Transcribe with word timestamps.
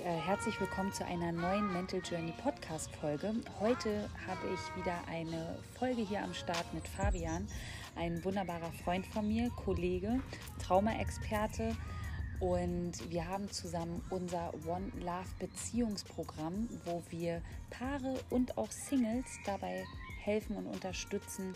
Äh, 0.00 0.16
herzlich 0.16 0.60
willkommen 0.60 0.92
zu 0.92 1.04
einer 1.04 1.30
neuen 1.30 1.72
Mental 1.72 2.00
Journey 2.00 2.32
Podcast 2.42 2.90
Folge. 2.96 3.32
Heute 3.60 4.08
habe 4.26 4.40
ich 4.52 4.76
wieder 4.82 4.96
eine 5.06 5.58
Folge 5.78 6.02
hier 6.02 6.22
am 6.24 6.34
Start 6.34 6.72
mit 6.72 6.88
Fabian, 6.88 7.46
ein 7.94 8.24
wunderbarer 8.24 8.72
Freund 8.82 9.06
von 9.06 9.28
mir, 9.28 9.50
Kollege, 9.50 10.20
Trauma-Experte 10.58 11.76
und 12.40 12.92
wir 13.10 13.28
haben 13.28 13.50
zusammen 13.50 14.02
unser 14.10 14.52
One 14.66 14.90
Love 14.98 15.28
Beziehungsprogramm, 15.38 16.68
wo 16.84 17.02
wir 17.10 17.40
Paare 17.70 18.18
und 18.30 18.58
auch 18.58 18.70
Singles 18.70 19.26
dabei 19.44 19.84
helfen 20.22 20.56
und 20.56 20.66
unterstützen, 20.66 21.54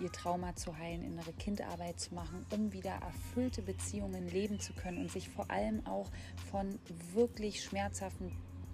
ihr 0.00 0.10
Trauma 0.12 0.54
zu 0.56 0.76
heilen, 0.76 1.04
innere 1.04 1.32
Kindarbeit 1.32 2.00
zu 2.00 2.14
machen, 2.14 2.44
um 2.50 2.72
wieder 2.72 2.92
erfüllte 2.92 3.62
Beziehungen 3.62 4.28
leben 4.28 4.60
zu 4.60 4.72
können 4.72 4.98
und 4.98 5.10
sich 5.10 5.28
vor 5.28 5.50
allem 5.50 5.86
auch 5.86 6.10
von 6.50 6.78
wirklich 7.12 7.62
schmerzhaften, 7.62 8.32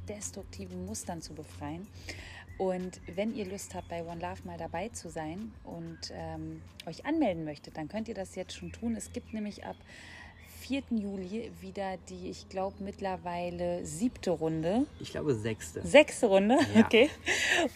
destruktiven 0.08 0.86
Mustern 0.86 1.22
zu 1.22 1.34
befreien. 1.34 1.86
Und 2.58 3.00
wenn 3.14 3.34
ihr 3.34 3.46
Lust 3.46 3.74
habt, 3.74 3.88
bei 3.88 4.04
One 4.04 4.20
Love 4.20 4.42
mal 4.44 4.58
dabei 4.58 4.90
zu 4.90 5.08
sein 5.08 5.52
und 5.64 6.12
ähm, 6.12 6.60
euch 6.86 7.06
anmelden 7.06 7.44
möchtet, 7.44 7.78
dann 7.78 7.88
könnt 7.88 8.06
ihr 8.08 8.14
das 8.14 8.34
jetzt 8.34 8.54
schon 8.54 8.70
tun. 8.70 8.96
Es 8.96 9.12
gibt 9.12 9.32
nämlich 9.32 9.64
ab 9.64 9.76
4. 10.60 10.82
Juli 10.90 11.50
wieder 11.60 11.96
die, 12.08 12.30
ich 12.30 12.48
glaube, 12.48 12.76
mittlerweile 12.80 13.84
siebte 13.84 14.30
Runde. 14.30 14.86
Ich 15.00 15.10
glaube, 15.10 15.34
sechste. 15.34 15.86
Sechste 15.86 16.26
Runde, 16.26 16.58
Ja. 16.74 16.80
okay. 16.84 17.10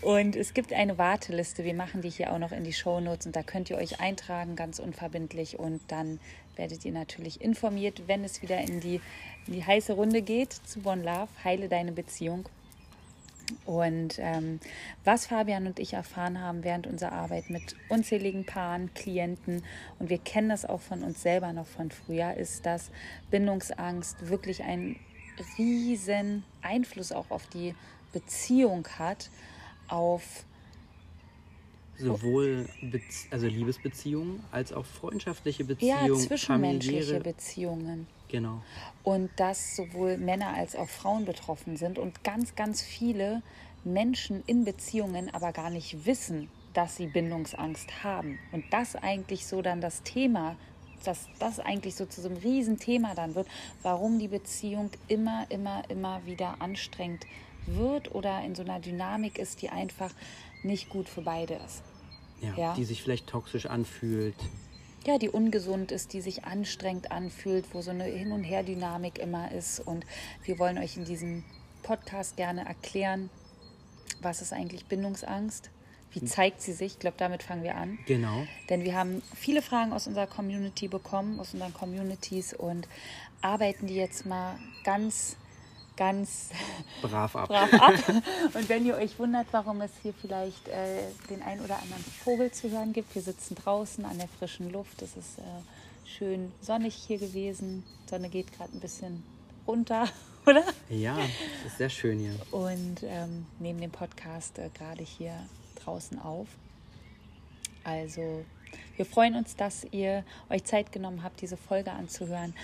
Und 0.02 0.36
es 0.36 0.54
gibt 0.54 0.72
eine 0.72 0.98
Warteliste. 0.98 1.64
Wir 1.64 1.74
machen 1.74 2.02
die 2.02 2.10
hier 2.10 2.32
auch 2.32 2.38
noch 2.38 2.52
in 2.52 2.64
die 2.64 2.72
Shownotes 2.72 3.26
und 3.26 3.34
da 3.34 3.42
könnt 3.42 3.70
ihr 3.70 3.78
euch 3.78 4.00
eintragen, 4.00 4.54
ganz 4.54 4.78
unverbindlich. 4.78 5.58
Und 5.58 5.80
dann 5.88 6.20
werdet 6.56 6.84
ihr 6.84 6.92
natürlich 6.92 7.40
informiert, 7.40 8.02
wenn 8.06 8.22
es 8.22 8.42
wieder 8.42 8.60
in 8.60 8.80
die, 8.80 9.00
in 9.46 9.54
die 9.54 9.64
heiße 9.64 9.94
Runde 9.94 10.22
geht 10.22 10.52
zu 10.52 10.80
One 10.84 11.02
Love, 11.02 11.28
Heile 11.42 11.68
deine 11.68 11.92
Beziehung. 11.92 12.46
Und 13.64 14.18
ähm, 14.18 14.60
was 15.04 15.26
Fabian 15.26 15.66
und 15.66 15.78
ich 15.78 15.92
erfahren 15.92 16.40
haben 16.40 16.64
während 16.64 16.86
unserer 16.86 17.12
Arbeit 17.12 17.50
mit 17.50 17.76
unzähligen 17.88 18.44
Paaren, 18.44 18.92
Klienten, 18.94 19.62
und 19.98 20.10
wir 20.10 20.18
kennen 20.18 20.48
das 20.48 20.64
auch 20.64 20.80
von 20.80 21.02
uns 21.02 21.22
selber 21.22 21.52
noch 21.52 21.66
von 21.66 21.90
früher, 21.90 22.34
ist, 22.34 22.66
dass 22.66 22.90
Bindungsangst 23.30 24.28
wirklich 24.28 24.62
einen 24.62 24.96
riesen 25.58 26.44
Einfluss 26.62 27.12
auch 27.12 27.30
auf 27.30 27.46
die 27.48 27.74
Beziehung 28.12 28.86
hat, 28.98 29.30
auf 29.88 30.44
Sowohl 31.96 32.68
Bez 32.82 33.28
also 33.30 33.46
Liebesbeziehungen 33.46 34.42
als 34.50 34.72
auch 34.72 34.84
freundschaftliche 34.84 35.62
ja, 35.62 35.68
Beziehungen, 35.68 36.16
zwischenmenschliche 36.16 37.02
familiäre. 37.02 37.20
Beziehungen. 37.22 38.06
Genau. 38.34 38.62
und 39.04 39.30
dass 39.36 39.76
sowohl 39.76 40.16
Männer 40.16 40.54
als 40.54 40.74
auch 40.74 40.88
Frauen 40.88 41.24
betroffen 41.24 41.76
sind 41.76 41.98
und 41.98 42.24
ganz, 42.24 42.54
ganz 42.54 42.82
viele 42.82 43.42
Menschen 43.84 44.42
in 44.46 44.64
Beziehungen 44.64 45.32
aber 45.32 45.52
gar 45.52 45.70
nicht 45.70 46.06
wissen, 46.06 46.48
dass 46.72 46.96
sie 46.96 47.06
Bindungsangst 47.06 48.02
haben. 48.02 48.38
Und 48.52 48.64
das 48.70 48.96
eigentlich 48.96 49.46
so 49.46 49.62
dann 49.62 49.80
das 49.80 50.02
Thema, 50.02 50.56
dass 51.04 51.28
das 51.38 51.60
eigentlich 51.60 51.94
so 51.94 52.06
zu 52.06 52.20
so 52.20 52.28
einem 52.28 52.38
Riesenthema 52.38 53.14
dann 53.14 53.34
wird, 53.34 53.46
warum 53.82 54.18
die 54.18 54.28
Beziehung 54.28 54.90
immer, 55.06 55.46
immer, 55.50 55.88
immer 55.90 56.24
wieder 56.24 56.60
anstrengend 56.60 57.26
wird 57.66 58.14
oder 58.14 58.42
in 58.42 58.54
so 58.54 58.62
einer 58.62 58.80
Dynamik 58.80 59.38
ist, 59.38 59.62
die 59.62 59.70
einfach 59.70 60.12
nicht 60.62 60.88
gut 60.88 61.08
für 61.08 61.22
beide 61.22 61.54
ist. 61.54 61.82
Ja, 62.40 62.54
Ja. 62.56 62.74
Die 62.74 62.84
sich 62.84 63.02
vielleicht 63.02 63.26
toxisch 63.26 63.66
anfühlt. 63.66 64.34
Ja, 65.06 65.18
die 65.18 65.28
ungesund 65.28 65.92
ist, 65.92 66.12
die 66.12 66.20
sich 66.20 66.44
anstrengend 66.44 67.12
anfühlt, 67.12 67.66
wo 67.72 67.82
so 67.82 67.90
eine 67.90 68.04
Hin- 68.04 68.32
und 68.32 68.44
Her-Dynamik 68.44 69.18
immer 69.18 69.52
ist. 69.52 69.80
Und 69.80 70.06
wir 70.44 70.58
wollen 70.58 70.78
euch 70.78 70.96
in 70.96 71.04
diesem 71.04 71.44
Podcast 71.82 72.36
gerne 72.36 72.66
erklären, 72.66 73.30
was 74.22 74.40
ist 74.40 74.52
eigentlich 74.52 74.86
Bindungsangst? 74.86 75.70
Wie 76.12 76.24
zeigt 76.24 76.62
sie 76.62 76.72
sich? 76.72 76.92
Ich 76.92 76.98
glaube, 77.00 77.16
damit 77.18 77.42
fangen 77.42 77.64
wir 77.64 77.74
an. 77.74 77.98
Genau. 78.06 78.46
Denn 78.70 78.84
wir 78.84 78.94
haben 78.94 79.20
viele 79.34 79.62
Fragen 79.62 79.92
aus 79.92 80.06
unserer 80.06 80.28
Community 80.28 80.86
bekommen, 80.86 81.40
aus 81.40 81.54
unseren 81.54 81.74
Communities 81.74 82.54
und 82.54 82.88
arbeiten 83.40 83.88
die 83.88 83.96
jetzt 83.96 84.24
mal 84.24 84.56
ganz, 84.84 85.36
ganz 85.96 86.50
Brav 87.02 87.36
ab. 87.36 87.48
brav 87.48 87.72
ab. 87.74 87.94
Und 88.54 88.68
wenn 88.68 88.84
ihr 88.86 88.96
euch 88.96 89.18
wundert, 89.18 89.46
warum 89.52 89.80
es 89.80 89.90
hier 90.02 90.14
vielleicht 90.14 90.68
äh, 90.68 91.02
den 91.30 91.42
ein 91.42 91.60
oder 91.60 91.78
anderen 91.80 92.04
Vogel 92.24 92.50
zu 92.50 92.70
hören 92.70 92.92
gibt, 92.92 93.14
wir 93.14 93.22
sitzen 93.22 93.54
draußen 93.54 94.04
an 94.04 94.18
der 94.18 94.28
frischen 94.28 94.70
Luft. 94.70 95.02
Es 95.02 95.16
ist 95.16 95.38
äh, 95.38 95.42
schön 96.06 96.52
sonnig 96.60 96.94
hier 96.94 97.18
gewesen. 97.18 97.84
Die 98.04 98.10
Sonne 98.10 98.28
geht 98.28 98.52
gerade 98.52 98.76
ein 98.76 98.80
bisschen 98.80 99.22
runter, 99.66 100.08
oder? 100.46 100.64
Ja, 100.88 101.16
das 101.62 101.72
ist 101.72 101.78
sehr 101.78 101.90
schön 101.90 102.18
hier. 102.18 102.34
Und 102.50 103.02
ähm, 103.04 103.46
nehmen 103.58 103.80
den 103.80 103.90
Podcast 103.90 104.58
äh, 104.58 104.70
gerade 104.76 105.04
hier 105.04 105.34
draußen 105.84 106.18
auf. 106.18 106.48
Also, 107.84 108.44
wir 108.96 109.04
freuen 109.04 109.36
uns, 109.36 109.56
dass 109.56 109.86
ihr 109.90 110.24
euch 110.48 110.64
Zeit 110.64 110.90
genommen 110.90 111.22
habt, 111.22 111.42
diese 111.42 111.56
Folge 111.56 111.92
anzuhören 111.92 112.54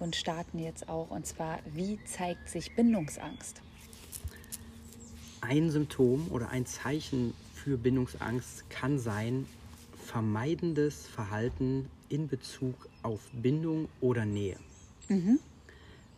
und 0.00 0.16
starten 0.16 0.58
jetzt 0.58 0.88
auch. 0.88 1.10
Und 1.10 1.26
zwar, 1.26 1.60
wie 1.72 1.98
zeigt 2.04 2.48
sich 2.48 2.74
Bindungsangst? 2.74 3.62
Ein 5.40 5.70
Symptom 5.70 6.28
oder 6.30 6.50
ein 6.50 6.66
Zeichen 6.66 7.32
für 7.54 7.76
Bindungsangst 7.76 8.68
kann 8.70 8.98
sein 8.98 9.46
vermeidendes 10.04 11.06
Verhalten 11.06 11.88
in 12.08 12.28
Bezug 12.28 12.74
auf 13.02 13.20
Bindung 13.32 13.88
oder 14.00 14.24
Nähe. 14.24 14.56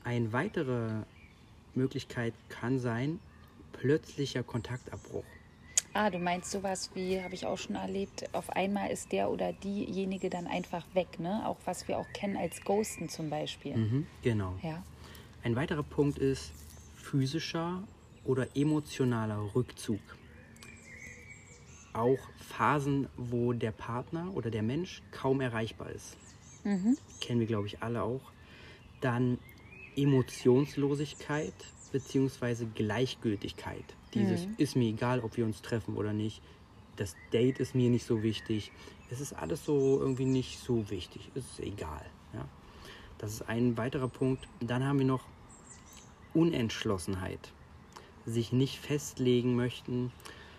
Eine 0.04 0.32
weitere 0.32 1.03
Möglichkeit 1.75 2.34
kann 2.49 2.78
sein 2.78 3.20
plötzlicher 3.72 4.43
Kontaktabbruch. 4.43 5.25
Ah, 5.94 6.08
du 6.08 6.19
meinst 6.19 6.50
sowas 6.50 6.91
wie, 6.94 7.22
habe 7.22 7.34
ich 7.34 7.44
auch 7.44 7.58
schon 7.58 7.76
erlebt, 7.76 8.25
auf 8.32 8.48
einmal 8.50 8.91
ist 8.91 9.12
der 9.12 9.30
oder 9.30 9.53
diejenige 9.53 10.30
dann 10.30 10.47
einfach 10.47 10.86
weg, 10.94 11.20
ne? 11.20 11.47
Auch 11.47 11.58
was 11.66 11.86
wir 11.86 11.98
auch 11.98 12.10
kennen 12.14 12.38
als 12.38 12.62
Ghosten 12.62 13.10
zum 13.10 13.28
Beispiel. 13.28 13.76
Mhm, 13.76 14.06
genau. 14.22 14.54
Ja. 14.62 14.82
Ein 15.44 15.54
weiterer 15.54 15.82
Punkt 15.82 16.19
ist 16.19 16.52
physischer 16.97 17.82
oder 18.25 18.47
emotionaler 18.56 19.54
Rückzug. 19.54 20.00
Auch 21.92 22.19
Phasen, 22.38 23.08
wo 23.19 23.52
der 23.52 23.72
Partner 23.72 24.31
oder 24.34 24.50
der 24.50 24.62
Mensch 24.62 25.02
kaum 25.10 25.42
erreichbar 25.42 25.91
ist. 25.91 26.16
Kennen 27.20 27.41
wir, 27.41 27.47
glaube 27.47 27.66
ich, 27.66 27.82
alle 27.82 28.02
auch. 28.02 28.32
Dann 29.02 29.38
Emotionslosigkeit 29.96 31.52
bzw. 31.93 32.67
Gleichgültigkeit. 32.75 33.85
Dieses 34.15 34.47
ist 34.59 34.77
mir 34.77 34.89
egal, 34.89 35.21
ob 35.21 35.37
wir 35.37 35.44
uns 35.44 35.62
treffen 35.62 35.97
oder 35.97 36.12
nicht. 36.12 36.43
Das 36.97 37.17
Date 37.33 37.59
ist 37.61 37.75
mir 37.75 37.89
nicht 37.89 38.05
so 38.05 38.23
wichtig. 38.23 38.73
Es 39.11 39.21
ist 39.21 39.33
alles 39.33 39.65
so 39.65 39.99
irgendwie 40.00 40.25
nicht 40.25 40.59
so 40.59 40.91
wichtig. 40.91 41.31
Es 41.35 41.44
ist 41.44 41.61
egal. 41.61 42.05
Ja? 42.35 42.47
Das 43.19 43.33
ist 43.33 43.49
ein 43.49 43.77
weiterer 43.77 44.09
Punkt. 44.09 44.49
Dann 44.61 44.85
haben 44.85 44.99
wir 44.99 45.06
noch 45.06 45.25
Unentschlossenheit. 46.35 47.53
Sich 48.27 48.53
nicht 48.53 48.79
festlegen 48.79 49.56
möchten, 49.56 50.12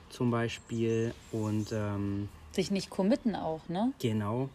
zum 0.10 0.32
Beispiel. 0.32 1.14
Und 1.32 1.72
ähm, 1.72 2.30
Sich 2.52 2.72
nicht 2.72 2.90
committen 2.90 3.36
auch, 3.36 3.68
ne? 3.70 3.94
genau. 4.00 4.50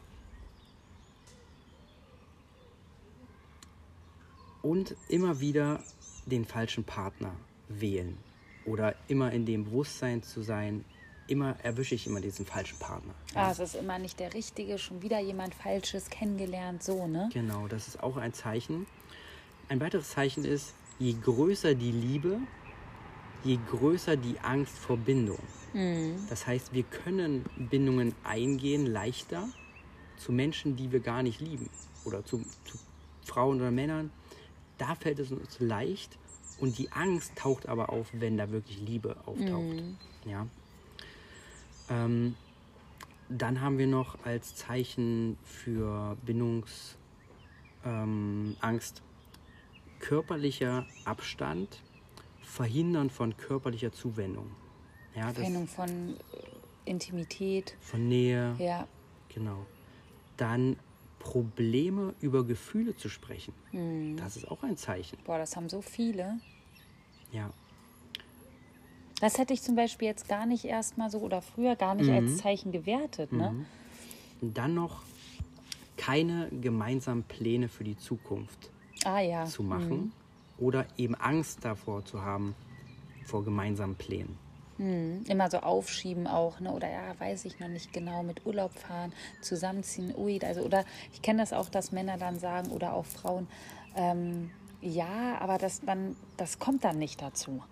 Und 4.63 4.97
immer 5.09 5.41
wieder 5.41 5.81
den 6.29 6.45
falschen 6.45 6.85
Partner 6.85 7.35
wählen. 7.69 8.19
Oder 8.65 8.95
immer 9.09 9.33
in 9.33 9.47
dem 9.47 9.65
Bewusstsein 9.65 10.23
zu 10.23 10.43
sein, 10.43 10.85
immer 11.27 11.57
erwische 11.63 11.95
ich 11.95 12.07
immer 12.07 12.21
diesen 12.21 12.47
falschen 12.47 12.79
Partner. 12.79 13.15
Ah, 13.35 13.51
es 13.51 13.59
ist 13.59 13.75
immer 13.75 13.99
nicht 13.99 14.19
der 14.19 14.35
Richtige, 14.35 14.79
schon 14.79 15.03
wieder 15.03 15.21
jemand 15.21 15.55
Falsches 15.55 16.11
kennengelernt, 16.11 16.83
so, 16.83 17.07
ne? 17.07 17.29
Genau, 17.33 17.69
das 17.69 17.89
ist 17.89 18.03
auch 18.03 18.17
ein 18.17 18.33
Zeichen. 18.33 18.87
Ein 19.69 19.81
weiteres 19.81 20.11
Zeichen 20.11 20.45
ist, 20.45 20.75
je 20.99 21.15
größer 21.15 21.75
die 21.75 21.93
Liebe, 21.93 22.39
je 23.45 23.59
größer 23.71 24.17
die 24.17 24.39
Angst 24.41 24.77
vor 24.77 24.97
Bindung. 24.97 25.39
Das 26.29 26.47
heißt, 26.47 26.73
wir 26.73 26.83
können 26.83 27.45
Bindungen 27.71 28.15
eingehen 28.25 28.87
leichter 28.87 29.49
zu 30.17 30.33
Menschen, 30.33 30.77
die 30.77 30.91
wir 30.91 31.01
gar 31.01 31.23
nicht 31.23 31.41
lieben. 31.41 31.69
Oder 32.05 32.25
zu, 32.25 32.39
zu 32.65 32.79
Frauen 33.25 33.61
oder 33.61 33.71
Männern. 33.71 34.11
Da 34.79 34.95
fällt 34.95 35.19
es 35.19 35.33
uns 35.33 35.61
leicht. 35.61 36.19
Und 36.61 36.79
die 36.79 36.91
Angst 36.91 37.37
taucht 37.37 37.69
aber 37.69 37.91
auf, 37.91 38.09
wenn 38.13 38.37
da 38.37 38.51
wirklich 38.51 38.81
Liebe 38.81 39.17
auftaucht. 39.27 39.83
Ja. 40.25 40.47
Ähm, 41.89 42.35
dann 43.29 43.61
haben 43.61 43.79
wir 43.79 43.87
noch 43.87 44.25
als 44.25 44.57
Zeichen 44.57 45.37
für 45.45 46.17
Bindungsangst 46.25 46.97
ähm, 47.85 48.57
körperlicher 50.01 50.87
Abstand, 51.05 51.83
Verhindern 52.43 53.11
von 53.11 53.37
körperlicher 53.37 53.93
Zuwendung. 53.93 54.51
Ja, 55.15 55.33
Trennung 55.33 55.67
von 55.67 55.89
äh, 55.89 56.91
Intimität, 56.91 57.77
von 57.81 58.09
Nähe, 58.09 58.55
ja. 58.59 58.87
genau. 59.29 59.67
Dann 60.37 60.77
Probleme 61.29 62.15
über 62.23 62.43
Gefühle 62.43 62.97
zu 62.97 63.11
sprechen. 63.11 63.53
Hm. 63.73 64.17
Das 64.17 64.37
ist 64.39 64.51
auch 64.51 64.63
ein 64.63 64.79
Zeichen. 64.79 65.19
Boah, 65.25 65.37
das 65.37 65.57
haben 65.57 65.69
so 65.69 65.83
viele. 65.83 66.41
Ja. 67.33 67.51
Das 69.21 69.37
hätte 69.37 69.53
ich 69.53 69.61
zum 69.61 69.77
Beispiel 69.77 70.09
jetzt 70.09 70.27
gar 70.27 70.47
nicht 70.47 70.65
erstmal 70.65 71.11
so 71.11 71.19
oder 71.19 71.43
früher 71.43 71.77
gar 71.77 71.95
nicht 71.95 72.09
als 72.11 72.39
Zeichen 72.39 72.73
gewertet. 72.73 73.31
Ne? 73.31 73.67
Und 74.41 74.57
dann 74.57 74.73
noch 74.73 75.03
keine 75.99 76.49
gemeinsamen 76.49 77.25
Pläne 77.25 77.69
für 77.69 77.85
die 77.85 77.99
Zukunft 77.99 78.71
Ah 79.05 79.21
ja. 79.21 79.45
zu 79.45 79.63
machen 79.63 80.13
oder 80.57 80.87
eben 80.97 81.15
Angst 81.15 81.63
davor 81.63 82.07
zu 82.07 82.23
haben 82.23 82.55
vor 83.27 83.45
gemeinsamen 83.45 83.97
Plänen. 83.97 84.39
Mhm. 84.79 85.25
Immer 85.29 85.51
so 85.51 85.59
aufschieben 85.59 86.27
auch, 86.27 86.61
ne? 86.61 86.73
Oder 86.73 86.89
ja, 86.91 87.19
weiß 87.19 87.45
ich 87.45 87.59
noch 87.61 87.69
nicht 87.69 87.93
genau, 87.93 88.23
mit 88.23 88.47
Urlaub 88.47 88.73
fahren, 88.79 89.13
zusammenziehen, 89.41 90.15
ui, 90.17 90.39
also 90.43 90.63
oder 90.63 90.85
ich 91.13 91.21
kenne 91.21 91.41
das 91.41 91.53
auch, 91.53 91.69
dass 91.69 91.93
Männer 91.93 92.17
dann 92.17 92.39
sagen 92.39 92.71
oder 92.71 92.95
auch 92.95 93.05
Frauen, 93.05 93.49
ähm, 93.97 94.51
ja, 94.81 95.39
aber 95.41 95.59
das 95.59 95.81
dann, 95.81 96.15
das 96.37 96.59
kommt 96.61 96.85
dann 96.85 96.99
nicht 96.99 97.21
dazu. 97.21 97.63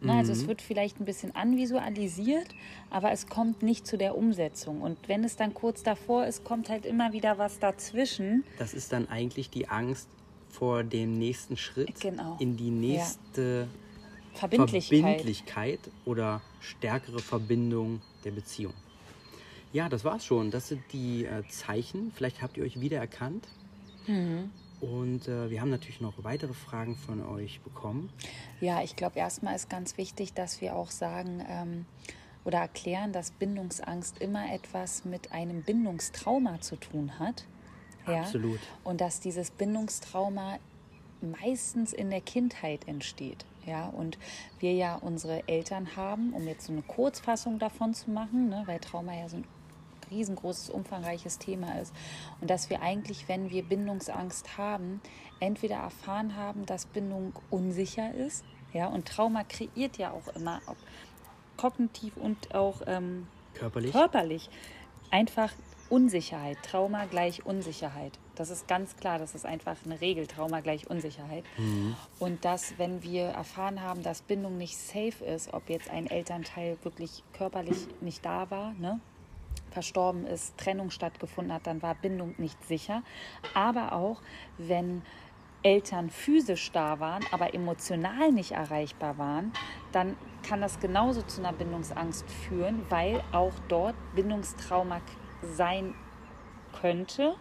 Ne? 0.00 0.12
Also 0.12 0.32
es 0.32 0.46
wird 0.46 0.60
vielleicht 0.60 1.00
ein 1.00 1.06
bisschen 1.06 1.34
anvisualisiert, 1.34 2.48
aber 2.90 3.10
es 3.12 3.26
kommt 3.26 3.62
nicht 3.62 3.86
zu 3.86 3.96
der 3.96 4.16
Umsetzung. 4.18 4.82
Und 4.82 4.98
wenn 5.08 5.24
es 5.24 5.36
dann 5.36 5.54
kurz 5.54 5.82
davor 5.82 6.26
ist, 6.26 6.44
kommt 6.44 6.68
halt 6.68 6.84
immer 6.84 7.12
wieder 7.14 7.38
was 7.38 7.58
dazwischen. 7.58 8.44
Das 8.58 8.74
ist 8.74 8.92
dann 8.92 9.08
eigentlich 9.08 9.48
die 9.48 9.68
Angst 9.68 10.08
vor 10.50 10.84
dem 10.84 11.18
nächsten 11.18 11.56
Schritt 11.56 12.00
Genau. 12.00 12.36
in 12.38 12.56
die 12.56 12.70
nächste 12.70 13.66
Verbindlichkeit. 14.34 15.00
Verbindlichkeit 15.00 15.80
oder 16.04 16.40
stärkere 16.60 17.20
Verbindung 17.20 18.00
der 18.24 18.32
Beziehung. 18.32 18.74
Ja, 19.72 19.88
das 19.88 20.04
war's 20.04 20.24
schon. 20.24 20.50
Das 20.50 20.68
sind 20.68 20.82
die 20.92 21.24
äh, 21.24 21.42
Zeichen. 21.48 22.12
Vielleicht 22.14 22.42
habt 22.42 22.56
ihr 22.56 22.64
euch 22.64 22.80
wiedererkannt. 22.80 23.48
Mhm. 24.06 24.50
Und 24.80 25.28
äh, 25.28 25.50
wir 25.50 25.60
haben 25.60 25.70
natürlich 25.70 26.00
noch 26.00 26.12
weitere 26.22 26.52
Fragen 26.52 26.96
von 26.96 27.24
euch 27.26 27.60
bekommen. 27.60 28.10
Ja, 28.60 28.82
ich 28.82 28.96
glaube, 28.96 29.18
erstmal 29.18 29.56
ist 29.56 29.70
ganz 29.70 29.96
wichtig, 29.96 30.34
dass 30.34 30.60
wir 30.60 30.76
auch 30.76 30.90
sagen 30.90 31.42
ähm, 31.48 31.86
oder 32.44 32.58
erklären, 32.58 33.12
dass 33.12 33.30
Bindungsangst 33.30 34.18
immer 34.18 34.52
etwas 34.52 35.04
mit 35.04 35.32
einem 35.32 35.62
Bindungstrauma 35.62 36.60
zu 36.60 36.76
tun 36.76 37.18
hat. 37.18 37.44
Ja? 38.06 38.20
Absolut. 38.20 38.60
Und 38.84 39.00
dass 39.00 39.20
dieses 39.20 39.50
Bindungstrauma 39.50 40.58
meistens 41.24 41.92
in 41.92 42.10
der 42.10 42.20
Kindheit 42.20 42.86
entsteht. 42.86 43.44
Ja, 43.66 43.86
und 43.86 44.18
wir 44.58 44.74
ja 44.74 44.96
unsere 44.96 45.48
Eltern 45.48 45.96
haben, 45.96 46.34
um 46.34 46.46
jetzt 46.46 46.66
so 46.66 46.72
eine 46.72 46.82
Kurzfassung 46.82 47.58
davon 47.58 47.94
zu 47.94 48.10
machen, 48.10 48.50
ne, 48.50 48.62
weil 48.66 48.78
Trauma 48.78 49.14
ja 49.14 49.28
so 49.28 49.38
ein 49.38 49.44
riesengroßes, 50.10 50.70
umfangreiches 50.70 51.38
Thema 51.38 51.78
ist. 51.80 51.94
Und 52.40 52.50
dass 52.50 52.68
wir 52.68 52.82
eigentlich, 52.82 53.28
wenn 53.28 53.50
wir 53.50 53.62
Bindungsangst 53.62 54.58
haben, 54.58 55.00
entweder 55.40 55.76
erfahren 55.76 56.36
haben, 56.36 56.66
dass 56.66 56.86
Bindung 56.86 57.32
unsicher 57.50 58.14
ist. 58.14 58.44
Ja, 58.72 58.88
und 58.88 59.06
Trauma 59.06 59.44
kreiert 59.44 59.98
ja 59.98 60.10
auch 60.10 60.34
immer, 60.34 60.60
ob 60.66 60.76
kognitiv 61.56 62.16
und 62.16 62.54
auch 62.54 62.82
ähm, 62.86 63.26
Körperlich. 63.54 63.92
körperlich, 63.92 64.50
einfach 65.10 65.52
Unsicherheit. 65.88 66.58
Trauma 66.62 67.04
gleich 67.06 67.46
Unsicherheit. 67.46 68.18
Das 68.34 68.50
ist 68.50 68.66
ganz 68.66 68.96
klar, 68.96 69.18
das 69.18 69.34
ist 69.34 69.46
einfach 69.46 69.76
eine 69.84 70.00
Regel, 70.00 70.26
Trauma 70.26 70.60
gleich 70.60 70.90
Unsicherheit. 70.90 71.44
Und 72.18 72.44
dass, 72.44 72.78
wenn 72.78 73.02
wir 73.02 73.26
erfahren 73.26 73.80
haben, 73.82 74.02
dass 74.02 74.22
Bindung 74.22 74.58
nicht 74.58 74.76
safe 74.76 75.24
ist, 75.24 75.52
ob 75.54 75.68
jetzt 75.70 75.90
ein 75.90 76.06
Elternteil 76.06 76.76
wirklich 76.82 77.22
körperlich 77.32 77.86
nicht 78.00 78.24
da 78.24 78.50
war, 78.50 78.72
ne? 78.74 79.00
verstorben 79.70 80.24
ist, 80.26 80.56
Trennung 80.56 80.90
stattgefunden 80.90 81.52
hat, 81.52 81.66
dann 81.66 81.82
war 81.82 81.94
Bindung 81.96 82.34
nicht 82.38 82.62
sicher. 82.64 83.02
Aber 83.54 83.92
auch, 83.92 84.20
wenn 84.56 85.02
Eltern 85.62 86.10
physisch 86.10 86.70
da 86.72 87.00
waren, 87.00 87.24
aber 87.32 87.54
emotional 87.54 88.30
nicht 88.32 88.52
erreichbar 88.52 89.18
waren, 89.18 89.52
dann 89.92 90.16
kann 90.46 90.60
das 90.60 90.78
genauso 90.78 91.22
zu 91.22 91.40
einer 91.40 91.52
Bindungsangst 91.52 92.28
führen, 92.30 92.82
weil 92.90 93.22
auch 93.32 93.54
dort 93.68 93.96
Bindungstrauma 94.14 95.00
sein 95.42 95.94
könnte, 96.80 97.34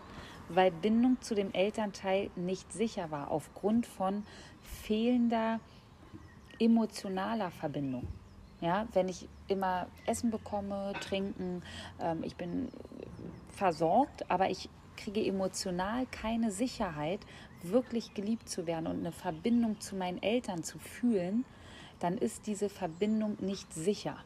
weil 0.49 0.71
Bindung 0.71 1.21
zu 1.21 1.35
dem 1.35 1.53
Elternteil 1.53 2.29
nicht 2.35 2.71
sicher 2.73 3.11
war, 3.11 3.31
aufgrund 3.31 3.85
von 3.85 4.23
fehlender 4.61 5.59
emotionaler 6.59 7.51
Verbindung. 7.51 8.07
Ja, 8.61 8.87
wenn 8.93 9.09
ich 9.09 9.27
immer 9.47 9.87
Essen 10.05 10.31
bekomme, 10.31 10.93
trinken, 11.01 11.63
ähm, 11.99 12.23
ich 12.23 12.35
bin 12.35 12.69
versorgt, 13.49 14.29
aber 14.31 14.49
ich 14.49 14.69
kriege 14.95 15.25
emotional 15.25 16.05
keine 16.11 16.51
Sicherheit, 16.51 17.19
wirklich 17.61 18.13
geliebt 18.13 18.47
zu 18.47 18.67
werden 18.67 18.87
und 18.87 18.99
eine 18.99 19.11
Verbindung 19.11 19.79
zu 19.79 19.95
meinen 19.95 20.21
Eltern 20.21 20.63
zu 20.63 20.79
fühlen, 20.79 21.45
dann 21.99 22.17
ist 22.17 22.47
diese 22.47 22.69
Verbindung 22.69 23.37
nicht 23.39 23.73
sicher. 23.73 24.17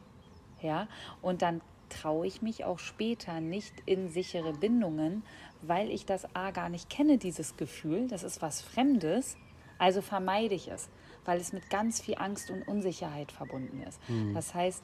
Ja, 0.62 0.88
und 1.22 1.42
dann 1.42 1.62
traue 1.90 2.28
ich 2.28 2.42
mich 2.42 2.66
auch 2.66 2.80
später 2.80 3.40
nicht 3.40 3.74
in 3.86 4.10
sichere 4.10 4.54
Bindungen, 4.54 5.24
weil 5.62 5.90
ich 5.90 6.06
das 6.06 6.34
A 6.36 6.52
gar 6.52 6.70
nicht 6.70 6.90
kenne, 6.90 7.18
dieses 7.18 7.58
Gefühl, 7.58 8.08
das 8.08 8.24
ist 8.24 8.42
was 8.42 8.62
Fremdes, 8.62 9.38
also 9.78 10.02
vermeide 10.02 10.56
ich 10.56 10.68
es, 10.70 10.90
weil 11.26 11.40
es 11.40 11.54
mit 11.54 11.70
ganz 11.70 12.02
viel 12.02 12.16
Angst 12.16 12.50
und 12.50 12.68
Unsicherheit 12.68 13.32
verbunden 13.32 13.82
ist. 13.82 14.00
Das 14.34 14.54
heißt, 14.54 14.84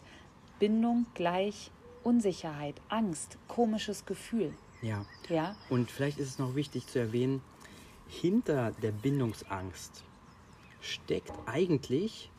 Bindung 0.59 1.07
gleich 1.13 1.71
Unsicherheit, 2.03 2.75
Angst, 2.89 3.37
komisches 3.47 4.05
Gefühl. 4.05 4.53
Ja. 4.81 5.05
Ja, 5.29 5.55
Und 5.69 5.89
vielleicht 5.89 6.19
ist 6.19 6.27
es 6.27 6.39
noch 6.39 6.55
wichtig 6.55 6.87
zu 6.87 6.99
erwähnen, 6.99 7.41
hinter 8.07 8.71
der 8.81 8.91
Bindungsangst 8.91 10.03
steckt 10.81 11.31
eigentlich 11.45 12.29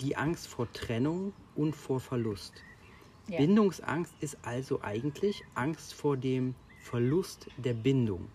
die 0.00 0.16
Angst 0.16 0.46
vor 0.46 0.72
Trennung 0.72 1.32
und 1.56 1.74
vor 1.74 2.00
Verlust. 2.00 2.54
Ja. 3.26 3.38
Bindungsangst 3.38 4.14
ist 4.20 4.38
also 4.42 4.80
eigentlich 4.82 5.42
Angst 5.54 5.94
vor 5.94 6.16
dem 6.16 6.54
Verlust 6.80 7.46
der 7.56 7.74
Bindung. 7.74 8.28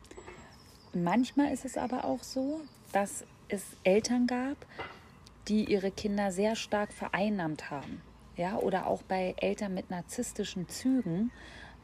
Manchmal 0.94 1.52
ist 1.52 1.66
es 1.66 1.78
aber 1.78 2.06
auch 2.06 2.24
so, 2.24 2.62
dass 2.94 3.26
es 3.50 3.64
Eltern 3.84 4.28
gab, 4.28 4.58
die 5.48 5.66
ihre 5.66 5.92
Kinder 5.92 6.32
sehr 6.32 6.56
stark 6.56 6.94
vereinnahmt 6.94 7.70
haben. 7.70 8.02
Ja, 8.38 8.58
oder 8.58 8.88
auch 8.88 9.02
bei 9.04 9.36
Eltern 9.38 9.74
mit 9.74 9.90
narzisstischen 9.90 10.68
Zügen, 10.68 11.32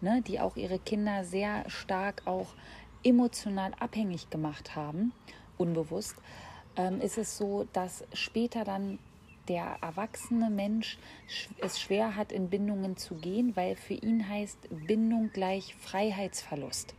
ne, 0.02 0.22
die 0.22 0.40
auch 0.40 0.56
ihre 0.56 0.80
Kinder 0.80 1.24
sehr 1.24 1.70
stark 1.70 2.24
auch 2.26 2.54
emotional 3.04 3.74
abhängig 3.80 4.30
gemacht 4.30 4.76
haben, 4.76 5.14
unbewusst, 5.58 6.16
ähm, 6.76 7.02
ist 7.02 7.18
es 7.18 7.38
so, 7.38 7.68
dass 7.74 8.04
später 8.14 8.64
dann 8.64 9.00
der 9.48 9.78
erwachsene 9.82 10.50
Mensch 10.50 10.98
sch- 11.30 11.50
es 11.62 11.80
schwer 11.80 12.16
hat, 12.16 12.32
in 12.32 12.50
Bindungen 12.50 12.98
zu 12.98 13.16
gehen, 13.16 13.56
weil 13.56 13.76
für 13.76 13.94
ihn 13.96 14.28
heißt 14.28 14.58
Bindung 14.88 15.32
gleich 15.34 15.76
Freiheitsverlust. 15.76 16.94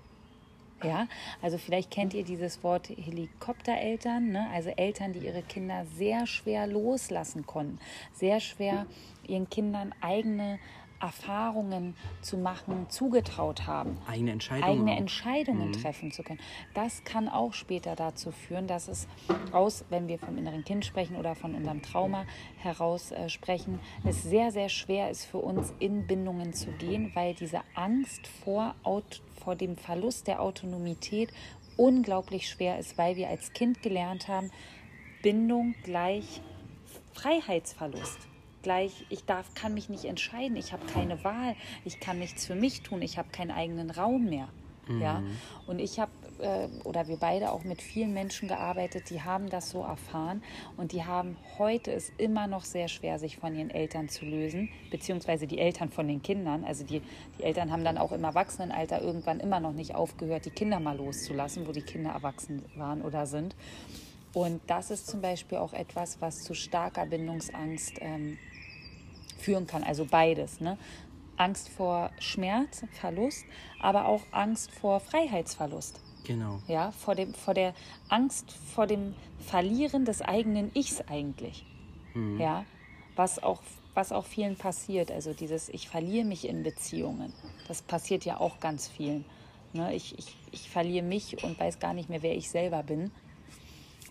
Ja, 0.82 1.06
also 1.40 1.58
vielleicht 1.58 1.92
kennt 1.92 2.12
ihr 2.12 2.24
dieses 2.24 2.64
Wort 2.64 2.88
Helikoptereltern, 2.88 4.30
ne? 4.32 4.48
also 4.52 4.70
Eltern, 4.70 5.12
die 5.12 5.20
ihre 5.20 5.42
Kinder 5.42 5.86
sehr 5.96 6.26
schwer 6.26 6.66
loslassen 6.66 7.46
konnten, 7.46 7.78
sehr 8.12 8.40
schwer 8.40 8.86
ihren 9.26 9.48
Kindern 9.48 9.94
eigene 10.00 10.58
Erfahrungen 11.02 11.96
zu 12.20 12.38
machen, 12.38 12.86
zugetraut 12.88 13.66
haben 13.66 13.98
Eigene 14.06 14.30
Entscheidungen. 14.30 14.70
eigene. 14.70 14.96
Entscheidungen 14.96 15.72
treffen 15.72 16.12
zu 16.12 16.22
können. 16.22 16.38
Das 16.74 17.02
kann 17.02 17.28
auch 17.28 17.52
später 17.52 17.96
dazu 17.96 18.30
führen, 18.30 18.68
dass 18.68 18.86
es 18.86 19.08
aus, 19.50 19.84
wenn 19.90 20.06
wir 20.06 20.18
vom 20.18 20.38
inneren 20.38 20.64
Kind 20.64 20.84
sprechen 20.84 21.16
oder 21.16 21.34
von 21.34 21.56
unserem 21.56 21.82
Trauma 21.82 22.24
heraus 22.58 23.10
äh, 23.10 23.28
sprechen, 23.28 23.80
es 24.04 24.22
sehr, 24.22 24.52
sehr 24.52 24.68
schwer 24.68 25.10
ist 25.10 25.24
für 25.24 25.38
uns 25.38 25.74
in 25.80 26.06
Bindungen 26.06 26.52
zu 26.54 26.70
gehen, 26.70 27.10
weil 27.14 27.34
diese 27.34 27.62
Angst 27.74 28.28
vor, 28.44 28.76
vor 29.44 29.56
dem 29.56 29.76
Verlust 29.76 30.28
der 30.28 30.40
Autonomität 30.40 31.32
unglaublich 31.76 32.48
schwer 32.48 32.78
ist, 32.78 32.96
weil 32.96 33.16
wir 33.16 33.28
als 33.28 33.52
Kind 33.52 33.82
gelernt 33.82 34.28
haben, 34.28 34.50
Bindung 35.22 35.74
gleich 35.82 36.40
Freiheitsverlust. 37.12 38.31
Gleich, 38.62 39.04
ich 39.08 39.24
darf, 39.24 39.54
kann 39.54 39.74
mich 39.74 39.88
nicht 39.88 40.04
entscheiden, 40.04 40.56
ich 40.56 40.72
habe 40.72 40.86
keine 40.86 41.22
Wahl, 41.24 41.56
ich 41.84 42.00
kann 42.00 42.18
nichts 42.18 42.46
für 42.46 42.54
mich 42.54 42.82
tun, 42.82 43.02
ich 43.02 43.18
habe 43.18 43.28
keinen 43.30 43.50
eigenen 43.50 43.90
Raum 43.90 44.26
mehr. 44.26 44.48
Ja, 45.00 45.22
und 45.68 45.78
ich 45.78 46.00
habe 46.00 46.10
äh, 46.42 46.68
oder 46.84 47.08
wir 47.08 47.16
beide 47.16 47.52
auch 47.52 47.64
mit 47.64 47.80
vielen 47.80 48.12
Menschen 48.12 48.48
gearbeitet, 48.48 49.10
die 49.10 49.22
haben 49.22 49.48
das 49.48 49.70
so 49.70 49.82
erfahren 49.82 50.42
und 50.76 50.92
die 50.92 51.04
haben 51.04 51.36
heute 51.58 51.92
es 51.92 52.10
immer 52.18 52.46
noch 52.46 52.64
sehr 52.64 52.88
schwer, 52.88 53.18
sich 53.18 53.36
von 53.36 53.54
ihren 53.54 53.70
Eltern 53.70 54.08
zu 54.08 54.24
lösen, 54.24 54.68
beziehungsweise 54.90 55.46
die 55.46 55.58
Eltern 55.58 55.90
von 55.90 56.08
den 56.08 56.20
Kindern. 56.20 56.64
Also 56.64 56.84
die, 56.84 57.00
die 57.38 57.44
Eltern 57.44 57.70
haben 57.70 57.84
dann 57.84 57.96
auch 57.96 58.12
im 58.12 58.24
Erwachsenenalter 58.24 59.00
irgendwann 59.00 59.40
immer 59.40 59.60
noch 59.60 59.72
nicht 59.72 59.94
aufgehört, 59.94 60.44
die 60.44 60.50
Kinder 60.50 60.80
mal 60.80 60.96
loszulassen, 60.96 61.66
wo 61.66 61.72
die 61.72 61.82
Kinder 61.82 62.10
erwachsen 62.10 62.64
waren 62.76 63.02
oder 63.02 63.26
sind. 63.26 63.54
Und 64.34 64.62
das 64.66 64.90
ist 64.90 65.06
zum 65.06 65.20
Beispiel 65.20 65.58
auch 65.58 65.74
etwas, 65.74 66.20
was 66.20 66.42
zu 66.42 66.54
starker 66.54 67.06
Bindungsangst 67.06 67.98
ähm, 68.00 68.38
führen 69.38 69.66
kann. 69.66 69.82
Also 69.84 70.04
beides. 70.04 70.60
Ne? 70.60 70.78
Angst 71.36 71.68
vor 71.70 72.10
Schmerz, 72.18 72.84
Verlust, 72.92 73.44
aber 73.80 74.06
auch 74.06 74.22
Angst 74.30 74.70
vor 74.72 75.00
Freiheitsverlust. 75.00 76.00
Genau. 76.24 76.60
Ja, 76.68 76.92
vor, 76.92 77.14
dem, 77.14 77.34
vor 77.34 77.54
der 77.54 77.74
Angst 78.08 78.52
vor 78.52 78.86
dem 78.86 79.14
Verlieren 79.38 80.04
des 80.04 80.22
eigenen 80.22 80.70
Ichs 80.74 81.00
eigentlich. 81.08 81.66
Mhm. 82.14 82.40
Ja, 82.40 82.64
was 83.16 83.42
auch, 83.42 83.60
was 83.94 84.12
auch 84.12 84.24
vielen 84.24 84.56
passiert. 84.56 85.10
Also 85.10 85.32
dieses, 85.32 85.68
ich 85.68 85.88
verliere 85.88 86.24
mich 86.24 86.46
in 86.46 86.62
Beziehungen. 86.62 87.32
Das 87.66 87.82
passiert 87.82 88.24
ja 88.24 88.38
auch 88.38 88.60
ganz 88.60 88.86
vielen. 88.86 89.24
Ne? 89.72 89.94
Ich, 89.94 90.16
ich, 90.18 90.36
ich 90.52 90.70
verliere 90.70 91.04
mich 91.04 91.42
und 91.42 91.58
weiß 91.58 91.80
gar 91.80 91.94
nicht 91.94 92.08
mehr, 92.08 92.22
wer 92.22 92.36
ich 92.36 92.50
selber 92.50 92.82
bin. 92.82 93.10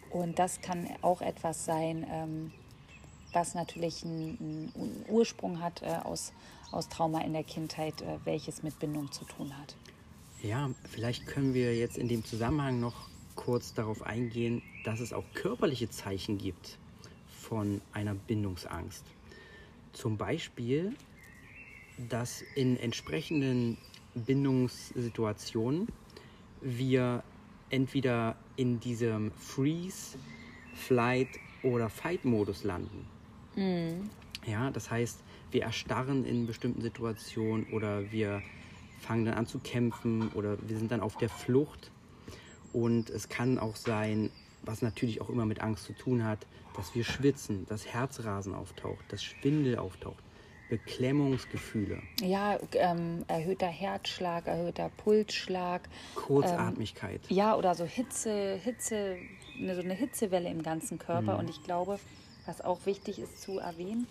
Und 0.09 0.39
das 0.39 0.59
kann 0.59 0.89
auch 1.01 1.21
etwas 1.21 1.63
sein, 1.63 2.05
ähm, 2.09 2.51
was 3.33 3.55
natürlich 3.55 4.03
einen, 4.03 4.71
einen 4.75 5.05
Ursprung 5.07 5.61
hat 5.61 5.81
äh, 5.81 5.99
aus, 6.03 6.33
aus 6.71 6.89
Trauma 6.89 7.21
in 7.21 7.33
der 7.33 7.43
Kindheit, 7.43 8.01
äh, 8.01 8.17
welches 8.25 8.63
mit 8.63 8.77
Bindung 8.79 9.11
zu 9.11 9.25
tun 9.25 9.57
hat. 9.57 9.75
Ja, 10.41 10.71
vielleicht 10.89 11.27
können 11.27 11.53
wir 11.53 11.77
jetzt 11.77 11.97
in 11.97 12.07
dem 12.07 12.25
Zusammenhang 12.25 12.79
noch 12.79 13.09
kurz 13.35 13.73
darauf 13.73 14.01
eingehen, 14.03 14.61
dass 14.83 14.99
es 14.99 15.13
auch 15.13 15.23
körperliche 15.33 15.89
Zeichen 15.89 16.37
gibt 16.37 16.77
von 17.27 17.81
einer 17.93 18.15
Bindungsangst. 18.15 19.05
Zum 19.93 20.17
Beispiel, 20.17 20.95
dass 22.09 22.41
in 22.55 22.77
entsprechenden 22.77 23.77
Bindungssituationen 24.15 25.87
wir 26.61 27.23
entweder 27.69 28.35
in 28.55 28.79
diesem 28.79 29.31
Freeze, 29.31 30.17
Flight 30.73 31.29
oder 31.63 31.89
Fight-Modus 31.89 32.63
landen. 32.63 33.05
Ja, 34.45 34.71
das 34.71 34.89
heißt, 34.89 35.19
wir 35.51 35.63
erstarren 35.63 36.25
in 36.25 36.47
bestimmten 36.47 36.81
Situationen 36.81 37.67
oder 37.71 38.11
wir 38.11 38.41
fangen 39.01 39.25
dann 39.25 39.33
an 39.33 39.47
zu 39.47 39.59
kämpfen 39.59 40.29
oder 40.29 40.57
wir 40.67 40.77
sind 40.77 40.91
dann 40.91 41.01
auf 41.01 41.17
der 41.17 41.29
Flucht. 41.29 41.91
Und 42.73 43.09
es 43.09 43.27
kann 43.27 43.59
auch 43.59 43.75
sein, 43.75 44.29
was 44.63 44.81
natürlich 44.81 45.21
auch 45.21 45.29
immer 45.29 45.45
mit 45.45 45.61
Angst 45.61 45.85
zu 45.85 45.93
tun 45.93 46.23
hat, 46.23 46.39
dass 46.75 46.95
wir 46.95 47.03
schwitzen, 47.03 47.65
dass 47.67 47.85
Herzrasen 47.85 48.53
auftaucht, 48.53 49.03
dass 49.09 49.23
Schwindel 49.23 49.77
auftaucht, 49.77 50.23
Beklemmungsgefühle, 50.69 52.01
Ja, 52.21 52.57
ähm, 52.75 53.25
erhöhter 53.27 53.67
Herzschlag, 53.67 54.47
erhöhter 54.47 54.89
Pulsschlag. 54.95 55.81
Kurzatmigkeit. 56.15 57.19
Ja, 57.27 57.57
oder 57.57 57.75
so 57.75 57.83
Hitze, 57.83 58.55
Hitze, 58.55 59.17
so 59.59 59.81
eine 59.81 59.93
Hitzewelle 59.93 60.49
im 60.49 60.63
ganzen 60.63 60.97
Körper. 60.97 61.37
Und 61.37 61.49
ich 61.49 61.61
glaube, 61.63 61.99
was 62.45 62.61
auch 62.61 62.85
wichtig 62.85 63.19
ist 63.19 63.41
zu 63.41 63.59
erwähnen, 63.59 64.07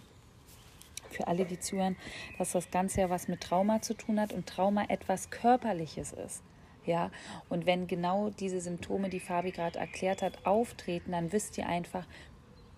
für 1.11 1.27
alle, 1.27 1.45
die 1.45 1.59
zuhören, 1.59 1.97
dass 2.39 2.53
das 2.53 2.71
Ganze 2.71 3.01
ja 3.01 3.11
was 3.11 3.29
mit 3.29 3.41
Trauma 3.41 3.83
zu 3.83 3.95
tun 3.95 4.21
hat 4.21 4.33
und 4.33 4.47
Trauma 4.47 4.85
etwas 4.89 5.31
Körperliches 5.31 6.13
ist. 6.13 6.43
Ja, 6.87 7.11
und 7.49 7.67
wenn 7.67 7.87
genau 7.87 8.31
diese 8.31 8.61
Symptome, 8.61 9.11
die 9.11 9.21
Fabi 9.21 9.51
gerade 9.51 9.79
erklärt 9.79 10.23
hat, 10.23 10.47
auftreten, 10.47 11.13
dann 11.13 11.33
wisst 11.33 11.59
ihr 11.59 11.67
einfach, 11.67 12.07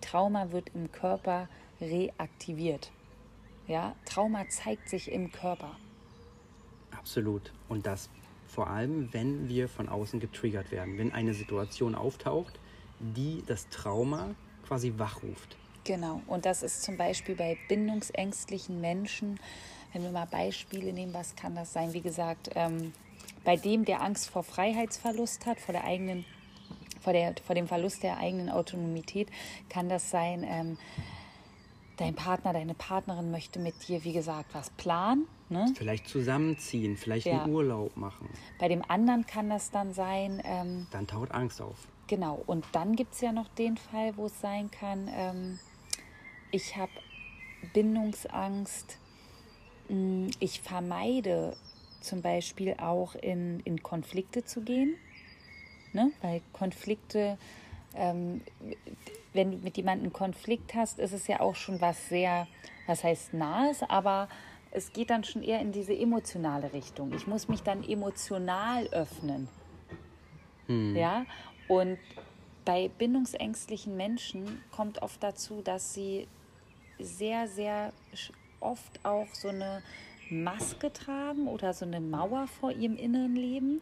Trauma 0.01 0.51
wird 0.51 0.71
im 0.75 0.91
Körper 0.91 1.47
reaktiviert. 1.79 2.91
Ja, 3.67 3.95
Trauma 4.05 4.47
zeigt 4.49 4.89
sich 4.89 5.09
im 5.09 5.31
Körper. 5.31 5.77
Absolut. 6.91 7.53
Und 7.69 7.85
das 7.85 8.09
vor 8.47 8.67
allem, 8.69 9.11
wenn 9.13 9.47
wir 9.47 9.69
von 9.69 9.89
außen 9.89 10.19
getriggert 10.19 10.69
werden, 10.71 10.97
wenn 10.97 11.11
eine 11.13 11.33
Situation 11.33 11.95
auftaucht, 11.95 12.59
die 12.99 13.41
das 13.47 13.69
Trauma 13.69 14.35
quasi 14.67 14.93
wachruft. 14.97 15.57
Genau, 15.83 16.21
und 16.27 16.45
das 16.45 16.63
ist 16.63 16.83
zum 16.83 16.97
Beispiel 16.97 17.35
bei 17.35 17.57
bindungsängstlichen 17.67 18.79
Menschen, 18.79 19.39
wenn 19.91 20.03
wir 20.03 20.11
mal 20.11 20.25
Beispiele 20.25 20.93
nehmen, 20.93 21.13
was 21.13 21.35
kann 21.35 21.55
das 21.55 21.73
sein? 21.73 21.93
Wie 21.93 22.01
gesagt, 22.01 22.49
ähm, 22.55 22.93
bei 23.43 23.57
dem, 23.57 23.85
der 23.85 24.01
Angst 24.01 24.29
vor 24.29 24.43
Freiheitsverlust 24.43 25.45
hat, 25.45 25.59
vor 25.59 25.73
der 25.73 25.83
eigenen, 25.83 26.25
vor, 27.01 27.13
der, 27.13 27.35
vor 27.45 27.53
dem 27.55 27.67
Verlust 27.67 28.01
der 28.01 28.17
eigenen 28.17 28.49
Autonomität, 28.49 29.27
kann 29.69 29.89
das 29.89 30.09
sein, 30.09 30.45
ähm, 30.47 30.77
dein 31.97 32.15
Partner, 32.15 32.53
deine 32.53 32.73
Partnerin 32.73 33.29
möchte 33.29 33.59
mit 33.59 33.87
dir, 33.87 34.03
wie 34.03 34.13
gesagt, 34.13 34.53
was 34.53 34.69
planen. 34.71 35.27
Ne? 35.49 35.71
Vielleicht 35.77 36.07
zusammenziehen, 36.07 36.97
vielleicht 36.97 37.27
Ja. 37.27 37.43
einen 37.43 37.53
Urlaub 37.53 37.95
machen. 37.97 38.29
Bei 38.57 38.67
dem 38.67 38.83
anderen 38.89 39.25
kann 39.27 39.49
das 39.49 39.69
dann 39.69 39.93
sein, 39.93 40.41
ähm, 40.45 40.87
Dann 40.91 41.05
taucht 41.05 41.31
Angst 41.31 41.61
auf. 41.61 41.77
Genau, 42.07 42.41
und 42.45 42.65
dann 42.73 42.95
gibt 42.95 43.13
es 43.13 43.21
ja 43.21 43.31
noch 43.31 43.47
den 43.49 43.77
Fall, 43.77 44.15
wo 44.17 44.25
es 44.25 44.39
sein 44.41 44.69
kann, 44.71 45.09
ähm, 45.13 45.59
ich 46.51 46.75
habe 46.75 46.91
Bindungsangst, 47.73 48.97
mh, 49.89 50.31
ich 50.39 50.61
vermeide 50.61 51.55
zum 52.01 52.21
Beispiel 52.21 52.75
auch 52.77 53.15
in, 53.15 53.61
in 53.61 53.81
Konflikte 53.81 54.43
zu 54.43 54.61
gehen, 54.61 54.95
ne? 55.93 56.11
weil 56.21 56.41
Konflikte, 56.51 57.37
ähm, 57.95 58.41
wenn 59.31 59.51
du 59.51 59.57
mit 59.57 59.77
jemandem 59.77 60.07
einen 60.07 60.13
Konflikt 60.13 60.75
hast, 60.75 60.99
ist 60.99 61.13
es 61.13 61.27
ja 61.27 61.39
auch 61.39 61.55
schon 61.55 61.79
was 61.79 62.09
sehr, 62.09 62.47
was 62.85 63.03
heißt 63.03 63.33
nahes, 63.33 63.81
aber 63.83 64.27
es 64.71 64.91
geht 64.91 65.09
dann 65.09 65.23
schon 65.23 65.43
eher 65.43 65.61
in 65.61 65.71
diese 65.71 65.97
emotionale 65.97 66.73
Richtung. 66.73 67.13
Ich 67.13 67.27
muss 67.27 67.47
mich 67.47 67.61
dann 67.61 67.83
emotional 67.83 68.87
öffnen. 68.87 69.47
Ja, 70.95 71.25
und 71.79 71.97
bei 72.65 72.89
bindungsängstlichen 72.97 73.97
Menschen 73.97 74.63
kommt 74.71 75.01
oft 75.01 75.21
dazu, 75.21 75.61
dass 75.61 75.93
sie 75.93 76.27
sehr, 76.99 77.47
sehr 77.47 77.91
oft 78.59 79.03
auch 79.03 79.27
so 79.33 79.49
eine 79.49 79.81
Maske 80.29 80.91
tragen 80.93 81.47
oder 81.47 81.73
so 81.73 81.85
eine 81.85 81.99
Mauer 81.99 82.47
vor 82.47 82.71
ihrem 82.71 82.95
inneren 82.95 83.35
Leben, 83.35 83.81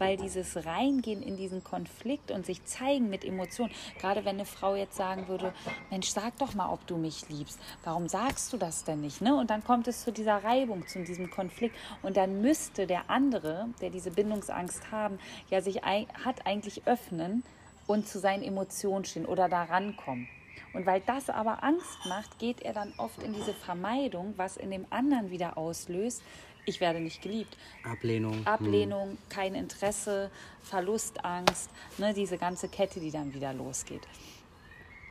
weil 0.00 0.16
dieses 0.16 0.64
Reingehen 0.64 1.22
in 1.22 1.36
diesen 1.36 1.62
Konflikt 1.62 2.30
und 2.30 2.46
sich 2.46 2.64
zeigen 2.64 3.10
mit 3.10 3.24
Emotionen, 3.24 3.72
gerade 4.00 4.24
wenn 4.24 4.36
eine 4.36 4.44
Frau 4.44 4.74
jetzt 4.74 4.96
sagen 4.96 5.28
würde, 5.28 5.52
Mensch, 5.90 6.08
sag 6.08 6.36
doch 6.38 6.54
mal, 6.54 6.72
ob 6.72 6.86
du 6.86 6.96
mich 6.96 7.28
liebst, 7.28 7.60
warum 7.84 8.08
sagst 8.08 8.52
du 8.52 8.56
das 8.56 8.84
denn 8.84 9.00
nicht? 9.02 9.20
Ne? 9.20 9.34
Und 9.34 9.50
dann 9.50 9.62
kommt 9.62 9.86
es 9.86 10.02
zu 10.02 10.12
dieser 10.12 10.42
Reibung, 10.42 10.86
zu 10.86 11.04
diesem 11.04 11.30
Konflikt 11.30 11.76
und 12.02 12.16
dann 12.16 12.40
müsste 12.40 12.86
der 12.86 13.10
andere, 13.10 13.68
der 13.80 13.90
diese 13.90 14.10
Bindungsangst 14.10 14.90
haben, 14.90 15.18
ja 15.50 15.60
sich 15.60 15.82
hat 15.82 16.46
eigentlich 16.46 16.86
öffnen 16.86 17.42
und 17.86 18.08
zu 18.08 18.18
seinen 18.18 18.42
Emotionen 18.42 19.04
stehen 19.04 19.26
oder 19.26 19.48
da 19.48 19.64
rankommen. 19.64 20.28
Und 20.72 20.86
weil 20.86 21.00
das 21.00 21.28
aber 21.28 21.64
Angst 21.64 22.06
macht, 22.06 22.38
geht 22.38 22.62
er 22.62 22.72
dann 22.72 22.92
oft 22.96 23.22
in 23.22 23.32
diese 23.32 23.52
Vermeidung, 23.52 24.34
was 24.36 24.56
in 24.56 24.70
dem 24.70 24.86
anderen 24.90 25.30
wieder 25.30 25.58
auslöst. 25.58 26.22
Ich 26.70 26.80
werde 26.80 27.00
nicht 27.00 27.20
geliebt. 27.20 27.56
Ablehnung. 27.82 28.46
Ablehnung, 28.46 29.18
kein 29.28 29.56
Interesse, 29.56 30.30
Verlustangst, 30.62 31.68
ne, 31.98 32.14
diese 32.14 32.38
ganze 32.38 32.68
Kette, 32.68 33.00
die 33.00 33.10
dann 33.10 33.34
wieder 33.34 33.52
losgeht. 33.52 34.06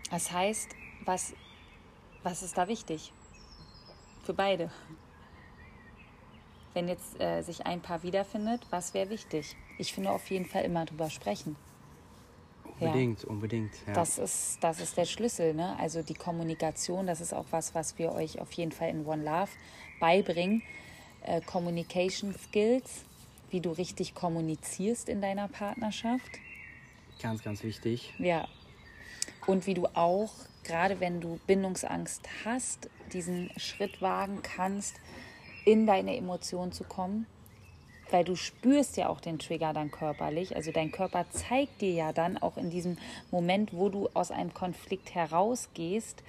Das 0.10 0.32
heißt, 0.32 0.70
was, 1.04 1.34
was 2.24 2.44
ist 2.44 2.58
da 2.58 2.70
wichtig? 2.70 3.12
Für 4.24 4.34
beide. 4.34 4.72
Wenn 6.74 6.88
jetzt 6.88 7.20
äh, 7.20 7.42
sich 7.42 7.66
ein 7.66 7.82
Paar 7.82 8.04
wiederfindet, 8.04 8.62
was 8.70 8.94
wäre 8.94 9.10
wichtig? 9.10 9.58
Ich 9.78 9.92
finde 9.92 10.12
auf 10.12 10.30
jeden 10.30 10.46
Fall 10.46 10.64
immer 10.64 10.86
drüber 10.86 11.10
sprechen. 11.10 11.58
Hm, 12.64 12.88
Unbedingt, 12.88 13.26
unbedingt. 13.26 13.74
Ja. 13.86 13.92
Das 13.96 14.18
ist, 14.18 14.60
das 14.62 14.80
ist 14.80 14.96
der 14.96 15.04
Schlüssel. 15.04 15.54
Ne? 15.54 15.76
Also 15.78 16.04
die 16.04 16.14
Kommunikation, 16.14 17.06
das 17.06 17.20
ist 17.20 17.34
auch 17.34 17.48
was, 17.52 17.76
was 17.76 17.98
wir 17.98 18.14
euch 18.14 18.40
auf 18.40 18.54
jeden 18.54 18.72
Fall 18.72 18.92
in 18.92 19.06
One 19.06 19.26
Love 19.26 19.52
beibringen. 20.00 20.64
Äh, 21.24 21.42
Communication 21.42 22.34
Skills, 22.34 23.04
wie 23.50 23.62
du 23.62 23.72
richtig 23.72 24.16
kommunizierst 24.16 25.10
in 25.10 25.22
deiner 25.22 25.48
Partnerschaft. 25.48 26.30
Ganz, 27.22 27.44
ganz 27.44 27.64
wichtig. 27.64 28.14
Ja. 28.18 28.48
Und 29.46 29.68
wie 29.68 29.74
du 29.74 29.88
auch, 29.88 30.32
gerade 30.64 31.00
wenn 31.00 31.22
du 31.22 31.40
Bindungsangst 31.48 32.28
hast, 32.46 32.90
diesen 33.12 33.50
Schritt 33.58 34.02
wagen 34.02 34.42
kannst, 34.42 34.96
in 35.66 35.86
deine 35.86 36.16
Emotionen 36.16 36.72
zu 36.72 36.84
kommen. 36.84 37.26
Weil 38.12 38.24
du 38.24 38.36
spürst 38.36 38.98
ja 38.98 39.08
auch 39.10 39.22
den 39.22 39.38
Trigger 39.38 39.72
dann 39.74 39.92
körperlich. 39.92 40.56
Also 40.56 40.72
dein 40.72 40.92
Körper 40.92 41.30
zeigt 41.30 41.82
dir 41.82 41.92
ja 41.92 42.14
dann 42.14 42.38
auch 42.38 42.58
in 42.58 42.72
diesem 42.72 42.98
Moment, 43.30 43.74
wo 43.74 43.90
du 43.90 44.10
aus 44.14 44.32
einem 44.32 44.54
Konflikt 44.54 45.14
herausgehst, 45.14 46.24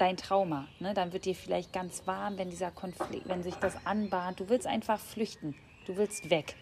dein 0.00 0.16
Trauma. 0.16 0.66
Ne? 0.78 0.94
Dann 0.94 1.12
wird 1.12 1.24
dir 1.24 1.34
vielleicht 1.34 1.72
ganz 1.72 2.06
warm, 2.06 2.38
wenn 2.38 2.50
dieser 2.50 2.70
Konflikt, 2.70 3.28
wenn 3.28 3.42
sich 3.42 3.54
das 3.56 3.74
anbahnt. 3.84 4.40
Du 4.40 4.48
willst 4.48 4.66
einfach 4.66 4.98
flüchten. 4.98 5.54
Du 5.86 5.96
willst 5.96 6.30
weg. 6.30 6.56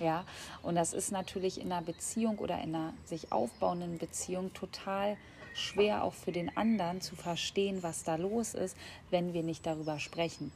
Ja, 0.00 0.24
und 0.62 0.76
das 0.76 0.92
ist 0.92 1.10
natürlich 1.10 1.60
in 1.60 1.72
einer 1.72 1.82
Beziehung 1.82 2.38
oder 2.38 2.62
in 2.62 2.74
einer 2.74 2.94
sich 3.04 3.32
aufbauenden 3.32 3.98
Beziehung 3.98 4.52
total 4.54 5.16
schwer 5.54 6.04
auch 6.04 6.14
für 6.14 6.30
den 6.30 6.56
anderen 6.56 7.00
zu 7.00 7.16
verstehen, 7.16 7.82
was 7.82 8.04
da 8.04 8.14
los 8.14 8.54
ist, 8.54 8.76
wenn 9.10 9.34
wir 9.34 9.42
nicht 9.42 9.66
darüber 9.66 9.98
sprechen. 9.98 10.52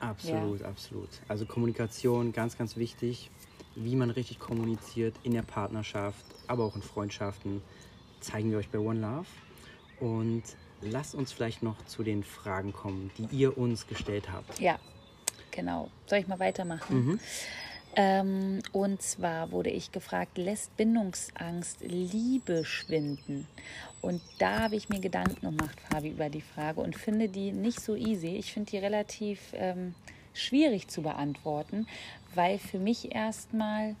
Absolut, 0.00 0.62
absolut. 0.62 1.10
Also 1.28 1.44
Kommunikation, 1.44 2.32
ganz, 2.32 2.56
ganz 2.56 2.76
wichtig. 2.76 3.30
Wie 3.74 3.96
man 3.96 4.10
richtig 4.10 4.38
kommuniziert 4.38 5.14
in 5.22 5.32
der 5.32 5.42
Partnerschaft, 5.42 6.24
aber 6.46 6.64
auch 6.64 6.74
in 6.74 6.82
Freundschaften, 6.82 7.62
zeigen 8.20 8.50
wir 8.50 8.58
euch 8.58 8.68
bei 8.68 8.78
One 8.78 9.00
Love. 9.00 9.26
Und 10.02 10.42
lasst 10.80 11.14
uns 11.14 11.30
vielleicht 11.30 11.62
noch 11.62 11.80
zu 11.84 12.02
den 12.02 12.24
Fragen 12.24 12.72
kommen, 12.72 13.12
die 13.16 13.36
ihr 13.36 13.56
uns 13.56 13.86
gestellt 13.86 14.32
habt. 14.32 14.58
Ja, 14.58 14.80
genau. 15.52 15.90
Soll 16.06 16.18
ich 16.18 16.26
mal 16.26 16.40
weitermachen? 16.40 17.20
Ähm, 17.94 18.60
und 18.72 19.00
zwar 19.00 19.52
wurde 19.52 19.70
ich 19.70 19.92
gefragt, 19.92 20.38
lässt 20.38 20.76
Bindungsangst 20.76 21.82
Liebe 21.82 22.64
schwinden? 22.64 23.46
Und 24.00 24.20
da 24.40 24.62
habe 24.62 24.74
ich 24.74 24.88
mir 24.88 24.98
Gedanken 24.98 25.40
gemacht, 25.46 25.78
Fabi, 25.88 26.08
über 26.08 26.30
die 26.30 26.40
Frage 26.40 26.80
und 26.80 26.96
finde 26.96 27.28
die 27.28 27.52
nicht 27.52 27.80
so 27.80 27.94
easy. 27.94 28.34
Ich 28.36 28.52
finde 28.52 28.72
die 28.72 28.78
relativ 28.78 29.52
ähm, 29.52 29.94
schwierig 30.34 30.88
zu 30.88 31.02
beantworten, 31.02 31.86
weil 32.34 32.58
für 32.58 32.80
mich 32.80 33.14
erstmal 33.14 33.94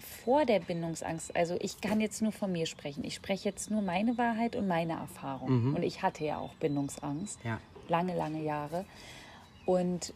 vor 0.00 0.44
der 0.44 0.60
Bindungsangst, 0.60 1.34
also 1.36 1.56
ich 1.60 1.80
kann 1.80 2.00
jetzt 2.00 2.22
nur 2.22 2.32
von 2.32 2.52
mir 2.52 2.66
sprechen. 2.66 3.04
Ich 3.04 3.14
spreche 3.14 3.48
jetzt 3.48 3.70
nur 3.70 3.82
meine 3.82 4.18
Wahrheit 4.18 4.56
und 4.56 4.66
meine 4.66 4.94
Erfahrung. 4.94 5.68
Mhm. 5.68 5.74
Und 5.74 5.82
ich 5.82 6.02
hatte 6.02 6.24
ja 6.24 6.38
auch 6.38 6.54
Bindungsangst. 6.54 7.38
Ja. 7.44 7.60
Lange, 7.88 8.16
lange 8.16 8.42
Jahre. 8.42 8.84
Und 9.66 10.12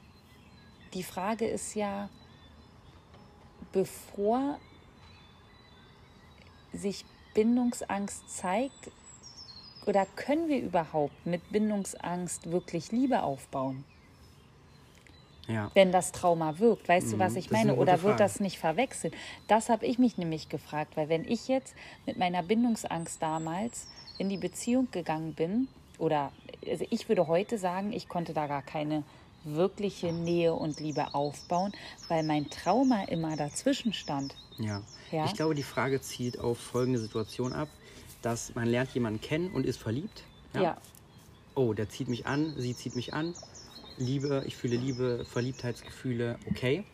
die 0.94 1.02
Frage 1.02 1.46
ist 1.46 1.74
ja, 1.74 2.08
bevor 3.72 4.58
sich 6.72 7.04
Bindungsangst 7.34 8.28
zeigt, 8.30 8.90
oder 9.86 10.06
können 10.16 10.48
wir 10.48 10.60
überhaupt 10.60 11.26
mit 11.26 11.50
Bindungsangst 11.50 12.50
wirklich 12.50 12.92
Liebe 12.92 13.22
aufbauen? 13.22 13.84
Ja. 15.48 15.70
Wenn 15.74 15.90
das 15.90 16.12
Trauma 16.12 16.58
wirkt. 16.58 16.88
Weißt 16.88 17.08
mhm, 17.08 17.12
du, 17.12 17.18
was 17.18 17.32
mhm, 17.32 17.38
ich 17.38 17.50
meine? 17.50 17.74
Oder 17.74 18.02
wird 18.02 18.20
das 18.20 18.40
nicht 18.40 18.58
verwechselt? 18.58 19.14
Das 19.48 19.68
habe 19.68 19.86
ich 19.86 19.98
mich 19.98 20.16
nämlich 20.16 20.48
gefragt, 20.48 20.96
weil 20.96 21.08
wenn 21.08 21.24
ich 21.24 21.48
jetzt 21.48 21.74
mit 22.06 22.16
meiner 22.16 22.42
Bindungsangst 22.42 23.20
damals 23.20 23.88
in 24.18 24.28
die 24.28 24.36
Beziehung 24.36 24.88
gegangen 24.92 25.34
bin, 25.34 25.68
oder 25.98 26.32
also 26.68 26.84
ich 26.90 27.08
würde 27.08 27.26
heute 27.26 27.58
sagen, 27.58 27.92
ich 27.92 28.08
konnte 28.08 28.32
da 28.32 28.46
gar 28.46 28.62
keine 28.62 29.02
wirkliche 29.44 30.12
Nähe 30.12 30.54
und 30.54 30.80
Liebe 30.80 31.14
aufbauen, 31.14 31.72
weil 32.08 32.22
mein 32.22 32.48
Trauma 32.50 33.04
immer 33.04 33.36
dazwischen 33.36 33.92
stand. 33.92 34.36
Ja. 34.58 34.82
ja. 35.10 35.24
Ich 35.24 35.34
glaube, 35.34 35.54
die 35.54 35.62
Frage 35.62 36.00
zielt 36.00 36.38
auf 36.38 36.58
folgende 36.58 36.98
Situation 36.98 37.52
ab, 37.52 37.68
dass 38.22 38.54
man 38.54 38.68
lernt 38.68 38.90
jemanden 38.92 39.20
kennen 39.20 39.50
und 39.52 39.66
ist 39.66 39.78
verliebt. 39.78 40.22
Ja. 40.54 40.62
ja. 40.62 40.76
Oh, 41.54 41.72
der 41.72 41.88
zieht 41.88 42.08
mich 42.08 42.26
an, 42.26 42.54
sie 42.56 42.74
zieht 42.74 42.96
mich 42.96 43.12
an. 43.12 43.34
Liebe, 43.98 44.42
ich 44.46 44.56
fühle 44.56 44.76
Liebe, 44.76 45.24
Verliebtheitsgefühle, 45.24 46.38
okay. 46.50 46.84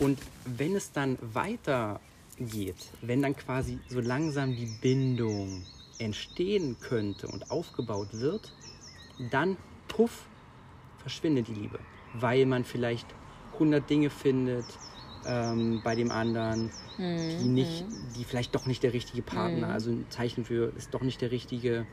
Und 0.00 0.18
wenn 0.44 0.74
es 0.74 0.92
dann 0.92 1.18
weitergeht, 1.20 2.90
wenn 3.02 3.22
dann 3.22 3.36
quasi 3.36 3.78
so 3.88 4.00
langsam 4.00 4.54
die 4.54 4.70
Bindung 4.80 5.64
entstehen 5.98 6.76
könnte 6.80 7.28
und 7.28 7.50
aufgebaut 7.50 8.08
wird, 8.12 8.52
dann 9.30 9.56
puff, 9.88 10.26
verschwindet 10.98 11.48
die 11.48 11.54
Liebe, 11.54 11.78
weil 12.14 12.44
man 12.46 12.64
vielleicht 12.64 13.06
100 13.54 13.88
Dinge 13.88 14.10
findet 14.10 14.66
ähm, 15.26 15.80
bei 15.82 15.94
dem 15.94 16.10
anderen, 16.10 16.70
mhm. 16.98 17.38
die 17.42 17.48
nicht, 17.48 17.84
die 18.16 18.24
vielleicht 18.24 18.54
doch 18.54 18.66
nicht 18.66 18.82
der 18.82 18.92
richtige 18.92 19.22
Partner, 19.22 19.68
mhm. 19.68 19.72
also 19.72 19.90
ein 19.90 20.06
Zeichen 20.10 20.44
für 20.44 20.72
ist 20.76 20.92
doch 20.92 21.02
nicht 21.02 21.20
der 21.20 21.30
richtige. 21.30 21.86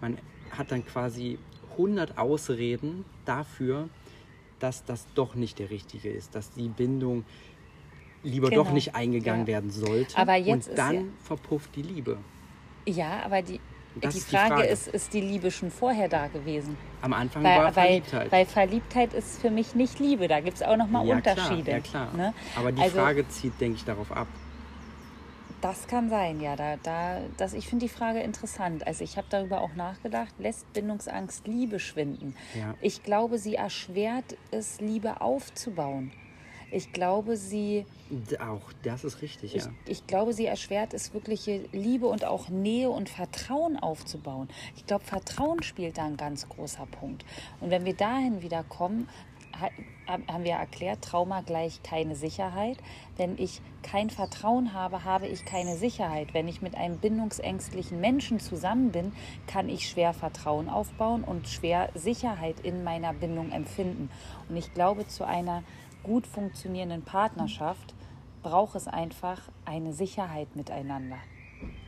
Man 0.00 0.18
hat 0.50 0.70
dann 0.70 0.84
quasi 0.84 1.38
100 1.78 2.18
Ausreden 2.18 3.04
dafür, 3.24 3.88
dass 4.58 4.84
das 4.84 5.06
doch 5.14 5.34
nicht 5.34 5.58
der 5.58 5.70
richtige 5.70 6.10
ist, 6.10 6.34
dass 6.34 6.50
die 6.52 6.68
Bindung 6.68 7.24
lieber 8.22 8.50
genau. 8.50 8.64
doch 8.64 8.72
nicht 8.72 8.94
eingegangen 8.94 9.42
ja. 9.42 9.46
werden 9.48 9.70
sollte. 9.70 10.16
Aber 10.16 10.34
jetzt 10.34 10.70
und 10.70 10.78
dann 10.78 10.94
ja 10.94 11.02
verpufft 11.22 11.76
die 11.76 11.82
Liebe. 11.82 12.18
Ja, 12.86 13.20
aber 13.24 13.42
die, 13.42 13.60
die, 13.96 14.00
Frage, 14.00 14.14
die 14.14 14.20
Frage 14.20 14.62
ist, 14.64 14.88
ist 14.88 15.12
die 15.12 15.20
Liebe 15.20 15.50
schon 15.50 15.70
vorher 15.70 16.08
da 16.08 16.28
gewesen? 16.28 16.76
Am 17.02 17.12
Anfang 17.12 17.42
weil, 17.42 17.58
war 17.58 17.72
Verliebtheit. 17.72 18.32
Weil, 18.32 18.40
weil 18.40 18.46
Verliebtheit 18.46 19.12
ist 19.12 19.40
für 19.40 19.50
mich 19.50 19.74
nicht 19.74 19.98
Liebe. 19.98 20.28
Da 20.28 20.40
gibt 20.40 20.56
es 20.56 20.62
auch 20.62 20.76
nochmal 20.76 21.06
ja, 21.06 21.16
Unterschiede. 21.16 21.80
Klar, 21.80 22.04
ja, 22.04 22.10
klar. 22.10 22.16
Ne? 22.16 22.34
Aber 22.56 22.72
die 22.72 22.82
also, 22.82 22.98
Frage 22.98 23.28
zieht, 23.28 23.60
denke 23.60 23.76
ich, 23.76 23.84
darauf 23.84 24.12
ab. 24.12 24.28
Das 25.66 25.88
kann 25.88 26.08
sein, 26.08 26.40
ja. 26.40 26.54
Da, 26.54 26.76
da, 26.76 27.20
das, 27.38 27.52
ich 27.52 27.66
finde 27.66 27.86
die 27.86 27.92
Frage 27.92 28.20
interessant. 28.20 28.86
Also 28.86 29.02
ich 29.02 29.16
habe 29.16 29.26
darüber 29.30 29.62
auch 29.62 29.74
nachgedacht, 29.74 30.32
lässt 30.38 30.72
Bindungsangst 30.72 31.48
Liebe 31.48 31.80
schwinden? 31.80 32.36
Ja. 32.56 32.74
Ich 32.80 33.02
glaube, 33.02 33.36
sie 33.38 33.56
erschwert 33.56 34.36
es, 34.52 34.80
Liebe 34.80 35.20
aufzubauen. 35.20 36.12
Ich 36.70 36.92
glaube, 36.92 37.36
sie. 37.36 37.84
Auch 38.38 38.72
das 38.84 39.02
ist 39.02 39.22
richtig, 39.22 39.54
ja. 39.54 39.62
Ich, 39.86 39.90
ich, 39.90 40.06
glaube, 40.06 40.32
sie 40.34 40.46
erschwert 40.46 40.94
es, 40.94 41.12
wirkliche 41.12 41.64
Liebe 41.72 42.06
und 42.06 42.24
auch 42.24 42.48
Nähe 42.48 42.88
und 42.88 43.08
Vertrauen 43.08 43.76
aufzubauen. 43.76 44.48
Ich 44.76 44.86
glaube, 44.86 45.04
Vertrauen 45.04 45.64
spielt 45.64 45.98
da 45.98 46.04
ein 46.04 46.16
ganz 46.16 46.48
großer 46.48 46.86
Punkt. 46.86 47.24
Und 47.60 47.70
wenn 47.70 47.84
wir 47.84 47.94
dahin 47.94 48.40
wieder 48.40 48.62
kommen, 48.62 49.08
haben 49.58 50.44
wir 50.44 50.54
erklärt, 50.54 51.02
Trauma 51.02 51.40
gleich 51.40 51.82
keine 51.82 52.14
Sicherheit. 52.14 52.78
Wenn 53.16 53.38
ich 53.38 53.60
kein 53.82 54.10
Vertrauen 54.10 54.72
habe, 54.72 55.04
habe 55.04 55.26
ich 55.26 55.44
keine 55.44 55.76
Sicherheit. 55.76 56.32
Wenn 56.32 56.48
ich 56.48 56.62
mit 56.62 56.76
einem 56.76 56.98
bindungsängstlichen 56.98 58.00
Menschen 58.00 58.40
zusammen 58.40 58.92
bin, 58.92 59.12
kann 59.46 59.68
ich 59.68 59.88
schwer 59.88 60.12
Vertrauen 60.12 60.68
aufbauen 60.68 61.24
und 61.24 61.48
schwer 61.48 61.90
Sicherheit 61.94 62.60
in 62.60 62.84
meiner 62.84 63.12
Bindung 63.12 63.50
empfinden. 63.50 64.10
Und 64.48 64.56
ich 64.56 64.72
glaube, 64.74 65.06
zu 65.06 65.24
einer 65.24 65.62
gut 66.02 66.26
funktionierenden 66.26 67.02
Partnerschaft 67.02 67.94
braucht 68.42 68.76
es 68.76 68.86
einfach 68.86 69.40
eine 69.64 69.92
Sicherheit 69.92 70.54
miteinander. 70.54 71.16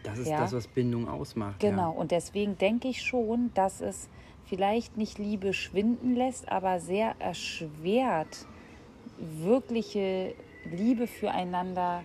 Das 0.03 0.19
ist 0.19 0.29
ja? 0.29 0.41
das, 0.41 0.53
was 0.53 0.67
Bindung 0.67 1.09
ausmacht. 1.09 1.61
Genau, 1.61 1.93
ja. 1.93 1.99
und 1.99 2.11
deswegen 2.11 2.59
denke 2.59 2.89
ich 2.89 3.03
schon, 3.03 3.53
dass 3.55 3.81
es 3.81 4.09
vielleicht 4.49 4.97
nicht 4.97 5.19
Liebe 5.19 5.53
schwinden 5.53 6.15
lässt, 6.15 6.51
aber 6.51 6.81
sehr 6.81 7.15
erschwert, 7.19 8.47
wirkliche 9.19 10.35
Liebe 10.65 11.07
füreinander 11.07 12.03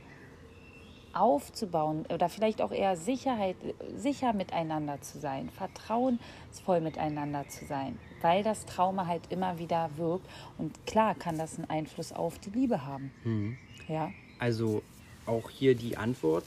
aufzubauen 1.13 2.05
oder 2.11 2.27
vielleicht 2.27 2.61
auch 2.61 2.71
eher 2.71 2.97
Sicherheit, 2.97 3.55
sicher 3.95 4.33
miteinander 4.33 4.99
zu 5.01 5.19
sein, 5.19 5.49
vertrauensvoll 5.49 6.81
miteinander 6.81 7.47
zu 7.47 7.65
sein, 7.65 7.99
weil 8.21 8.43
das 8.43 8.65
Trauma 8.65 9.05
halt 9.05 9.31
immer 9.31 9.59
wieder 9.59 9.91
wirkt. 9.95 10.27
Und 10.57 10.85
klar 10.87 11.13
kann 11.13 11.37
das 11.37 11.57
einen 11.57 11.69
Einfluss 11.69 12.11
auf 12.11 12.39
die 12.39 12.49
Liebe 12.49 12.85
haben. 12.85 13.11
Mhm. 13.23 13.57
Ja. 13.87 14.11
Also 14.39 14.81
auch 15.25 15.49
hier 15.49 15.75
die 15.75 15.97
Antwort: 15.97 16.45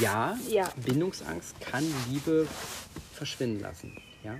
Ja, 0.00 0.38
ja, 0.48 0.68
Bindungsangst 0.84 1.60
kann 1.60 1.84
Liebe 2.08 2.46
verschwinden 3.12 3.60
lassen. 3.60 3.96
Ja. 4.22 4.36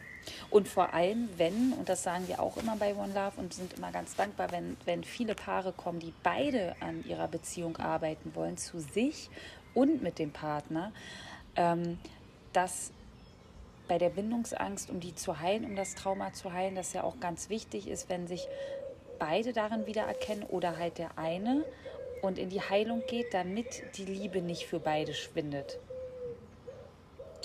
Und 0.51 0.69
vor 0.69 0.95
allem, 0.95 1.29
wenn, 1.37 1.73
und 1.73 1.89
das 1.89 2.03
sagen 2.03 2.29
wir 2.29 2.41
auch 2.41 2.57
immer 2.57 2.77
bei 2.77 2.95
One 2.95 3.15
Love 3.15 3.33
und 3.37 3.55
sind 3.55 3.75
immer 3.75 3.93
ganz 3.93 4.15
dankbar, 4.17 4.51
wenn, 4.53 4.77
wenn 4.85 5.05
viele 5.05 5.35
Paare 5.35 5.73
kommen, 5.73 6.01
die 6.01 6.13
beide 6.23 6.75
an 6.81 7.05
ihrer 7.07 7.29
Beziehung 7.29 7.77
arbeiten 7.77 8.35
wollen, 8.35 8.57
zu 8.57 8.81
sich 8.81 9.31
und 9.75 10.03
mit 10.03 10.19
dem 10.19 10.33
Partner, 10.33 10.93
ähm, 11.57 11.99
dass 12.53 12.93
bei 13.89 13.99
der 13.99 14.11
Bindungsangst, 14.11 14.91
um 14.91 15.01
die 15.01 15.15
zu 15.15 15.39
heilen, 15.41 15.65
um 15.65 15.77
das 15.77 15.95
Trauma 15.95 16.33
zu 16.33 16.53
heilen, 16.53 16.75
das 16.75 16.93
ja 16.93 17.05
auch 17.05 17.21
ganz 17.21 17.49
wichtig 17.49 17.89
ist, 17.89 18.09
wenn 18.09 18.27
sich 18.27 18.49
beide 19.19 19.53
darin 19.53 19.87
wiedererkennen 19.87 20.45
oder 20.45 20.77
halt 20.77 20.99
der 20.99 21.19
eine 21.19 21.65
und 22.23 22.39
in 22.39 22.51
die 22.51 22.61
Heilung 22.61 23.03
geht, 23.07 23.33
damit 23.33 23.83
die 23.97 24.05
Liebe 24.05 24.41
nicht 24.43 24.67
für 24.67 24.81
beide 24.81 25.15
schwindet. 25.15 25.79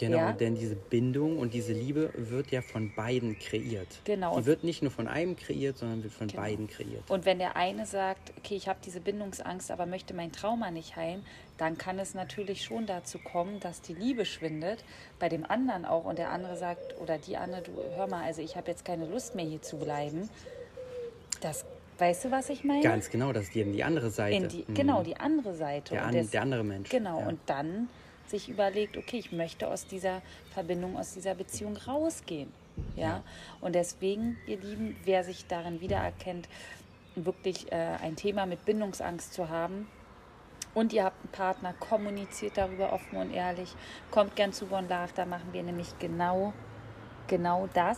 Genau, 0.01 0.17
ja? 0.17 0.33
denn 0.33 0.55
diese 0.55 0.75
Bindung 0.75 1.37
und 1.37 1.53
diese 1.53 1.73
Liebe 1.73 2.09
wird 2.15 2.49
ja 2.49 2.63
von 2.63 2.91
beiden 2.95 3.37
kreiert. 3.37 3.87
Genau. 4.03 4.39
Die 4.39 4.47
wird 4.47 4.63
nicht 4.63 4.81
nur 4.81 4.89
von 4.89 5.07
einem 5.07 5.35
kreiert, 5.35 5.77
sondern 5.77 6.03
wird 6.03 6.13
von 6.13 6.27
genau. 6.27 6.41
beiden 6.41 6.67
kreiert. 6.67 7.03
Und 7.07 7.25
wenn 7.25 7.37
der 7.37 7.55
eine 7.55 7.85
sagt, 7.85 8.33
okay, 8.37 8.55
ich 8.55 8.67
habe 8.67 8.79
diese 8.83 8.99
Bindungsangst, 8.99 9.69
aber 9.69 9.85
möchte 9.85 10.15
mein 10.15 10.31
Trauma 10.31 10.71
nicht 10.71 10.95
heilen, 10.95 11.23
dann 11.57 11.77
kann 11.77 11.99
es 11.99 12.15
natürlich 12.15 12.63
schon 12.63 12.87
dazu 12.87 13.19
kommen, 13.19 13.59
dass 13.59 13.81
die 13.81 13.93
Liebe 13.93 14.25
schwindet, 14.25 14.83
bei 15.19 15.29
dem 15.29 15.45
anderen 15.45 15.85
auch. 15.85 16.05
Und 16.05 16.17
der 16.17 16.31
andere 16.31 16.57
sagt, 16.57 16.99
oder 16.99 17.19
die 17.19 17.37
andere, 17.37 17.61
du 17.61 17.71
hör 17.95 18.07
mal, 18.07 18.23
also 18.23 18.41
ich 18.41 18.55
habe 18.55 18.71
jetzt 18.71 18.83
keine 18.83 19.05
Lust 19.05 19.35
mehr 19.35 19.45
hier 19.45 19.61
zu 19.61 19.77
bleiben. 19.77 20.29
Das 21.41 21.63
Weißt 21.99 22.25
du, 22.25 22.31
was 22.31 22.49
ich 22.49 22.63
meine? 22.63 22.81
Ganz 22.81 23.11
genau, 23.11 23.31
das 23.31 23.43
ist 23.43 23.53
die, 23.53 23.63
die 23.63 23.83
andere 23.83 24.09
Seite. 24.09 24.47
Die, 24.47 24.65
mhm. 24.67 24.73
Genau, 24.73 25.03
die 25.03 25.17
andere 25.17 25.53
Seite. 25.53 25.93
Der, 25.93 26.05
an, 26.07 26.15
das, 26.15 26.31
der 26.31 26.41
andere 26.41 26.63
Mensch. 26.63 26.89
Genau, 26.89 27.19
ja. 27.19 27.27
und 27.27 27.39
dann 27.45 27.89
sich 28.31 28.49
überlegt, 28.49 28.97
okay, 28.97 29.17
ich 29.17 29.31
möchte 29.31 29.67
aus 29.67 29.85
dieser 29.85 30.21
Verbindung, 30.53 30.97
aus 30.97 31.13
dieser 31.13 31.35
Beziehung 31.35 31.77
rausgehen. 31.77 32.51
Ja? 32.95 33.23
Und 33.59 33.75
deswegen, 33.75 34.37
ihr 34.47 34.57
Lieben, 34.57 34.95
wer 35.03 35.23
sich 35.23 35.45
darin 35.45 35.81
wiedererkennt, 35.81 36.49
wirklich 37.15 37.71
äh, 37.71 37.75
ein 38.01 38.15
Thema 38.15 38.45
mit 38.45 38.65
Bindungsangst 38.65 39.33
zu 39.33 39.49
haben, 39.49 39.87
und 40.73 40.93
ihr 40.93 41.03
habt 41.03 41.21
einen 41.21 41.31
Partner, 41.33 41.73
kommuniziert 41.73 42.57
darüber 42.57 42.93
offen 42.93 43.17
und 43.17 43.33
ehrlich, 43.33 43.75
kommt 44.09 44.37
gern 44.37 44.53
zu 44.53 44.71
One 44.71 44.87
Love, 44.87 45.09
da 45.13 45.25
machen 45.25 45.51
wir 45.51 45.63
nämlich 45.63 45.99
genau, 45.99 46.53
genau 47.27 47.67
das. 47.73 47.97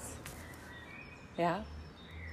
Ja, 1.38 1.63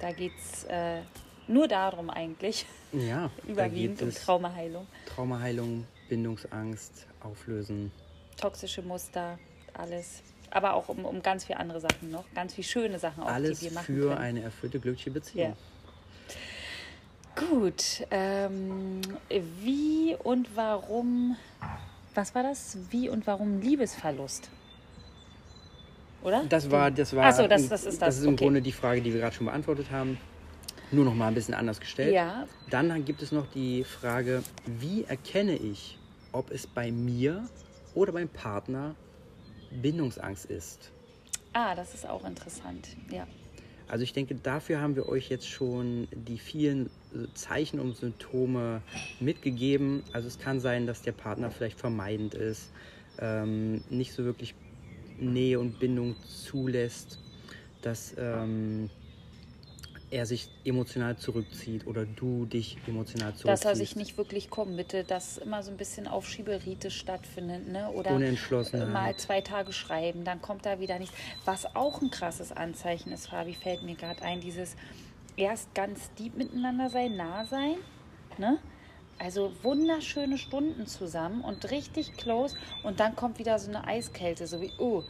da 0.01 0.13
geht 0.13 0.33
es 0.39 0.65
äh, 0.65 1.03
nur 1.47 1.69
darum 1.69 2.09
eigentlich. 2.09 2.65
Ja, 2.93 3.31
überwiegend 3.47 4.01
um 4.01 4.11
Traumaheilung. 4.11 4.87
Traumaheilung, 5.07 5.87
Bindungsangst 6.09 7.07
auflösen. 7.23 7.91
Toxische 8.37 8.83
Muster, 8.83 9.39
alles. 9.75 10.23
Aber 10.51 10.75
auch 10.75 10.89
um, 10.89 11.05
um 11.05 11.23
ganz 11.23 11.45
viele 11.45 11.61
andere 11.61 11.81
Sachen 11.81 12.11
noch, 12.11 12.25
ganz 12.35 12.55
viele 12.55 12.67
schöne 12.67 12.99
Sachen 12.99 13.23
auch, 13.23 13.29
alles 13.29 13.61
die 13.61 13.67
wir 13.67 13.73
machen 13.73 13.95
für 13.95 14.09
können. 14.09 14.19
eine 14.19 14.43
erfüllte, 14.43 14.81
glückliche 14.81 15.11
Beziehung. 15.11 15.51
Ja. 15.51 15.57
Gut, 17.49 18.05
ähm, 18.11 19.01
wie 19.63 20.17
und 20.23 20.57
warum, 20.57 21.37
was 22.15 22.35
war 22.35 22.43
das? 22.43 22.77
Wie 22.91 23.09
und 23.09 23.27
warum 23.27 23.61
Liebesverlust? 23.61 24.51
Oder? 26.23 26.45
Das 26.49 26.71
war, 26.71 26.91
das 26.91 27.15
war, 27.15 27.27
Ach 27.27 27.33
so, 27.33 27.47
das, 27.47 27.69
das 27.69 27.85
ist 27.85 28.03
das. 28.03 28.09
das 28.09 28.19
ist 28.19 28.25
im 28.25 28.35
okay. 28.35 28.45
Grunde 28.45 28.61
die 28.63 28.73
Frage, 28.73 29.01
die 29.01 29.13
wir 29.13 29.21
gerade 29.21 29.35
schon 29.35 29.47
beantwortet 29.47 29.91
haben. 29.91 30.19
Nur 30.93 31.05
noch 31.05 31.15
mal 31.15 31.29
ein 31.29 31.35
bisschen 31.35 31.55
anders 31.55 31.79
gestellt. 31.79 32.13
Ja. 32.13 32.47
Dann 32.69 33.05
gibt 33.05 33.23
es 33.23 33.31
noch 33.31 33.47
die 33.47 33.85
Frage, 33.85 34.43
wie 34.67 35.05
erkenne 35.05 35.55
ich, 35.55 35.97
ob 36.33 36.51
es 36.51 36.67
bei 36.67 36.91
mir 36.91 37.49
oder 37.95 38.13
beim 38.13 38.29
Partner 38.29 38.95
Bindungsangst 39.83 40.47
ist? 40.47 40.91
Ah, 41.53 41.75
das 41.75 41.95
ist 41.95 42.09
auch 42.09 42.25
interessant. 42.25 42.89
Ja. 43.11 43.27
Also 43.89 44.05
ich 44.05 44.13
denke, 44.13 44.37
dafür 44.37 44.81
haben 44.81 44.95
wir 44.95 45.09
euch 45.09 45.31
jetzt 45.31 45.49
schon 45.49 46.07
die 46.13 46.39
vielen 46.39 46.87
äh, 46.87 47.27
Zeichen 47.35 47.81
und 47.81 47.97
Symptome 47.97 48.83
mitgegeben. 49.19 50.05
Also 50.13 50.29
es 50.29 50.39
kann 50.39 50.61
sein, 50.61 50.87
dass 50.87 51.03
der 51.03 51.13
Partner 51.13 51.51
vielleicht 51.51 51.79
vermeidend 51.79 52.35
ist, 52.35 52.71
ähm, 53.19 53.83
nicht 53.91 54.13
so 54.13 54.25
wirklich 54.25 54.55
Nähe 55.19 55.59
und 55.59 55.81
Bindung 55.81 56.15
zulässt, 56.23 57.19
dass 57.83 58.15
ähm, 58.17 58.91
er 60.11 60.27
sich 60.27 60.49
emotional 60.65 61.17
zurückzieht 61.17 61.87
oder 61.87 62.05
du 62.05 62.45
dich 62.47 62.77
emotional 62.87 63.35
zurückziehst. 63.35 63.49
Dass 63.49 63.65
er 63.65 63.77
sich 63.77 63.97
nicht 63.97 64.19
wirklich 64.19 64.51
committet, 64.51 65.11
dass 65.11 65.39
immer 65.39 65.63
so 65.63 65.71
ein 65.71 65.77
bisschen 65.77 66.09
Aufschieberite 66.09 66.91
stattfindet, 66.91 67.69
ne? 67.69 67.91
Oder 67.91 68.11
Unentschlossenheit. 68.13 68.89
mal 68.89 69.17
zwei 69.17 69.41
Tage 69.41 69.73
schreiben, 69.73 70.25
dann 70.25 70.43
kommt 70.43 70.67
da 70.67 70.81
wieder 70.81 70.99
nichts. 70.99 71.17
Was 71.45 71.77
auch 71.77 72.03
ein 72.03 72.11
krasses 72.11 72.51
Anzeichen 72.51 73.13
ist, 73.13 73.29
Fabi, 73.29 73.55
fällt 73.55 73.83
mir 73.83 73.95
gerade 73.95 74.23
ein, 74.23 74.41
dieses 74.41 74.77
erst 75.37 75.75
ganz 75.75 76.13
deep 76.19 76.37
miteinander 76.37 76.91
sein, 76.91 77.17
nah 77.17 77.45
sein, 77.45 77.77
ne? 78.39 78.59
Also 79.19 79.53
wunderschöne 79.63 80.39
Stunden 80.39 80.87
zusammen 80.87 81.43
und 81.43 81.71
richtig 81.71 82.17
close 82.17 82.57
und 82.83 83.01
dann 83.01 83.17
kommt 83.17 83.39
wieder 83.39 83.59
so 83.59 83.69
eine 83.69 83.87
Eiskälte, 83.87 84.47
so 84.47 84.63
wie, 84.63 84.73
oh, 84.79 85.05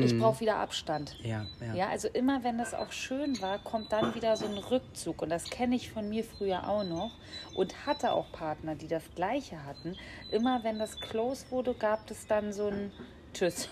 ich 0.00 0.18
brauche 0.18 0.40
wieder 0.40 0.56
Abstand. 0.56 1.16
Ja, 1.22 1.46
ja. 1.60 1.74
Ja, 1.74 1.88
also 1.88 2.08
immer 2.08 2.44
wenn 2.44 2.58
das 2.58 2.74
auch 2.74 2.92
schön 2.92 3.40
war, 3.42 3.58
kommt 3.58 3.92
dann 3.92 4.14
wieder 4.14 4.36
so 4.36 4.46
ein 4.46 4.56
Rückzug. 4.56 5.22
Und 5.22 5.30
das 5.30 5.50
kenne 5.50 5.76
ich 5.76 5.90
von 5.90 6.08
mir 6.08 6.24
früher 6.24 6.68
auch 6.68 6.84
noch 6.84 7.12
und 7.54 7.86
hatte 7.86 8.12
auch 8.12 8.30
Partner, 8.32 8.74
die 8.74 8.88
das 8.88 9.02
Gleiche 9.14 9.64
hatten. 9.64 9.96
Immer 10.30 10.64
wenn 10.64 10.78
das 10.78 10.98
close 11.00 11.50
wurde, 11.50 11.74
gab 11.74 12.10
es 12.10 12.26
dann 12.26 12.52
so 12.52 12.68
ein 12.68 12.92
Tschüss. 13.34 13.68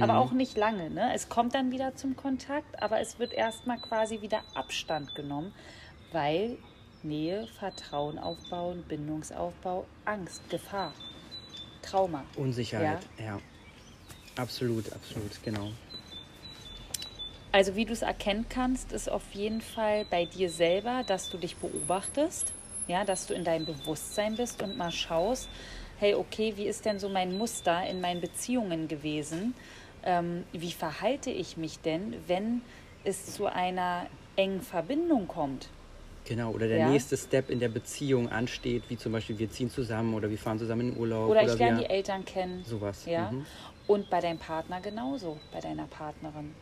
Aber 0.00 0.18
auch 0.18 0.32
nicht 0.32 0.56
lange. 0.56 0.90
Ne? 0.90 1.12
Es 1.14 1.30
kommt 1.30 1.54
dann 1.54 1.70
wieder 1.72 1.94
zum 1.94 2.14
Kontakt, 2.14 2.82
aber 2.82 3.00
es 3.00 3.18
wird 3.18 3.32
erstmal 3.32 3.78
quasi 3.78 4.20
wieder 4.20 4.42
Abstand 4.54 5.14
genommen, 5.14 5.54
weil 6.12 6.58
Nähe, 7.02 7.46
Vertrauen 7.58 8.18
aufbauen, 8.18 8.84
Bindungsaufbau, 8.86 9.86
Angst, 10.04 10.48
Gefahr, 10.50 10.92
Trauma. 11.80 12.24
Unsicherheit, 12.36 13.06
ja. 13.18 13.38
Absolut, 14.38 14.92
absolut, 14.92 15.42
genau. 15.42 15.68
Also 17.50 17.74
wie 17.74 17.84
du 17.84 17.92
es 17.92 18.02
erkennen 18.02 18.46
kannst, 18.48 18.92
ist 18.92 19.10
auf 19.10 19.24
jeden 19.32 19.60
Fall 19.60 20.04
bei 20.10 20.26
dir 20.26 20.48
selber, 20.48 21.02
dass 21.06 21.28
du 21.28 21.38
dich 21.38 21.56
beobachtest, 21.56 22.52
ja, 22.86 23.04
dass 23.04 23.26
du 23.26 23.34
in 23.34 23.42
deinem 23.42 23.64
Bewusstsein 23.64 24.36
bist 24.36 24.62
und 24.62 24.78
mal 24.78 24.92
schaust, 24.92 25.48
hey, 25.98 26.14
okay, 26.14 26.52
wie 26.56 26.66
ist 26.66 26.84
denn 26.84 27.00
so 27.00 27.08
mein 27.08 27.36
Muster 27.36 27.84
in 27.88 28.00
meinen 28.00 28.20
Beziehungen 28.20 28.86
gewesen? 28.86 29.54
Ähm, 30.04 30.44
wie 30.52 30.70
verhalte 30.70 31.30
ich 31.30 31.56
mich 31.56 31.80
denn, 31.80 32.14
wenn 32.28 32.62
es 33.04 33.34
zu 33.34 33.46
einer 33.46 34.06
engen 34.36 34.62
Verbindung 34.62 35.26
kommt? 35.26 35.68
Genau, 36.26 36.50
oder 36.52 36.68
der 36.68 36.78
Ja. 36.78 36.90
nächste 36.90 37.16
Step 37.16 37.50
in 37.50 37.58
der 37.58 37.70
Beziehung 37.70 38.28
ansteht, 38.28 38.82
wie 38.88 38.98
zum 38.98 39.12
Beispiel 39.12 39.38
wir 39.38 39.50
ziehen 39.50 39.70
zusammen 39.70 40.14
oder 40.14 40.28
wir 40.28 40.38
fahren 40.38 40.58
zusammen 40.58 40.82
in 40.82 40.90
den 40.92 41.00
Urlaub. 41.00 41.30
Oder 41.30 41.42
ich 41.42 41.58
lerne 41.58 41.80
wir, 41.80 41.88
die 41.88 41.90
Eltern 41.90 42.24
kennen. 42.24 42.64
Sowas, 42.66 43.06
Ja. 43.06 43.32
mhm. 43.32 43.46
Und 43.88 44.08
bei 44.10 44.20
deinem 44.20 44.38
Partner 44.38 44.80
genauso, 44.80 45.38
bei 45.50 45.58
deiner 45.60 45.86
Partnerin. 45.88 46.54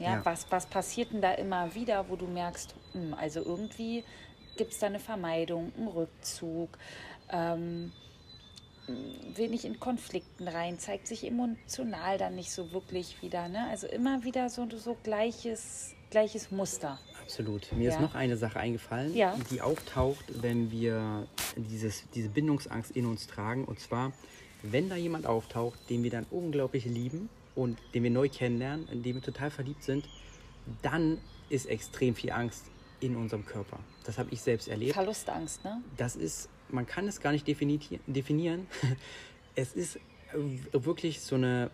Ja, 0.00 0.14
Ja. 0.14 0.24
Was, 0.24 0.46
was 0.50 0.66
passiert 0.66 1.12
denn 1.12 1.20
da 1.22 1.32
immer 1.34 1.72
wieder, 1.76 2.08
wo 2.08 2.16
du 2.16 2.26
merkst, 2.26 2.74
hm, 2.92 3.14
also 3.14 3.40
irgendwie 3.44 4.02
gibt 4.56 4.72
es 4.72 4.78
da 4.80 4.86
eine 4.86 4.98
Vermeidung, 4.98 5.72
einen 5.76 5.86
Rückzug, 5.88 6.76
ähm, 7.30 7.92
will 9.34 9.48
nicht 9.48 9.64
in 9.64 9.80
Konflikten 9.80 10.46
rein, 10.46 10.78
zeigt 10.78 11.06
sich 11.06 11.24
emotional 11.26 12.18
dann 12.18 12.34
nicht 12.34 12.50
so 12.52 12.72
wirklich 12.72 13.22
wieder. 13.22 13.48
Ne? 13.48 13.66
Also 13.70 13.86
immer 13.86 14.24
wieder 14.24 14.50
so, 14.50 14.68
so 14.76 14.96
gleiches, 15.02 15.94
gleiches 16.10 16.50
Muster. 16.50 16.98
Absolut. 17.22 17.72
Mir 17.72 17.84
Ja. 17.90 17.94
ist 17.94 18.00
noch 18.00 18.14
eine 18.14 18.36
Sache 18.36 18.58
eingefallen, 18.60 19.14
Ja. 19.14 19.36
die 19.50 19.62
auftaucht, 19.62 20.24
wenn 20.42 20.70
wir 20.70 21.26
dieses, 21.56 22.04
diese 22.10 22.28
Bindungsangst 22.28 22.90
in 22.90 23.06
uns 23.06 23.26
tragen. 23.26 23.64
Und 23.64 23.80
zwar, 23.80 24.12
wenn 24.70 24.88
da 24.88 24.96
jemand 24.96 25.26
auftaucht, 25.26 25.78
den 25.90 26.02
wir 26.02 26.10
dann 26.10 26.26
unglaublich 26.30 26.84
lieben 26.86 27.28
und 27.54 27.78
den 27.92 28.02
wir 28.02 28.10
neu 28.10 28.28
kennenlernen, 28.28 28.88
in 28.88 29.02
den 29.02 29.16
wir 29.16 29.22
total 29.22 29.50
verliebt 29.50 29.82
sind, 29.82 30.08
dann 30.82 31.18
ist 31.50 31.66
extrem 31.66 32.14
viel 32.14 32.32
Angst 32.32 32.64
in 33.00 33.16
unserem 33.16 33.44
Körper. 33.44 33.78
Das 34.04 34.18
habe 34.18 34.30
ich 34.32 34.40
selbst 34.40 34.68
erlebt. 34.68 34.94
Verlustangst, 34.94 35.62
ne? 35.64 35.82
das 35.96 36.16
ist, 36.16 36.48
man 36.70 36.86
kann 36.86 37.06
es 37.06 37.20
gar 37.20 37.32
nicht 37.32 37.46
defini- 37.46 38.00
definieren. 38.06 38.66
Es 39.56 39.72
ist 39.72 39.94
äh, 39.94 40.00
wirklich 40.72 41.20
so 41.20 41.36
eine 41.36 41.70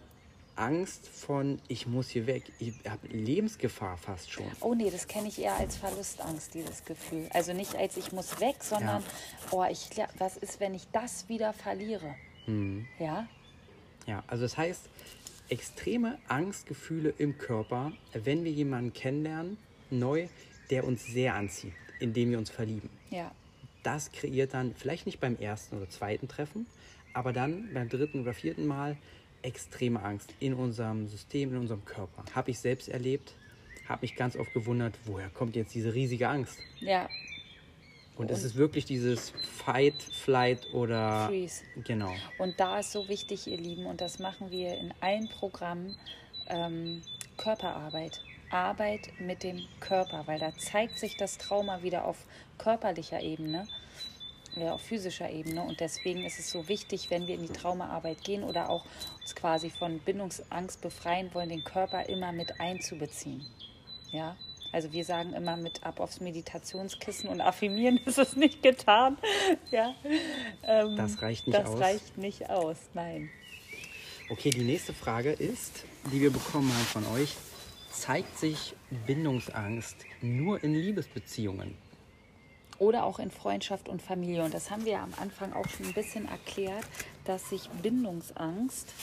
Angst 0.55 1.09
von, 1.09 1.59
ich 1.66 1.87
muss 1.87 2.11
hier 2.11 2.26
weg. 2.26 2.53
Ich 2.59 2.74
habe 2.87 3.07
Lebensgefahr 3.09 3.96
fast 3.96 4.31
schon. 4.31 4.44
Oh 4.61 4.74
nee, 4.74 4.90
das 4.90 5.09
kenne 5.09 5.29
ich 5.29 5.40
eher 5.40 5.57
als 5.57 5.76
Verlustangst, 5.76 6.53
dieses 6.53 6.85
Gefühl. 6.85 7.31
Also 7.33 7.55
nicht 7.55 7.74
als 7.74 7.96
ich 7.96 8.12
muss 8.12 8.38
weg, 8.38 8.57
sondern, 8.61 9.03
oh, 9.50 9.64
ich, 9.70 9.88
was 10.18 10.37
ist, 10.37 10.61
wenn 10.61 10.74
ich 10.74 10.88
das 10.92 11.26
wieder 11.31 11.55
verliere? 11.55 12.14
Mhm. 12.46 12.87
Ja? 12.98 13.29
Ja, 14.07 14.24
also 14.26 14.42
das 14.44 14.57
heißt, 14.57 14.88
extreme 15.48 16.18
Angstgefühle 16.29 17.12
im 17.18 17.38
Körper, 17.38 17.92
wenn 18.12 18.44
wir 18.44 18.53
jemanden 18.53 18.92
kennenlernen, 18.92 19.57
neu, 19.90 20.29
der 20.70 20.85
uns 20.85 21.05
sehr 21.05 21.35
anzieht, 21.35 21.74
indem 21.98 22.31
wir 22.31 22.38
uns 22.38 22.50
verlieben. 22.50 22.88
Ja. 23.11 23.33
Das 23.83 24.12
kreiert 24.12 24.55
dann 24.55 24.74
vielleicht 24.74 25.07
nicht 25.07 25.20
beim 25.20 25.37
ersten 25.37 25.76
oder 25.76 25.88
zweiten 25.88 26.29
Treffen, 26.29 26.66
aber 27.12 27.33
dann 27.33 27.72
beim 27.74 27.88
dritten 27.88 28.20
oder 28.20 28.35
vierten 28.35 28.66
Mal 28.66 28.96
extreme 29.42 30.03
Angst 30.03 30.35
in 30.38 30.55
unserem 30.55 31.09
System, 31.09 31.50
in 31.50 31.59
unserem 31.59 31.85
Körper. 31.85 32.24
Habe 32.35 32.50
ich 32.50 32.59
selbst 32.59 32.88
erlebt, 32.88 33.35
habe 33.88 34.03
mich 34.03 34.14
ganz 34.14 34.37
oft 34.37 34.53
gewundert, 34.53 34.94
woher 35.07 35.31
kommt 35.31 35.57
jetzt 35.57 35.74
diese 35.74 35.94
riesige 35.94 36.29
Angst? 36.29 36.59
Ja, 36.81 37.09
Und 38.20 38.30
es 38.30 38.44
ist 38.44 38.54
wirklich 38.54 38.85
dieses 38.85 39.30
Fight, 39.30 39.94
Flight 40.02 40.74
oder 40.74 41.26
Freeze. 41.28 41.62
genau. 41.85 42.12
Und 42.38 42.61
da 42.61 42.78
ist 42.78 42.92
so 42.92 43.09
wichtig, 43.09 43.46
ihr 43.46 43.56
Lieben, 43.56 43.87
und 43.87 44.02
das 44.02 44.18
machen 44.18 44.50
wir 44.50 44.76
in 44.76 44.92
allen 45.00 45.28
Programmen, 45.30 45.96
ähm, 46.48 47.00
Körperarbeit. 47.38 48.20
Arbeit 48.50 49.09
mit 49.20 49.42
dem 49.42 49.62
Körper, 49.78 50.26
weil 50.26 50.38
da 50.38 50.52
zeigt 50.59 50.98
sich 50.98 51.16
das 51.16 51.38
Trauma 51.38 51.83
wieder 51.83 52.04
auf 52.04 52.26
körperlicher 52.59 53.22
Ebene, 53.22 53.66
ja, 54.54 54.74
auf 54.74 54.83
physischer 54.83 55.30
Ebene. 55.30 55.62
Und 55.62 55.80
deswegen 55.80 56.22
ist 56.24 56.38
es 56.38 56.50
so 56.50 56.68
wichtig, 56.68 57.11
wenn 57.11 57.26
wir 57.26 57.37
in 57.37 57.42
die 57.46 57.52
Traumaarbeit 57.52 58.22
gehen 58.22 58.44
oder 58.44 58.68
auch 58.68 58.85
uns 59.22 59.35
quasi 59.35 59.70
von 59.70 59.98
Bindungsangst 60.00 60.83
befreien 60.83 61.33
wollen, 61.33 61.48
den 61.48 61.64
Körper 61.64 62.06
immer 62.09 62.33
mit 62.33 62.61
einzubeziehen. 62.61 63.46
Ja, 64.11 64.37
also 64.72 64.92
wir 64.92 65.04
sagen 65.04 65.33
immer 65.33 65.56
mit 65.56 65.85
ab 65.85 66.00
aufs 66.00 66.20
Meditationskissen 66.20 67.28
und 67.28 67.40
affirmieren 67.40 67.98
ist 68.04 68.18
es 68.18 68.37
nicht 68.37 68.62
getan. 68.62 69.18
Ja, 69.70 69.94
ähm, 70.62 70.96
Das 70.96 71.20
reicht 71.22 71.46
nicht 71.46 71.59
das 71.59 71.68
aus. 71.68 71.80
reicht 71.80 72.18
nicht 72.18 72.50
aus, 72.50 72.76
nein. 72.94 73.30
Okay, 74.30 74.50
die 74.50 74.62
nächste 74.62 74.92
Frage 74.92 75.33
ist, 75.33 75.85
die 76.12 76.20
wir 76.20 76.30
bekommen 76.33 76.72
haben 76.72 76.85
von 76.85 77.06
euch, 77.14 77.35
zeigt 77.90 78.38
sich 78.38 78.74
Bindungsangst 79.06 79.96
nur 80.20 80.62
in 80.62 80.74
Liebesbeziehungen? 80.74 81.76
Oder 82.78 83.04
auch 83.04 83.18
in 83.18 83.30
Freundschaft 83.30 83.88
und 83.88 84.00
Familie. 84.00 84.44
Und 84.44 84.54
das 84.54 84.70
haben 84.70 84.85
wir 84.85 84.92
ja 84.92 85.02
am 85.02 85.12
Anfang 85.20 85.52
auch 85.52 85.68
schon 85.68 85.87
ein 85.87 85.92
bisschen 85.92 86.28
erklärt, 86.28 86.85
dass 87.24 87.50
sich 87.50 87.68
Bindungsangst 87.83 88.94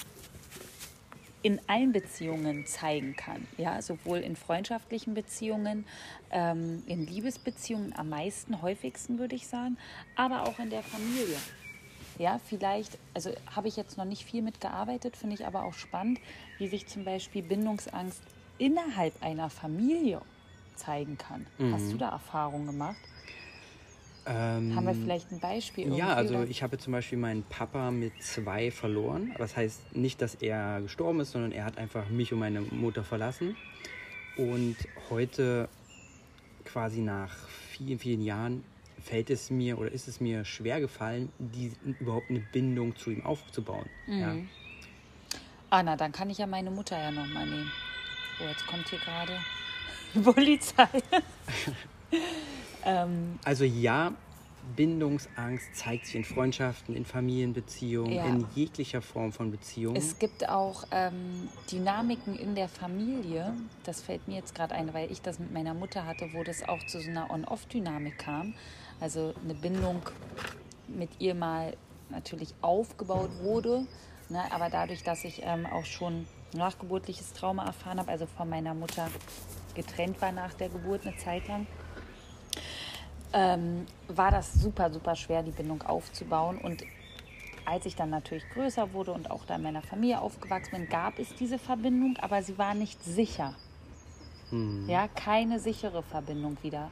in 1.47 1.61
allen 1.67 1.93
Beziehungen 1.93 2.65
zeigen 2.65 3.15
kann. 3.15 3.47
Ja, 3.57 3.81
sowohl 3.81 4.17
in 4.17 4.35
freundschaftlichen 4.35 5.13
Beziehungen, 5.13 5.85
ähm, 6.29 6.83
in 6.87 7.07
Liebesbeziehungen 7.07 7.97
am 7.97 8.09
meisten, 8.09 8.61
häufigsten 8.61 9.17
würde 9.17 9.35
ich 9.35 9.47
sagen, 9.47 9.77
aber 10.17 10.43
auch 10.43 10.59
in 10.59 10.69
der 10.69 10.83
Familie. 10.83 11.37
Ja, 12.19 12.41
vielleicht, 12.49 12.97
also 13.13 13.31
habe 13.49 13.69
ich 13.69 13.77
jetzt 13.77 13.97
noch 13.97 14.03
nicht 14.03 14.25
viel 14.25 14.41
mitgearbeitet, 14.41 15.15
finde 15.15 15.35
ich 15.35 15.45
aber 15.45 15.63
auch 15.63 15.73
spannend, 15.73 16.19
wie 16.57 16.67
sich 16.67 16.85
zum 16.87 17.05
Beispiel 17.05 17.43
Bindungsangst 17.43 18.21
innerhalb 18.57 19.23
einer 19.23 19.49
Familie 19.49 20.19
zeigen 20.75 21.17
kann. 21.17 21.47
Hast 21.71 21.93
du 21.93 21.97
da 21.97 22.09
Erfahrungen 22.09 22.65
gemacht? 22.65 22.97
Ähm, 24.27 24.75
Haben 24.75 24.87
wir 24.87 24.93
vielleicht 24.93 25.31
ein 25.31 25.39
Beispiel? 25.39 25.95
ja, 25.95 26.13
also 26.13 26.35
oder? 26.35 26.49
ich 26.49 26.61
habe 26.61 26.77
zum 26.77 26.91
Beispiel 26.91 27.17
meinen 27.17 27.43
Papa 27.43 27.91
mit 27.91 28.11
zwei 28.21 28.71
verloren. 28.71 29.33
Das 29.37 29.55
heißt 29.55 29.95
nicht, 29.95 30.21
dass 30.21 30.35
er 30.35 30.81
gestorben 30.81 31.21
ist, 31.21 31.31
sondern 31.31 31.53
er 31.53 31.63
hat 31.63 31.77
einfach 31.77 32.09
mich 32.09 32.33
und 32.33 32.39
meine 32.39 32.61
Mutter 32.61 33.03
verlassen. 33.03 33.55
Und 34.35 34.75
heute 35.09 35.69
quasi 36.65 36.99
nach 36.99 37.33
vielen, 37.69 37.99
vielen 37.99 38.21
Jahren 38.21 38.63
fällt 39.01 39.29
es 39.29 39.49
mir 39.49 39.77
oder 39.77 39.91
ist 39.91 40.07
es 40.07 40.19
mir 40.19 40.43
schwer 40.43 40.81
gefallen, 40.81 41.31
die, 41.39 41.71
überhaupt 41.99 42.29
eine 42.29 42.39
Bindung 42.39 42.95
zu 42.97 43.11
ihm 43.11 43.25
aufzubauen. 43.25 43.89
Mhm. 44.07 44.19
Ja. 44.19 44.35
Ah, 45.69 45.83
na, 45.83 45.95
dann 45.95 46.11
kann 46.11 46.29
ich 46.29 46.37
ja 46.37 46.47
meine 46.47 46.71
Mutter 46.71 46.97
ja 46.97 47.11
nochmal 47.11 47.45
nehmen. 47.45 47.71
Oh, 48.41 48.47
jetzt 48.47 48.65
kommt 48.67 48.89
hier 48.89 48.99
gerade 48.99 49.33
die 50.13 50.19
Polizei. 50.19 50.87
ähm, 52.87 53.37
also 53.43 53.65
ja, 53.65 54.13
Bindungsangst 54.75 55.75
zeigt 55.75 56.07
sich 56.07 56.15
in 56.15 56.23
Freundschaften, 56.23 56.95
in 56.95 57.05
Familienbeziehungen, 57.05 58.13
ja. 58.13 58.25
in 58.25 58.45
jeglicher 58.55 59.01
Form 59.01 59.31
von 59.31 59.51
Beziehungen. 59.51 59.95
Es 59.95 60.19
gibt 60.19 60.49
auch 60.49 60.83
ähm, 60.91 61.49
Dynamiken 61.71 62.37
in 62.37 62.55
der 62.55 62.67
Familie. 62.67 63.53
Das 63.83 64.01
fällt 64.01 64.27
mir 64.27 64.35
jetzt 64.35 64.55
gerade 64.55 64.75
ein, 64.75 64.93
weil 64.93 65.11
ich 65.11 65.21
das 65.21 65.39
mit 65.39 65.53
meiner 65.53 65.73
Mutter 65.73 66.05
hatte, 66.05 66.29
wo 66.33 66.43
das 66.43 66.67
auch 66.67 66.85
zu 66.85 66.99
so 66.99 67.09
einer 67.09 67.29
On-Off-Dynamik 67.31 68.17
kam. 68.17 68.53
Also 68.99 69.33
eine 69.43 69.53
Bindung 69.53 70.01
mit 70.87 71.09
ihr 71.19 71.35
mal 71.35 71.75
natürlich 72.09 72.53
aufgebaut 72.61 73.29
wurde. 73.41 73.85
Ne, 74.29 74.41
aber 74.51 74.69
dadurch, 74.69 75.03
dass 75.03 75.23
ich 75.23 75.41
ähm, 75.43 75.65
auch 75.65 75.85
schon 75.85 76.27
nachgeburtliches 76.53 77.31
Trauma 77.33 77.65
erfahren 77.65 77.99
habe, 77.99 78.11
also 78.11 78.25
von 78.25 78.49
meiner 78.49 78.73
Mutter 78.73 79.07
getrennt 79.73 80.21
war 80.21 80.33
nach 80.33 80.53
der 80.53 80.67
Geburt 80.67 81.05
eine 81.07 81.15
Zeit 81.15 81.47
lang, 81.47 81.65
ähm, 83.33 83.85
war 84.07 84.31
das 84.31 84.53
super, 84.53 84.91
super 84.91 85.15
schwer, 85.15 85.43
die 85.43 85.51
Bindung 85.51 85.81
aufzubauen. 85.83 86.57
Und 86.57 86.83
als 87.65 87.85
ich 87.85 87.95
dann 87.95 88.09
natürlich 88.09 88.47
größer 88.49 88.93
wurde 88.93 89.11
und 89.11 89.29
auch 89.29 89.45
da 89.45 89.55
in 89.55 89.63
meiner 89.63 89.81
Familie 89.81 90.21
aufgewachsen 90.21 90.71
bin, 90.71 90.89
gab 90.89 91.19
es 91.19 91.35
diese 91.35 91.59
Verbindung, 91.59 92.17
aber 92.21 92.41
sie 92.41 92.57
war 92.57 92.73
nicht 92.73 93.03
sicher. 93.03 93.53
Mhm. 94.51 94.87
Ja, 94.89 95.07
keine 95.07 95.59
sichere 95.59 96.03
Verbindung 96.03 96.57
wieder 96.61 96.89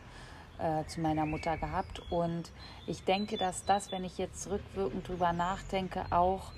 äh, 0.59 0.85
zu 0.87 1.01
meiner 1.01 1.25
Mutter 1.25 1.57
gehabt. 1.57 2.01
Und 2.11 2.51
ich 2.87 3.03
denke, 3.03 3.37
dass 3.37 3.65
das, 3.65 3.91
wenn 3.91 4.03
ich 4.03 4.17
jetzt 4.17 4.49
rückwirkend 4.49 5.07
drüber 5.07 5.33
nachdenke, 5.33 6.05
auch 6.11 6.51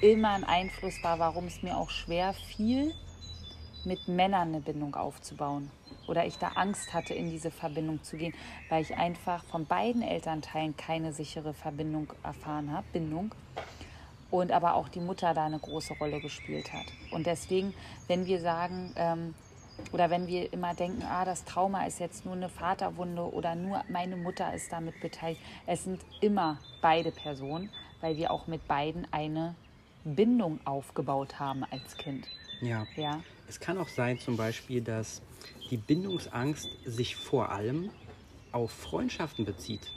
immer 0.00 0.30
ein 0.30 0.44
Einfluss 0.44 1.02
war, 1.02 1.18
warum 1.18 1.46
es 1.46 1.62
mir 1.62 1.76
auch 1.76 1.90
schwer 1.90 2.32
fiel, 2.32 2.92
mit 3.86 4.08
Männern 4.08 4.48
eine 4.48 4.60
Bindung 4.60 4.94
aufzubauen 4.94 5.70
oder 6.06 6.26
ich 6.26 6.38
da 6.38 6.48
Angst 6.54 6.92
hatte, 6.92 7.14
in 7.14 7.30
diese 7.30 7.50
Verbindung 7.50 8.02
zu 8.02 8.16
gehen, 8.16 8.34
weil 8.68 8.82
ich 8.82 8.96
einfach 8.96 9.44
von 9.44 9.66
beiden 9.66 10.02
Elternteilen 10.02 10.76
keine 10.76 11.12
sichere 11.12 11.54
Verbindung 11.54 12.12
erfahren 12.22 12.72
habe, 12.72 12.86
Bindung. 12.92 13.34
Und 14.30 14.50
aber 14.50 14.74
auch 14.74 14.88
die 14.88 15.00
Mutter 15.00 15.32
da 15.32 15.44
eine 15.44 15.60
große 15.60 15.94
Rolle 15.94 16.20
gespielt 16.20 16.72
hat. 16.72 16.86
Und 17.12 17.26
deswegen, 17.26 17.72
wenn 18.08 18.26
wir 18.26 18.40
sagen, 18.40 18.92
ähm, 18.96 19.34
oder 19.92 20.10
wenn 20.10 20.26
wir 20.26 20.52
immer 20.52 20.74
denken, 20.74 21.02
ah, 21.02 21.24
das 21.24 21.44
Trauma 21.44 21.86
ist 21.86 22.00
jetzt 22.00 22.24
nur 22.24 22.34
eine 22.34 22.48
Vaterwunde 22.48 23.22
oder 23.32 23.54
nur 23.54 23.84
meine 23.88 24.16
Mutter 24.16 24.52
ist 24.54 24.72
damit 24.72 25.00
beteiligt, 25.00 25.40
es 25.66 25.84
sind 25.84 26.00
immer 26.20 26.58
beide 26.80 27.10
Personen, 27.10 27.70
weil 28.00 28.16
wir 28.16 28.30
auch 28.30 28.46
mit 28.46 28.66
beiden 28.66 29.06
eine 29.12 29.54
Bindung 30.04 30.60
aufgebaut 30.64 31.38
haben 31.38 31.64
als 31.70 31.96
Kind. 31.96 32.26
Ja. 32.60 32.86
ja. 32.96 33.20
Es 33.48 33.60
kann 33.60 33.78
auch 33.78 33.88
sein, 33.88 34.18
zum 34.18 34.36
Beispiel, 34.36 34.80
dass 34.80 35.22
die 35.70 35.76
Bindungsangst 35.76 36.68
sich 36.84 37.16
vor 37.16 37.50
allem 37.50 37.90
auf 38.52 38.70
Freundschaften 38.70 39.44
bezieht. 39.44 39.90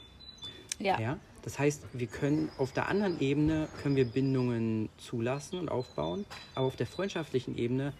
Ja. 0.79 0.99
ja. 0.99 1.19
Das 1.43 1.59
heißt, 1.59 1.83
wir 1.93 2.07
können 2.07 2.49
auf 2.57 2.73
der 2.73 2.89
anderen 2.89 3.19
Ebene 3.21 3.69
können 3.81 3.95
wir 3.95 4.05
Bindungen 4.05 4.89
zulassen 4.97 5.59
und 5.59 5.69
aufbauen, 5.69 6.25
aber 6.55 6.67
auf 6.67 6.75
der 6.75 6.87
freundschaftlichen 6.87 7.57
Ebene 7.57 7.93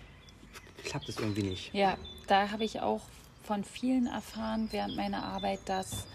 klappt 0.84 1.08
es 1.08 1.18
irgendwie 1.18 1.44
nicht. 1.44 1.74
Ja, 1.74 1.98
da 2.28 2.52
habe 2.52 2.66
ich 2.66 2.82
auch 2.82 3.02
von 3.44 3.64
vielen 3.64 4.08
erfahren 4.08 4.68
während 4.72 4.98
meiner 4.98 5.24
Arbeit, 5.24 5.60
dass 5.66 6.08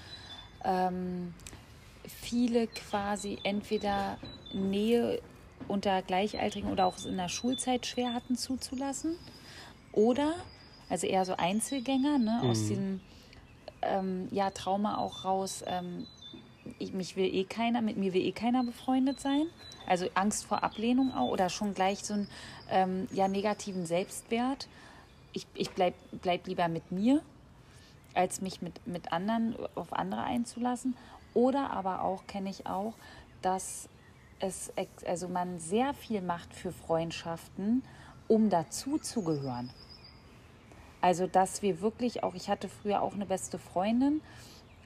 ähm, 0.65 1.33
viele 2.07 2.67
quasi 2.67 3.39
entweder 3.45 4.19
Nähe 4.53 5.21
unter 5.69 6.03
Gleichaltrigen 6.03 6.71
oder 6.71 6.87
auch 6.87 7.05
in 7.05 7.17
der 7.17 7.29
Schulzeit 7.29 7.87
schwer 7.87 8.15
hatten 8.15 8.37
zuzulassen 8.37 9.17
oder 9.93 10.35
also 10.89 11.07
eher 11.07 11.25
so 11.25 11.35
Einzelgänger, 11.37 12.19
ne, 12.19 12.41
mhm. 12.43 12.51
aus 12.51 12.69
diesem 12.69 13.01
ähm, 13.81 14.29
ja, 14.31 14.51
Trauma 14.51 14.99
auch 14.99 15.25
raus. 15.25 15.65
Ähm, 15.67 16.07
ich, 16.79 16.93
mich 16.93 17.17
will 17.17 17.35
eh 17.35 17.45
keiner, 17.45 17.83
mit 17.83 17.97
mir 17.97 18.13
will 18.13 18.23
eh 18.23 18.33
keiner 18.33 18.63
befreundet 18.63 19.21
sein. 19.21 19.47
Also 19.87 20.07
Angst 20.15 20.45
vor 20.45 20.63
Ablehnung 20.63 21.13
auch 21.15 21.31
oder 21.31 21.49
schon 21.49 21.75
gleich 21.75 22.05
so 22.05 22.15
einen 22.15 22.29
ähm, 22.71 23.09
ja, 23.13 23.27
negativen 23.27 23.87
Selbstwert. 23.87 24.69
Ich, 25.33 25.47
ich 25.55 25.71
bleib, 25.71 25.95
bleib 26.21 26.47
lieber 26.47 26.69
mit 26.69 26.93
mir, 26.93 27.23
als 28.15 28.41
mich 28.41 28.63
mit, 28.63 28.87
mit 28.87 29.13
anderen 29.13 29.57
auf 29.75 29.93
andere 29.93 30.23
einzulassen. 30.23 30.95
Oder 31.35 31.71
aber 31.71 32.03
auch, 32.03 32.27
kenne 32.27 32.51
ich 32.51 32.67
auch, 32.67 32.93
dass 33.41 33.89
es 34.43 34.73
also 35.07 35.29
man 35.29 35.59
sehr 35.59 35.95
viel 35.95 36.21
macht 36.21 36.53
für 36.53 36.73
Freundschaften, 36.73 37.83
um 38.29 38.51
dazu 38.51 38.99
zu 38.99 39.23
gehören. 39.23 39.71
Also, 41.01 41.27
dass 41.27 41.63
wir 41.63 41.81
wirklich 41.81 42.23
auch, 42.23 42.35
ich 42.35 42.49
hatte 42.49 42.69
früher 42.69 43.03
auch 43.03 43.15
eine 43.15 43.27
beste 43.27 43.59
Freundin 43.59 44.21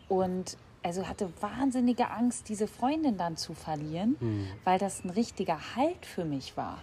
und 0.09 0.57
also 0.83 1.09
hatte 1.09 1.31
wahnsinnige 1.40 2.11
Angst, 2.11 2.49
diese 2.49 2.69
Freundin 2.69 3.16
dann 3.16 3.37
zu 3.37 3.55
verlieren, 3.55 4.16
mhm. 4.21 4.49
weil 4.64 4.79
das 4.79 5.05
ein 5.05 5.11
richtiger 5.11 5.59
Halt 5.75 6.07
für 6.07 6.25
mich 6.25 6.57
war. 6.57 6.83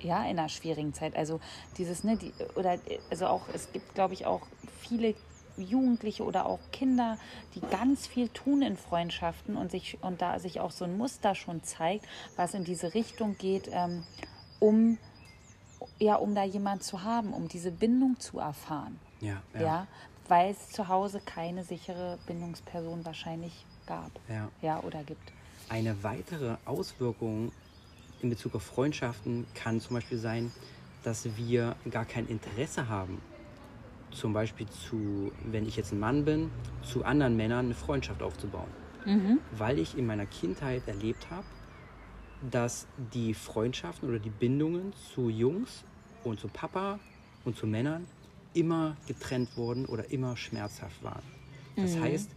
Ja, 0.00 0.22
in 0.24 0.38
einer 0.38 0.48
schwierigen 0.48 0.94
Zeit. 0.94 1.16
Also 1.16 1.40
dieses, 1.78 2.04
ne, 2.04 2.16
die, 2.16 2.32
oder 2.54 2.78
also 3.10 3.26
auch, 3.26 3.42
es 3.52 3.72
gibt, 3.72 3.94
glaube 3.94 4.14
ich, 4.14 4.26
auch 4.26 4.42
viele 4.80 5.14
Jugendliche 5.56 6.24
oder 6.24 6.46
auch 6.46 6.60
Kinder, 6.72 7.18
die 7.54 7.60
ganz 7.60 8.06
viel 8.06 8.28
tun 8.28 8.62
in 8.62 8.76
Freundschaften 8.76 9.56
und 9.56 9.70
sich 9.70 9.98
und 10.02 10.22
da 10.22 10.38
sich 10.38 10.60
auch 10.60 10.70
so 10.70 10.84
ein 10.84 10.96
Muster 10.96 11.34
schon 11.34 11.62
zeigt, 11.62 12.06
was 12.36 12.54
in 12.54 12.64
diese 12.64 12.94
Richtung 12.94 13.36
geht, 13.38 13.68
ähm, 13.72 14.04
um 14.60 14.98
ja, 15.98 16.14
um 16.14 16.34
da 16.34 16.44
jemand 16.44 16.84
zu 16.84 17.02
haben, 17.02 17.32
um 17.32 17.48
diese 17.48 17.72
Bindung 17.72 18.18
zu 18.20 18.38
erfahren. 18.38 18.98
Ja, 19.20 19.42
ja. 19.54 19.60
ja 19.60 19.86
weil 20.28 20.52
es 20.52 20.70
zu 20.70 20.88
Hause 20.88 21.20
keine 21.24 21.64
sichere 21.64 22.18
Bindungsperson 22.26 23.04
wahrscheinlich 23.04 23.66
gab. 23.86 24.10
Ja. 24.28 24.48
ja, 24.62 24.80
oder 24.80 25.02
gibt. 25.04 25.32
Eine 25.68 26.02
weitere 26.02 26.56
Auswirkung 26.64 27.52
in 28.20 28.30
Bezug 28.30 28.54
auf 28.54 28.62
Freundschaften 28.62 29.46
kann 29.54 29.80
zum 29.80 29.94
Beispiel 29.94 30.18
sein, 30.18 30.52
dass 31.02 31.36
wir 31.36 31.76
gar 31.90 32.04
kein 32.04 32.28
Interesse 32.28 32.88
haben, 32.88 33.20
zum 34.12 34.32
Beispiel 34.32 34.66
zu, 34.68 35.32
wenn 35.44 35.66
ich 35.66 35.76
jetzt 35.76 35.92
ein 35.92 36.00
Mann 36.00 36.24
bin, 36.24 36.50
zu 36.82 37.04
anderen 37.04 37.36
Männern 37.36 37.66
eine 37.66 37.74
Freundschaft 37.74 38.22
aufzubauen. 38.22 38.68
Mhm. 39.04 39.38
Weil 39.52 39.78
ich 39.78 39.96
in 39.96 40.06
meiner 40.06 40.26
Kindheit 40.26 40.86
erlebt 40.86 41.30
habe, 41.30 41.46
dass 42.50 42.86
die 43.14 43.34
Freundschaften 43.34 44.08
oder 44.08 44.18
die 44.18 44.30
Bindungen 44.30 44.92
zu 45.14 45.28
Jungs 45.28 45.84
und 46.24 46.40
zu 46.40 46.48
Papa 46.48 46.98
und 47.44 47.56
zu 47.56 47.66
Männern 47.66 48.06
immer 48.54 48.96
getrennt 49.06 49.56
wurden 49.56 49.86
oder 49.86 50.10
immer 50.10 50.36
schmerzhaft 50.36 51.02
waren. 51.02 51.22
Das 51.76 51.96
mhm. 51.96 52.02
heißt, 52.02 52.30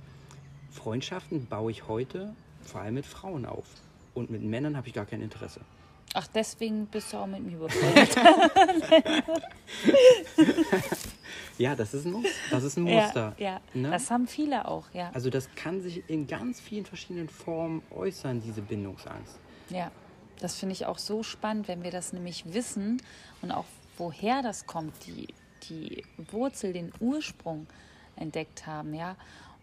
Freundschaften 0.71 1.47
baue 1.47 1.71
ich 1.71 1.87
heute 1.87 2.33
vor 2.61 2.81
allem 2.81 2.95
mit 2.95 3.05
Frauen 3.05 3.45
auf. 3.45 3.65
Und 4.13 4.29
mit 4.29 4.41
Männern 4.41 4.77
habe 4.77 4.87
ich 4.87 4.93
gar 4.93 5.05
kein 5.05 5.21
Interesse. 5.21 5.59
Ach, 6.13 6.27
deswegen 6.27 6.85
bist 6.85 7.11
du 7.11 7.17
auch 7.17 7.27
mit 7.27 7.43
mir 7.43 7.57
befreundet. 7.57 8.15
ja, 11.57 11.75
das 11.75 11.93
ist 11.93 12.05
ein, 12.05 12.11
Muster. 12.11 12.29
Das 12.51 12.63
ist 12.63 12.77
ein 12.77 12.83
Muster. 12.83 13.35
Ja, 13.37 13.45
ja. 13.45 13.61
Ne? 13.73 13.91
das 13.91 14.11
haben 14.11 14.27
viele 14.27 14.67
auch, 14.67 14.85
ja. 14.93 15.11
Also 15.13 15.29
das 15.29 15.49
kann 15.55 15.81
sich 15.81 16.03
in 16.09 16.27
ganz 16.27 16.59
vielen 16.59 16.85
verschiedenen 16.85 17.29
Formen 17.29 17.81
äußern, 17.91 18.41
diese 18.41 18.61
Bindungsangst. 18.61 19.39
Ja, 19.69 19.91
das 20.39 20.57
finde 20.57 20.73
ich 20.73 20.85
auch 20.85 20.97
so 20.97 21.23
spannend, 21.23 21.67
wenn 21.67 21.83
wir 21.83 21.91
das 21.91 22.13
nämlich 22.13 22.53
wissen 22.53 23.01
und 23.41 23.51
auch 23.51 23.65
woher 23.97 24.41
das 24.41 24.65
kommt, 24.65 24.93
die, 25.05 25.27
die 25.69 26.03
Wurzel, 26.31 26.73
den 26.73 26.91
Ursprung 26.99 27.67
entdeckt 28.15 28.65
haben, 28.65 28.93
ja. 28.93 29.15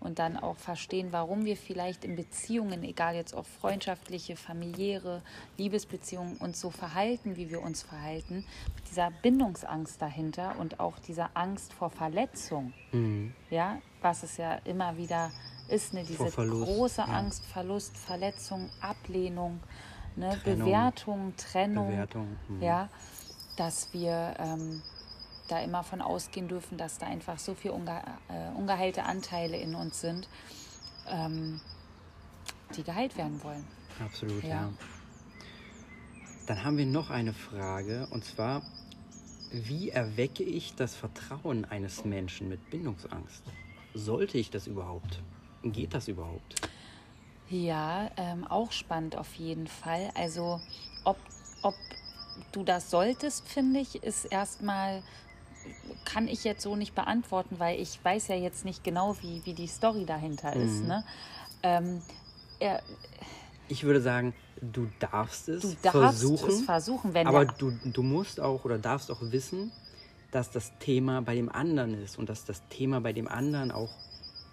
Und 0.02 0.18
dann 0.18 0.36
auch 0.36 0.56
verstehen, 0.56 1.08
warum 1.12 1.44
wir 1.44 1.56
vielleicht 1.56 2.04
in 2.04 2.16
Beziehungen, 2.16 2.82
egal 2.82 3.14
jetzt 3.14 3.34
auch 3.34 3.46
freundschaftliche, 3.46 4.34
familiäre, 4.34 5.22
Liebesbeziehungen, 5.58 6.38
uns 6.38 6.60
so 6.60 6.70
verhalten, 6.70 7.36
wie 7.36 7.50
wir 7.50 7.62
uns 7.62 7.82
verhalten, 7.82 8.44
mit 8.74 8.90
dieser 8.90 9.12
Bindungsangst 9.22 10.02
dahinter 10.02 10.56
und 10.58 10.80
auch 10.80 10.98
dieser 10.98 11.30
Angst 11.34 11.72
vor 11.72 11.90
Verletzung, 11.90 12.72
mhm. 12.90 13.32
ja, 13.50 13.78
was 14.00 14.24
es 14.24 14.38
ja 14.38 14.56
immer 14.64 14.96
wieder 14.96 15.30
ist, 15.68 15.94
ne, 15.94 16.02
diese 16.02 16.30
große 16.30 17.02
ja. 17.02 17.06
Angst, 17.06 17.44
Verlust, 17.46 17.96
Verletzung, 17.96 18.70
Ablehnung, 18.80 19.60
ne, 20.16 20.38
Trennung. 20.42 20.66
Bewertung, 20.66 21.34
Trennung, 21.36 21.88
Bewertung, 21.90 22.36
mhm. 22.48 22.62
ja, 22.62 22.88
dass 23.56 23.92
wir 23.92 24.34
ähm, 24.38 24.82
da 25.48 25.60
immer 25.60 25.82
von 25.82 26.00
ausgehen 26.00 26.48
dürfen, 26.48 26.78
dass 26.78 26.98
da 26.98 27.06
einfach 27.06 27.38
so 27.38 27.54
viel 27.54 27.72
unge 27.72 28.02
äh, 28.28 28.56
ungeheilte 28.56 29.04
Anteile 29.04 29.56
in 29.56 29.74
uns 29.74 30.00
sind, 30.00 30.28
ähm, 31.08 31.60
die 32.76 32.82
geheilt 32.82 33.16
werden 33.16 33.42
wollen. 33.42 33.66
Absolut, 34.04 34.42
ja. 34.42 34.48
ja. 34.48 34.72
Dann 36.46 36.64
haben 36.64 36.76
wir 36.76 36.86
noch 36.86 37.10
eine 37.10 37.32
Frage 37.32 38.06
und 38.10 38.24
zwar 38.24 38.62
wie 39.52 39.90
erwecke 39.90 40.42
ich 40.42 40.74
das 40.76 40.94
Vertrauen 40.94 41.66
eines 41.66 42.06
Menschen 42.06 42.48
mit 42.48 42.70
Bindungsangst? 42.70 43.44
Sollte 43.92 44.38
ich 44.38 44.48
das 44.48 44.66
überhaupt? 44.66 45.20
Geht 45.62 45.92
das 45.92 46.08
überhaupt? 46.08 46.68
Ja, 47.50 48.10
ähm, 48.16 48.46
auch 48.46 48.72
spannend 48.72 49.14
auf 49.14 49.34
jeden 49.34 49.66
Fall. 49.66 50.10
Also 50.14 50.58
ob, 51.04 51.18
ob 51.60 51.74
du 52.52 52.64
das 52.64 52.90
solltest, 52.90 53.46
finde 53.46 53.80
ich, 53.80 54.02
ist 54.02 54.24
erstmal, 54.24 55.02
kann 56.04 56.28
ich 56.28 56.44
jetzt 56.44 56.62
so 56.62 56.76
nicht 56.76 56.94
beantworten, 56.94 57.58
weil 57.58 57.80
ich 57.80 57.98
weiß 58.02 58.28
ja 58.28 58.36
jetzt 58.36 58.64
nicht 58.64 58.84
genau, 58.84 59.16
wie, 59.20 59.42
wie 59.44 59.54
die 59.54 59.66
Story 59.66 60.04
dahinter 60.04 60.54
mhm. 60.54 60.62
ist. 60.62 60.84
Ne? 60.84 61.04
Ähm, 61.62 62.02
er, 62.58 62.82
ich 63.68 63.84
würde 63.84 64.00
sagen, 64.00 64.34
du 64.60 64.88
darfst 65.00 65.48
es 65.48 65.62
du 65.62 65.74
darfst 65.82 65.92
versuchen, 65.92 66.48
es 66.50 66.62
versuchen 66.62 67.16
aber 67.16 67.46
du, 67.46 67.72
du 67.84 68.02
musst 68.02 68.40
auch 68.40 68.64
oder 68.64 68.78
darfst 68.78 69.10
auch 69.10 69.20
wissen, 69.20 69.72
dass 70.30 70.50
das 70.50 70.72
Thema 70.78 71.20
bei 71.22 71.34
dem 71.34 71.50
anderen 71.50 71.94
ist 72.02 72.18
und 72.18 72.28
dass 72.28 72.44
das 72.44 72.66
Thema 72.68 73.00
bei 73.00 73.12
dem 73.12 73.28
anderen 73.28 73.70
auch 73.70 73.90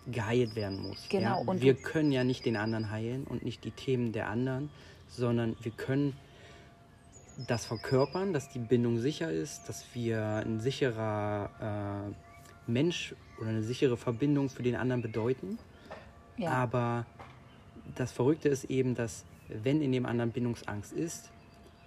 geheilt 0.07 0.55
werden 0.55 0.81
muss. 0.81 0.97
Genau. 1.09 1.41
Ja? 1.41 1.47
Und 1.47 1.61
wir 1.61 1.75
können 1.75 2.11
ja 2.11 2.23
nicht 2.23 2.45
den 2.45 2.57
anderen 2.57 2.91
heilen 2.91 3.25
und 3.25 3.43
nicht 3.43 3.63
die 3.63 3.71
Themen 3.71 4.11
der 4.11 4.29
anderen, 4.29 4.69
sondern 5.07 5.55
wir 5.61 5.71
können 5.71 6.15
das 7.47 7.65
verkörpern, 7.65 8.33
dass 8.33 8.49
die 8.49 8.59
Bindung 8.59 8.97
sicher 8.97 9.31
ist, 9.31 9.69
dass 9.69 9.85
wir 9.93 10.43
ein 10.45 10.59
sicherer 10.59 12.09
äh, 12.09 12.71
Mensch 12.71 13.15
oder 13.39 13.49
eine 13.49 13.63
sichere 13.63 13.97
Verbindung 13.97 14.49
für 14.49 14.63
den 14.63 14.75
anderen 14.75 15.01
bedeuten. 15.01 15.57
Ja. 16.37 16.51
Aber 16.51 17.05
das 17.95 18.11
Verrückte 18.11 18.49
ist 18.49 18.65
eben, 18.65 18.95
dass 18.95 19.25
wenn 19.47 19.81
in 19.81 19.91
dem 19.91 20.05
anderen 20.05 20.31
Bindungsangst 20.31 20.93
ist, 20.93 21.29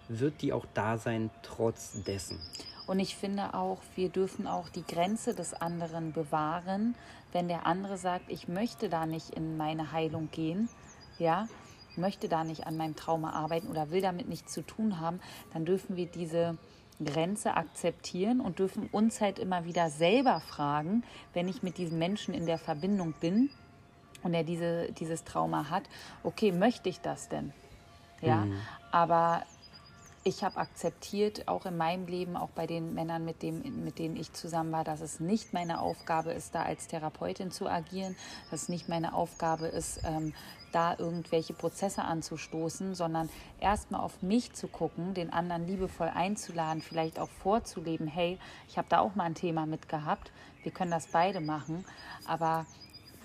wird 0.09 0.43
die 0.43 0.53
auch 0.53 0.67
da 0.75 0.99
sein, 0.99 1.31
trotz 1.43 2.03
dessen. 2.03 2.39
Und 2.87 2.99
ich 2.99 3.15
finde 3.15 3.55
auch, 3.55 3.79
wir 3.95 4.09
dürfen 4.09 4.47
auch 4.47 4.69
die 4.69 4.85
Grenze 4.85 5.35
des 5.35 5.55
anderen 5.55 6.13
bewahren, 6.13 6.95
wenn 7.33 7.49
der 7.49 7.67
andere 7.67 7.97
sagt, 7.97 8.25
ich 8.29 8.49
möchte 8.49 8.89
da 8.89 9.07
nicht 9.07 9.31
in 9.31 9.57
meine 9.57 9.93
Heilung 9.93 10.31
gehen, 10.31 10.69
ja, 11.19 11.49
möchte 11.97 12.29
da 12.29 12.45
nicht 12.45 12.67
an 12.67 12.77
meinem 12.77 12.97
Trauma 12.97 13.33
arbeiten 13.33 13.69
oder 13.69 13.91
will 13.91 14.01
damit 14.01 14.29
nichts 14.29 14.53
zu 14.53 14.63
tun 14.63 15.01
haben, 15.01 15.21
dann 15.53 15.65
dürfen 15.65 15.97
wir 15.97 16.07
diese 16.07 16.57
Grenze 17.05 17.55
akzeptieren 17.55 18.41
und 18.41 18.59
dürfen 18.59 18.89
uns 18.93 19.21
halt 19.21 19.39
immer 19.39 19.65
wieder 19.65 19.91
selber 19.91 20.41
fragen, 20.41 21.03
wenn 21.33 21.49
ich 21.49 21.63
mit 21.63 21.79
diesem 21.79 21.99
Menschen 21.99 22.35
in 22.35 22.47
der 22.47 22.59
Verbindung 22.59 23.15
bin 23.21 23.51
und 24.23 24.35
er 24.35 24.45
diese, 24.45 24.93
dieses 24.93 25.25
Trauma 25.25 25.71
hat, 25.71 25.85
okay, 26.23 26.53
möchte 26.53 26.89
ich 26.89 27.01
das 27.01 27.29
denn? 27.29 27.53
Ja, 28.21 28.45
mhm. 28.45 28.57
aber 28.93 29.43
ich 30.25 30.45
habe 30.45 30.59
akzeptiert, 30.59 31.49
auch 31.49 31.67
in 31.67 31.77
meinem 31.77 32.07
Leben, 32.07 32.37
auch 32.37 32.51
bei 32.51 32.67
den 32.67 32.95
Männern, 32.95 33.25
mit, 33.25 33.43
dem, 33.43 33.85
mit 33.85 33.99
denen 33.99 34.17
ich 34.17 34.33
zusammen 34.33 34.71
war, 34.71 34.85
dass 34.85 35.01
es 35.01 35.19
nicht 35.19 35.53
meine 35.53 35.81
Aufgabe 35.81 36.33
ist, 36.33 36.55
da 36.55 36.63
als 36.63 36.87
Therapeutin 36.87 37.51
zu 37.51 37.69
agieren, 37.69 38.15
dass 38.51 38.63
es 38.63 38.69
nicht 38.69 38.89
meine 38.89 39.15
Aufgabe 39.15 39.67
ist, 39.67 40.01
ähm, 40.05 40.33
da 40.71 40.97
irgendwelche 40.97 41.55
Prozesse 41.55 42.03
anzustoßen, 42.03 42.95
sondern 42.95 43.31
erstmal 43.61 44.01
auf 44.01 44.23
mich 44.23 44.53
zu 44.53 44.69
gucken, 44.69 45.13
den 45.13 45.33
anderen 45.33 45.67
liebevoll 45.67 46.09
einzuladen, 46.09 46.83
vielleicht 46.83 47.19
auch 47.19 47.29
vorzuleben, 47.29 48.07
hey, 48.07 48.39
ich 48.69 48.79
habe 48.79 48.89
da 48.89 49.01
auch 49.01 49.17
mal 49.17 49.25
ein 49.25 49.35
Thema 49.35 49.67
mit 49.67 49.89
gehabt, 49.89 50.31
wir 50.63 50.73
können 50.73 50.93
das 50.93 51.09
beide 51.09 51.41
machen, 51.41 51.85
aber 52.27 52.65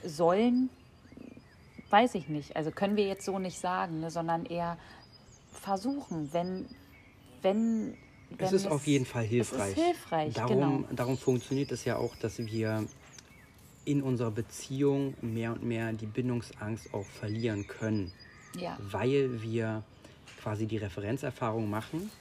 sollen, 0.04 0.70
weiß 1.92 2.16
ich 2.16 2.28
nicht, 2.28 2.56
also 2.56 2.72
können 2.72 2.98
wir 2.98 3.08
jetzt 3.08 3.24
so 3.24 3.38
nicht 3.38 3.60
sagen, 3.60 4.00
ne, 4.00 4.10
sondern 4.10 4.46
eher 4.46 4.78
versuchen, 5.52 6.34
wenn 6.34 6.68
wenn, 7.48 7.98
wenn 8.38 8.46
es 8.46 8.54
ist 8.54 8.66
es, 8.66 8.72
auf 8.72 8.88
jeden 8.88 9.06
Fall 9.06 9.24
hilfreich. 9.24 9.72
Es 9.72 9.78
ist 9.78 9.84
hilfreich, 9.84 10.34
darum, 10.34 10.58
genau. 10.58 10.88
darum 10.92 11.18
funktioniert 11.18 11.72
es 11.72 11.86
ja 11.86 11.98
auch, 11.98 12.16
dass 12.16 12.40
wir 12.40 12.86
in 13.86 14.02
unserer 14.02 14.32
Beziehung 14.32 15.14
mehr 15.22 15.54
und 15.54 15.64
mehr 15.64 15.94
die 15.94 16.06
Bindungsangst 16.06 16.94
auch 16.94 17.06
verlieren 17.06 17.68
können. 17.68 18.12
Ja. 18.60 18.78
Weil 18.82 19.42
wir 19.42 19.84
quasi 20.42 20.66
die 20.66 20.78
Referenzerfahrung 20.78 21.70
machen, 21.70 22.12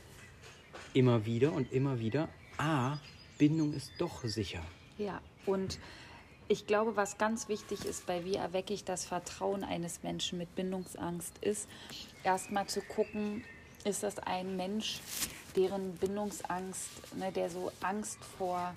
immer 0.95 1.27
wieder 1.27 1.53
und 1.53 1.73
immer 1.73 1.99
wieder, 1.99 2.29
ah, 2.59 2.99
Bindung 3.39 3.73
ist 3.73 3.93
doch 3.99 4.25
sicher. 4.25 4.63
Ja, 4.99 5.21
und 5.45 5.79
ich 6.49 6.67
glaube, 6.67 6.97
was 6.97 7.19
ganz 7.19 7.49
wichtig 7.49 7.85
ist 7.85 8.07
bei 8.07 8.25
Wie 8.25 8.37
erwecke 8.37 8.73
ich 8.73 8.85
das 8.85 9.05
Vertrauen 9.05 9.65
eines 9.65 10.03
Menschen 10.03 10.39
mit 10.39 10.55
Bindungsangst, 10.55 11.39
ist 11.39 11.69
erstmal 12.23 12.67
zu 12.67 12.81
gucken, 12.81 13.45
ist 13.87 14.03
das 14.03 14.19
ein 14.19 14.57
Mensch, 14.57 15.01
deren 15.55 15.95
Bindungsangst, 15.95 17.15
ne, 17.17 17.33
der 17.33 17.51
so 17.51 17.73
Angst 17.81 18.19
vor 18.39 18.75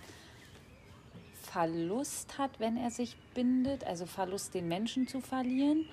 Verlust 1.41 2.37
hat, 2.37 2.59
wenn 2.59 2.77
er 2.77 2.91
sich 2.91 3.17
bindet, 3.33 3.83
also 3.83 4.05
Verlust, 4.05 4.53
den 4.53 4.67
Menschen 4.67 5.07
zu 5.07 5.19
verlieren 5.19 5.85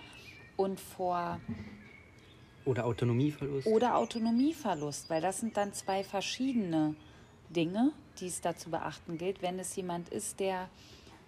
und 0.57 0.79
vor 0.79 1.41
oder 2.67 2.85
Autonomieverlust. 2.85 3.67
Oder 3.69 3.97
Autonomieverlust, 3.97 5.09
weil 5.09 5.23
das 5.23 5.39
sind 5.39 5.57
dann 5.57 5.73
zwei 5.73 6.03
verschiedene 6.03 6.97
Dinge, 7.49 7.93
die 8.19 8.27
es 8.27 8.41
da 8.41 8.57
zu 8.57 8.71
beachten 8.71 9.19
gilt. 9.19 9.41
Wenn 9.41 9.59
es 9.59 9.75
jemand 9.77 10.09
ist, 10.09 10.41
der 10.41 10.69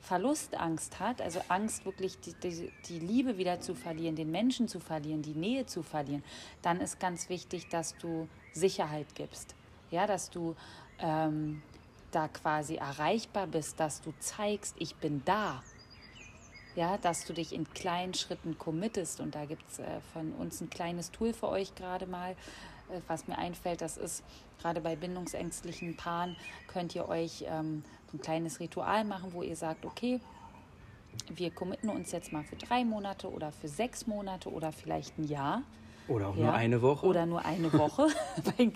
Verlustangst 0.01 1.01
hat, 1.01 1.21
also 1.21 1.41
Angst 1.49 1.85
wirklich 1.85 2.19
die, 2.21 2.35
die, 2.35 2.73
die, 2.87 2.99
Liebe 2.99 3.37
wieder 3.37 3.61
zu 3.61 3.75
verlieren, 3.75 4.17
den 4.17 4.31
Menschen 4.31 4.69
zu 4.69 4.81
verlieren, 4.81 5.23
die 5.23 5.35
Nähe 5.35 5.67
zu 5.67 5.83
verlieren, 5.83 6.23
dann 6.63 6.81
ist 6.81 7.01
ganz 7.01 7.29
wichtig, 7.29 7.69
dass 7.69 7.97
du 7.99 8.29
Sicherheit 8.53 9.15
gibst. 9.15 9.55
Ja, 9.91 10.07
dass 10.07 10.31
du 10.31 10.55
ähm, 10.99 11.63
da 12.11 12.29
quasi 12.29 12.77
erreichbar 12.77 13.47
bist, 13.47 13.81
dass 13.81 14.01
du 14.01 14.13
zeigst, 14.19 14.77
ich 14.79 14.97
bin 14.97 15.23
da. 15.25 15.63
Ja, 16.75 16.97
dass 16.97 17.25
du 17.25 17.33
dich 17.33 17.53
in 17.53 17.69
kleinen 17.73 18.15
Schritten 18.15 18.57
committest. 18.57 19.21
Und 19.21 19.35
da 19.35 19.47
gibt 19.47 19.69
es 19.69 19.81
äh, 19.81 20.01
von 20.13 20.33
uns 20.33 20.61
ein 20.61 20.71
kleines 20.71 21.11
Tool 21.11 21.33
für 21.33 21.49
euch 21.49 21.75
gerade 21.75 22.07
mal, 22.07 22.37
was 23.07 23.27
mir 23.29 23.39
einfällt. 23.39 23.81
Das 23.81 23.97
ist 23.97 24.23
gerade 24.61 24.81
bei 24.81 24.97
bindungsängstlichen 24.97 25.97
Paaren, 25.97 26.37
könnt 26.67 26.95
ihr 26.95 27.09
euch 27.09 27.45
ähm, 27.47 27.83
ein 28.13 28.21
kleines 28.21 28.61
Ritual 28.61 29.05
machen, 29.05 29.33
wo 29.33 29.43
ihr 29.43 29.57
sagt, 29.57 29.85
okay, 29.85 30.21
wir 31.29 31.51
committen 31.51 31.89
uns 31.91 32.13
jetzt 32.13 32.33
mal 32.33 32.45
für 32.45 32.57
drei 32.57 32.85
Monate 32.85 33.31
oder 33.31 33.53
für 33.53 33.69
sechs 33.69 34.07
Monate 34.07 34.51
oder 34.51 34.73
vielleicht 34.73 35.19
ein 35.19 35.25
Jahr. 35.25 35.63
Oder 36.07 36.29
auch 36.29 36.37
ja, 36.37 36.45
nur 36.45 36.55
eine 36.55 36.83
Woche. 36.83 37.07
Oder 37.07 37.27
nur 37.27 37.45
eine 37.45 37.73
Woche. 37.73 38.09
bei, 38.57 38.73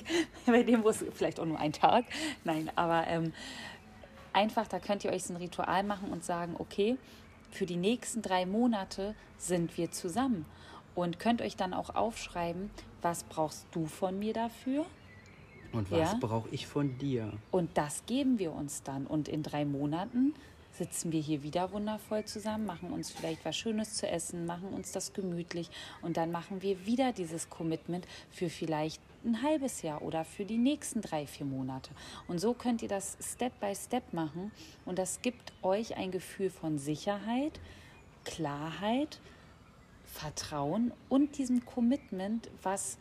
bei, 0.46 0.62
dem 0.62 0.80
muss 0.80 1.04
vielleicht 1.14 1.40
auch 1.40 1.46
nur 1.46 1.58
ein 1.58 1.72
Tag. 1.72 2.04
Nein, 2.44 2.70
aber 2.76 3.06
ähm, 3.06 3.32
einfach, 4.32 4.68
da 4.68 4.78
könnt 4.78 5.04
ihr 5.04 5.12
euch 5.12 5.24
so 5.24 5.34
ein 5.34 5.38
Ritual 5.38 5.82
machen 5.82 6.10
und 6.10 6.24
sagen, 6.24 6.56
okay, 6.58 6.98
für 7.50 7.66
die 7.66 7.76
nächsten 7.76 8.22
drei 8.22 8.46
Monate 8.46 9.14
sind 9.38 9.76
wir 9.76 9.90
zusammen. 9.90 10.46
Und 10.94 11.18
könnt 11.18 11.40
euch 11.42 11.56
dann 11.56 11.74
auch 11.74 11.94
aufschreiben, 11.94 12.70
was 13.00 13.24
brauchst 13.24 13.66
du 13.72 13.86
von 13.86 14.18
mir 14.18 14.34
dafür? 14.34 14.84
Und 15.72 15.90
was 15.90 16.12
ja? 16.12 16.18
brauche 16.20 16.48
ich 16.50 16.66
von 16.66 16.98
dir? 16.98 17.32
Und 17.50 17.70
das 17.78 18.04
geben 18.06 18.38
wir 18.38 18.52
uns 18.52 18.82
dann. 18.82 19.06
Und 19.06 19.28
in 19.28 19.42
drei 19.42 19.64
Monaten 19.64 20.34
sitzen 20.72 21.12
wir 21.12 21.20
hier 21.20 21.42
wieder 21.42 21.72
wundervoll 21.72 22.24
zusammen, 22.24 22.66
machen 22.66 22.92
uns 22.92 23.10
vielleicht 23.10 23.44
was 23.44 23.56
Schönes 23.56 23.94
zu 23.94 24.08
essen, 24.08 24.46
machen 24.46 24.68
uns 24.68 24.92
das 24.92 25.12
gemütlich 25.12 25.70
und 26.00 26.16
dann 26.16 26.32
machen 26.32 26.62
wir 26.62 26.86
wieder 26.86 27.12
dieses 27.12 27.50
Commitment 27.50 28.06
für 28.30 28.48
vielleicht 28.48 29.00
ein 29.24 29.42
halbes 29.42 29.82
Jahr 29.82 30.02
oder 30.02 30.24
für 30.24 30.44
die 30.44 30.58
nächsten 30.58 31.00
drei, 31.00 31.26
vier 31.26 31.46
Monate. 31.46 31.90
Und 32.26 32.38
so 32.38 32.54
könnt 32.54 32.82
ihr 32.82 32.88
das 32.88 33.16
Step 33.20 33.58
by 33.60 33.74
Step 33.74 34.12
machen 34.12 34.50
und 34.84 34.98
das 34.98 35.20
gibt 35.22 35.52
euch 35.62 35.96
ein 35.96 36.10
Gefühl 36.10 36.50
von 36.50 36.78
Sicherheit, 36.78 37.60
Klarheit, 38.24 39.20
Vertrauen 40.12 40.92
und 41.08 41.38
diesem 41.38 41.64
Commitment, 41.64 42.48
was 42.62 42.98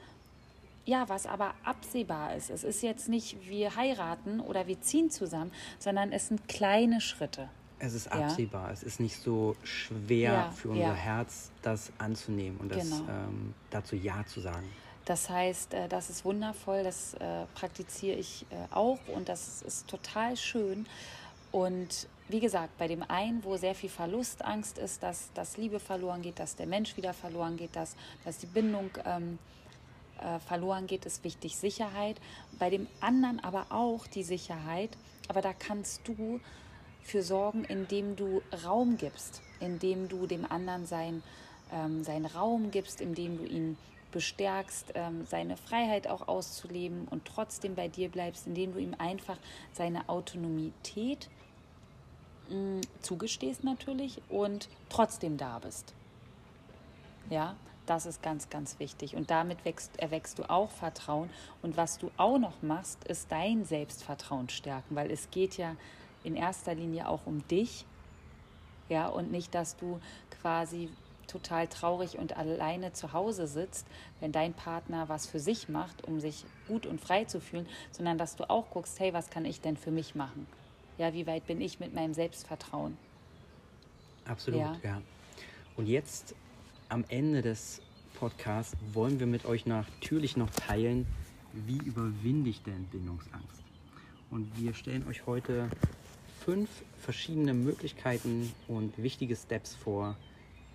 ja, 0.86 1.08
was 1.10 1.28
aber 1.28 1.54
absehbar 1.64 2.36
ist. 2.36 2.50
Es 2.50 2.64
ist 2.64 2.82
jetzt 2.82 3.08
nicht, 3.08 3.38
wir 3.48 3.76
heiraten 3.76 4.40
oder 4.40 4.66
wir 4.66 4.82
ziehen 4.82 5.12
zusammen, 5.12 5.52
sondern 5.78 6.12
es 6.12 6.30
sind 6.30 6.48
kleine 6.48 7.02
Schritte. 7.02 7.50
Es 7.78 7.94
ist 7.94 8.12
absehbar. 8.12 8.68
Ja. 8.68 8.74
Es 8.74 8.84
ist 8.84 9.00
nicht 9.00 9.22
so 9.22 9.56
schwer 9.64 10.34
ja, 10.34 10.52
für 10.52 10.70
unser 10.70 10.82
ja. 10.82 10.94
Herz, 10.94 11.52
das 11.62 11.92
anzunehmen 11.98 12.58
und 12.60 12.72
das, 12.72 12.90
genau. 12.90 13.12
ähm, 13.12 13.54
dazu 13.70 13.96
Ja 13.96 14.26
zu 14.26 14.40
sagen. 14.40 14.68
Das 15.06 15.30
heißt, 15.30 15.74
äh, 15.74 15.88
das 15.88 16.10
ist 16.10 16.24
wundervoll, 16.26 16.84
das 16.84 17.16
äh, 17.16 17.46
praktiziere 17.56 18.18
ich 18.18 18.46
äh, 18.50 18.74
auch 18.74 19.00
und 19.14 19.30
das 19.30 19.62
ist 19.64 19.88
total 19.88 20.38
schön. 20.38 20.86
Und 21.52 22.08
wie 22.32 22.40
gesagt, 22.40 22.78
bei 22.78 22.88
dem 22.88 23.04
einen, 23.04 23.44
wo 23.44 23.58
sehr 23.58 23.76
viel 23.76 23.90
Verlustangst 23.90 24.78
ist, 24.78 25.04
dass, 25.04 25.32
dass 25.34 25.58
Liebe 25.58 25.80
verloren 25.80 26.22
geht, 26.22 26.40
dass 26.40 26.56
der 26.56 26.68
Mensch 26.68 26.96
wieder 26.98 27.14
verloren 27.14 27.58
geht, 27.58 27.76
dass, 27.76 27.96
dass 28.24 28.38
die 28.38 28.46
Bindung 28.46 28.90
ähm, 29.06 29.38
äh, 30.20 30.40
verloren 30.40 30.88
geht, 30.88 31.06
ist 31.06 31.24
wichtig 31.24 31.58
Sicherheit. 31.58 32.18
Bei 32.60 32.70
dem 32.70 32.88
anderen 33.00 33.40
aber 33.44 33.68
auch 33.70 34.08
die 34.08 34.24
Sicherheit. 34.24 34.92
Aber 35.28 35.42
da 35.42 35.54
kannst 35.54 36.08
du 36.08 36.40
für 37.02 37.24
sorgen, 37.24 37.66
indem 37.66 38.16
du 38.16 38.42
Raum 38.64 38.98
gibst, 38.98 39.42
indem 39.60 40.08
du 40.08 40.28
dem 40.28 40.50
anderen 40.50 40.86
sein, 40.86 41.24
ähm, 41.72 42.04
seinen 42.04 42.26
Raum 42.26 42.72
gibst, 42.72 43.02
indem 43.02 43.38
du 43.38 43.46
ihn 43.46 43.78
bestärkst, 44.12 44.92
ähm, 44.96 45.26
seine 45.26 45.58
Freiheit 45.58 46.08
auch 46.08 46.28
auszuleben 46.28 47.08
und 47.10 47.26
trotzdem 47.26 47.76
bei 47.76 47.88
dir 47.88 48.10
bleibst, 48.10 48.46
indem 48.46 48.74
du 48.74 48.80
ihm 48.80 48.94
einfach 48.98 49.38
seine 49.74 50.08
Autonomität 50.10 51.30
mh, 52.52 52.82
zugestehst 53.02 53.64
natürlich 53.64 54.22
und 54.30 54.70
trotzdem 54.90 55.38
da 55.38 55.60
bist. 55.60 55.94
Ja, 57.30 57.56
das 57.86 58.06
ist 58.06 58.22
ganz, 58.22 58.50
ganz 58.50 58.80
wichtig. 58.80 59.16
Und 59.16 59.32
damit 59.32 59.66
wächst, 59.66 60.00
erwächst 60.00 60.40
du 60.40 60.50
auch 60.50 60.70
Vertrauen. 60.70 61.30
Und 61.62 61.78
was 61.78 61.98
du 61.98 62.12
auch 62.18 62.38
noch 62.38 62.62
machst, 62.62 63.04
ist 63.06 63.32
dein 63.32 63.66
Selbstvertrauen 63.66 64.50
stärken, 64.50 64.96
weil 64.96 65.12
es 65.12 65.32
geht 65.32 65.58
ja 65.58 65.76
in 66.24 66.36
erster 66.36 66.76
Linie 66.76 67.08
auch 67.08 67.26
um 67.26 67.48
dich. 67.48 67.86
Ja, 68.90 69.08
und 69.08 69.32
nicht, 69.32 69.56
dass 69.56 69.78
du 69.78 70.00
quasi 70.42 70.90
total 71.28 71.68
traurig 71.68 72.18
und 72.18 72.36
alleine 72.36 72.92
zu 72.92 73.14
Hause 73.14 73.48
sitzt, 73.48 73.88
wenn 74.20 74.34
dein 74.34 74.54
Partner 74.54 75.08
was 75.08 75.26
für 75.26 75.40
sich 75.40 75.70
macht, 75.70 76.04
um 76.04 76.20
sich 76.20 76.46
gut 76.68 76.86
und 76.86 77.00
frei 77.00 77.24
zu 77.24 77.40
fühlen, 77.40 77.68
sondern 77.92 78.18
dass 78.18 78.36
du 78.36 78.50
auch 78.50 78.70
guckst, 78.70 79.00
hey, 79.00 79.14
was 79.14 79.30
kann 79.30 79.46
ich 79.46 79.62
denn 79.62 79.78
für 79.78 79.92
mich 79.92 80.14
machen? 80.14 80.46
Ja, 81.02 81.12
wie 81.16 81.26
weit 81.26 81.48
bin 81.48 81.60
ich 81.62 81.80
mit 81.80 81.96
meinem 81.96 82.14
Selbstvertrauen? 82.14 82.96
Absolut, 84.26 84.62
ja. 84.62 84.78
ja. 84.84 85.02
Und 85.76 85.88
jetzt 85.88 86.36
am 86.90 87.04
Ende 87.10 87.42
des 87.42 87.82
Podcasts 88.20 88.78
wollen 88.94 89.20
wir 89.20 89.26
mit 89.26 89.46
euch 89.46 89.66
natürlich 89.66 90.38
noch 90.38 90.52
teilen, 90.52 91.08
wie 91.54 91.78
überwinde 91.78 92.52
ich 92.52 92.62
denn 92.62 92.86
Bindungsangst? 92.92 93.64
Und 94.30 94.56
wir 94.60 94.76
stellen 94.76 95.08
euch 95.08 95.26
heute 95.26 95.72
fünf 96.46 96.70
verschiedene 97.00 97.56
Möglichkeiten 97.56 98.54
und 98.68 98.96
wichtige 99.02 99.36
Steps 99.36 99.74
vor, 99.74 100.16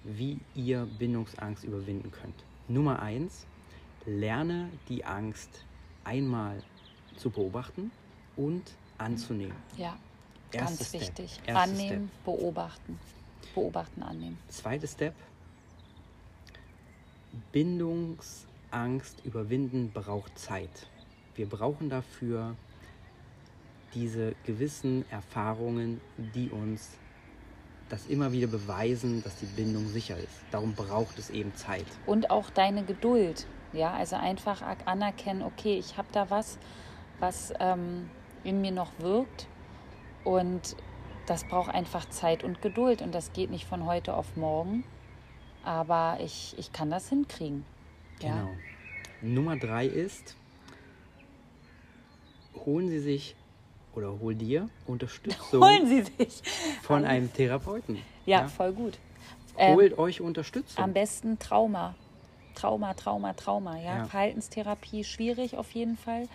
wie 0.02 0.40
ihr 0.56 0.88
Bindungsangst 0.98 1.62
überwinden 1.62 2.10
könnt. 2.10 2.44
Nummer 2.66 3.00
eins, 3.00 3.46
lerne 4.06 4.70
die 4.88 5.04
Angst 5.04 5.64
einmal 6.02 6.64
zu 7.14 7.30
beobachten 7.30 7.92
und 8.36 8.64
anzunehmen. 8.98 9.54
Ja, 9.76 9.96
Erster 10.52 10.76
ganz 10.76 10.92
wichtig. 10.92 11.40
Annehmen, 11.48 12.10
Step. 12.10 12.24
beobachten. 12.24 12.98
Beobachten, 13.54 14.02
annehmen. 14.02 14.38
Zweiter 14.48 14.86
Step, 14.86 15.14
Bindungsangst 17.52 19.24
überwinden 19.24 19.90
braucht 19.92 20.38
Zeit. 20.38 20.88
Wir 21.34 21.48
brauchen 21.48 21.90
dafür 21.90 22.56
diese 23.94 24.34
gewissen 24.44 25.04
Erfahrungen, 25.10 26.00
die 26.34 26.50
uns 26.50 26.90
das 27.88 28.06
immer 28.06 28.32
wieder 28.32 28.48
beweisen, 28.48 29.22
dass 29.22 29.36
die 29.36 29.46
Bindung 29.46 29.88
sicher 29.88 30.16
ist. 30.16 30.42
Darum 30.50 30.74
braucht 30.74 31.18
es 31.18 31.30
eben 31.30 31.54
Zeit. 31.54 31.86
Und 32.04 32.30
auch 32.30 32.50
deine 32.50 32.84
Geduld. 32.84 33.46
Ja, 33.72 33.92
also 33.92 34.16
einfach 34.16 34.62
anerkennen, 34.86 35.42
okay, 35.42 35.78
ich 35.78 35.96
habe 35.96 36.08
da 36.12 36.30
was, 36.30 36.58
was 37.20 37.52
ähm, 37.60 38.08
in 38.44 38.60
mir 38.60 38.72
noch 38.72 38.90
wirkt. 38.98 39.46
Und 40.26 40.74
das 41.26 41.44
braucht 41.44 41.72
einfach 41.72 42.08
Zeit 42.08 42.42
und 42.42 42.60
Geduld. 42.60 43.00
Und 43.00 43.14
das 43.14 43.32
geht 43.32 43.48
nicht 43.48 43.64
von 43.64 43.86
heute 43.86 44.14
auf 44.14 44.36
morgen. 44.36 44.82
Aber 45.62 46.18
ich, 46.20 46.56
ich 46.58 46.72
kann 46.72 46.90
das 46.90 47.08
hinkriegen. 47.08 47.64
Genau. 48.18 48.34
Ja. 48.34 48.48
Nummer 49.22 49.56
drei 49.56 49.86
ist, 49.86 50.36
holen 52.64 52.88
Sie 52.88 52.98
sich 52.98 53.36
oder 53.94 54.18
hol 54.18 54.34
dir 54.34 54.68
Unterstützung 54.86 55.62
Holen 55.62 55.86
Sie 55.86 56.02
sich. 56.02 56.42
von 56.82 57.04
einem 57.04 57.32
Therapeuten. 57.32 58.02
Ja, 58.26 58.40
ja. 58.40 58.48
voll 58.48 58.72
gut. 58.72 58.98
Holt 59.56 59.92
ähm, 59.92 59.98
euch 59.98 60.20
Unterstützung. 60.20 60.82
Am 60.82 60.92
besten 60.92 61.38
Trauma. 61.38 61.94
Trauma, 62.56 62.94
Trauma, 62.94 63.32
Trauma. 63.34 63.76
Ja? 63.78 63.98
ja? 63.98 64.04
Verhaltenstherapie 64.06 65.04
schwierig 65.04 65.56
auf 65.56 65.70
jeden 65.70 65.96
Fall 65.96 66.28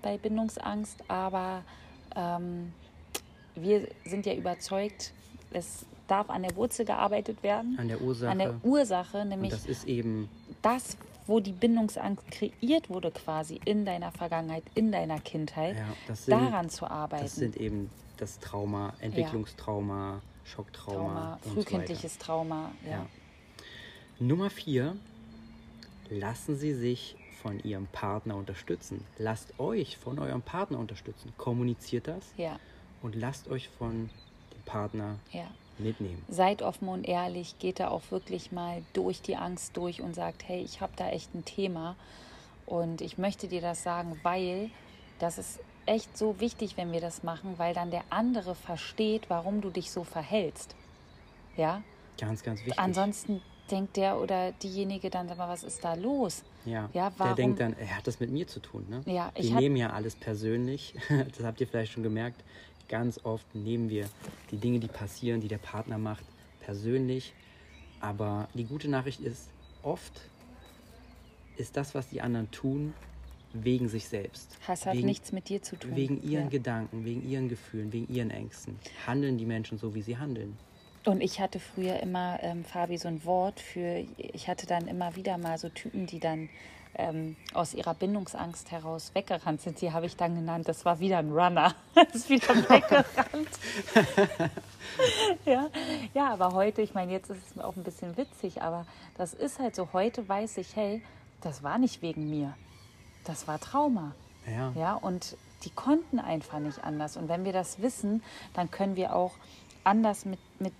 bei 0.00 0.16
Bindungsangst, 0.16 1.04
aber 1.08 1.62
ähm, 2.16 2.72
wir 3.54 3.88
sind 4.04 4.26
ja 4.26 4.34
überzeugt, 4.34 5.12
es 5.52 5.86
darf 6.06 6.30
an 6.30 6.42
der 6.42 6.54
Wurzel 6.56 6.84
gearbeitet 6.84 7.42
werden. 7.42 7.76
An 7.78 7.88
der 7.88 8.00
Ursache. 8.00 8.30
An 8.30 8.38
der 8.38 8.54
Ursache, 8.64 9.24
nämlich 9.24 9.52
Und 9.52 9.60
das 9.60 9.66
ist 9.66 9.86
eben 9.86 10.28
das, 10.62 10.96
wo 11.26 11.40
die 11.40 11.52
Bindungsangst 11.52 12.30
kreiert 12.30 12.90
wurde 12.90 13.10
quasi 13.10 13.60
in 13.64 13.84
deiner 13.84 14.12
Vergangenheit, 14.12 14.64
in 14.74 14.92
deiner 14.92 15.18
Kindheit, 15.20 15.76
ja, 15.76 16.14
sind, 16.14 16.32
daran 16.32 16.68
zu 16.68 16.86
arbeiten. 16.86 17.24
Das 17.24 17.36
sind 17.36 17.56
eben 17.56 17.90
das 18.18 18.38
Trauma, 18.40 18.92
Entwicklungstrauma, 19.00 20.14
ja. 20.14 20.22
Schocktrauma. 20.44 21.38
Trauma, 21.42 21.54
frühkindliches 21.54 22.14
so 22.14 22.20
Trauma, 22.20 22.72
ja. 22.84 22.90
ja. 22.90 23.06
Nummer 24.18 24.50
vier, 24.50 24.96
lassen 26.10 26.56
Sie 26.56 26.74
sich 26.74 27.16
von 27.42 27.62
Ihrem 27.62 27.86
Partner 27.86 28.36
unterstützen. 28.36 29.04
Lasst 29.18 29.58
euch 29.58 29.96
von 29.96 30.18
eurem 30.18 30.42
Partner 30.42 30.78
unterstützen. 30.78 31.32
Kommuniziert 31.36 32.08
das 32.08 32.24
ja. 32.36 32.58
Und 33.04 33.14
lasst 33.14 33.48
euch 33.48 33.68
von 33.68 34.08
dem 34.52 34.62
Partner 34.64 35.18
ja 35.30 35.46
mitnehmen. 35.78 36.22
Seid 36.28 36.62
offen 36.62 36.88
und 36.88 37.04
ehrlich, 37.04 37.58
geht 37.58 37.80
da 37.80 37.88
auch 37.88 38.02
wirklich 38.10 38.52
mal 38.52 38.82
durch 38.92 39.20
die 39.22 39.36
Angst 39.36 39.76
durch 39.76 40.00
und 40.00 40.14
sagt, 40.14 40.46
hey, 40.46 40.62
ich 40.62 40.80
habe 40.80 40.92
da 40.96 41.08
echt 41.10 41.34
ein 41.34 41.44
Thema 41.44 41.96
und 42.66 43.00
ich 43.00 43.18
möchte 43.18 43.48
dir 43.48 43.60
das 43.60 43.82
sagen, 43.82 44.18
weil 44.22 44.70
das 45.18 45.38
ist 45.38 45.60
echt 45.86 46.16
so 46.16 46.40
wichtig, 46.40 46.76
wenn 46.76 46.92
wir 46.92 47.00
das 47.00 47.22
machen, 47.22 47.54
weil 47.58 47.74
dann 47.74 47.90
der 47.90 48.04
andere 48.10 48.54
versteht, 48.54 49.28
warum 49.28 49.60
du 49.60 49.70
dich 49.70 49.90
so 49.90 50.04
verhältst. 50.04 50.74
Ja? 51.56 51.82
Ganz, 52.18 52.42
ganz 52.42 52.60
wichtig. 52.60 52.78
Ansonsten 52.78 53.42
denkt 53.70 53.96
der 53.96 54.18
oder 54.18 54.52
diejenige 54.52 55.10
dann, 55.10 55.28
sag 55.28 55.38
mal, 55.38 55.48
was 55.48 55.64
ist 55.64 55.84
da 55.84 55.94
los? 55.94 56.42
Ja, 56.64 56.88
ja 56.92 57.12
warum? 57.16 57.34
der 57.34 57.44
denkt 57.44 57.60
dann, 57.60 57.76
er 57.78 57.96
hat 57.96 58.06
das 58.06 58.20
mit 58.20 58.30
mir 58.30 58.46
zu 58.46 58.60
tun. 58.60 58.86
Ne? 58.88 59.02
Ja, 59.06 59.30
ich 59.34 59.50
Wir 59.50 59.60
nehmen 59.60 59.76
ja 59.76 59.90
alles 59.90 60.16
persönlich, 60.16 60.94
das 61.36 61.44
habt 61.44 61.60
ihr 61.60 61.66
vielleicht 61.66 61.92
schon 61.92 62.02
gemerkt 62.02 62.42
ganz 62.88 63.20
oft 63.24 63.54
nehmen 63.54 63.88
wir 63.88 64.08
die 64.50 64.56
Dinge, 64.56 64.78
die 64.78 64.88
passieren, 64.88 65.40
die 65.40 65.48
der 65.48 65.58
Partner 65.58 65.98
macht, 65.98 66.24
persönlich. 66.60 67.32
Aber 68.00 68.48
die 68.54 68.64
gute 68.64 68.88
Nachricht 68.88 69.20
ist, 69.20 69.48
oft 69.82 70.20
ist 71.56 71.76
das, 71.76 71.94
was 71.94 72.08
die 72.08 72.20
anderen 72.20 72.50
tun, 72.50 72.94
wegen 73.52 73.88
sich 73.88 74.08
selbst. 74.08 74.58
Hass 74.66 74.84
hat 74.84 74.96
wegen, 74.96 75.06
nichts 75.06 75.32
mit 75.32 75.48
dir 75.48 75.62
zu 75.62 75.76
tun. 75.76 75.94
Wegen 75.94 76.22
ihren 76.22 76.44
ja. 76.44 76.50
Gedanken, 76.50 77.04
wegen 77.04 77.26
ihren 77.28 77.48
Gefühlen, 77.48 77.92
wegen 77.92 78.12
ihren 78.12 78.30
Ängsten. 78.30 78.78
Handeln 79.06 79.38
die 79.38 79.46
Menschen 79.46 79.78
so, 79.78 79.94
wie 79.94 80.02
sie 80.02 80.18
handeln. 80.18 80.56
Und 81.04 81.20
ich 81.20 81.40
hatte 81.40 81.60
früher 81.60 82.00
immer, 82.00 82.38
ähm, 82.42 82.64
Fabi, 82.64 82.96
so 82.96 83.08
ein 83.08 83.24
Wort 83.24 83.60
für, 83.60 84.04
ich 84.16 84.48
hatte 84.48 84.66
dann 84.66 84.88
immer 84.88 85.16
wieder 85.16 85.36
mal 85.36 85.58
so 85.58 85.68
Typen, 85.68 86.06
die 86.06 86.18
dann 86.18 86.48
ähm, 86.96 87.36
aus 87.52 87.74
ihrer 87.74 87.94
Bindungsangst 87.94 88.70
heraus 88.70 89.10
weggerannt 89.14 89.60
sind. 89.60 89.80
Die 89.80 89.92
habe 89.92 90.06
ich 90.06 90.16
dann 90.16 90.34
genannt, 90.34 90.68
das 90.68 90.84
war 90.84 91.00
wieder 91.00 91.18
ein 91.18 91.30
Runner. 91.30 91.74
das 91.94 92.14
ist 92.14 92.30
wieder 92.30 92.48
weggerannt. 92.70 93.48
ja. 95.44 95.68
ja, 96.14 96.32
aber 96.32 96.52
heute, 96.52 96.80
ich 96.82 96.94
meine, 96.94 97.12
jetzt 97.12 97.30
ist 97.30 97.50
es 97.50 97.62
auch 97.62 97.76
ein 97.76 97.84
bisschen 97.84 98.16
witzig, 98.16 98.62
aber 98.62 98.86
das 99.18 99.34
ist 99.34 99.58
halt 99.58 99.74
so, 99.74 99.88
heute 99.92 100.26
weiß 100.26 100.56
ich, 100.58 100.74
hey, 100.74 101.02
das 101.42 101.62
war 101.62 101.78
nicht 101.78 102.00
wegen 102.00 102.30
mir. 102.30 102.54
Das 103.24 103.46
war 103.46 103.60
Trauma. 103.60 104.14
Ja. 104.46 104.72
ja. 104.74 104.94
Und 104.94 105.36
die 105.64 105.70
konnten 105.70 106.18
einfach 106.18 106.60
nicht 106.60 106.82
anders. 106.84 107.16
Und 107.16 107.28
wenn 107.28 107.44
wir 107.44 107.52
das 107.52 107.82
wissen, 107.82 108.22
dann 108.54 108.70
können 108.70 108.96
wir 108.96 109.14
auch 109.14 109.32
anders 109.82 110.24
mit, 110.24 110.38
mit 110.58 110.72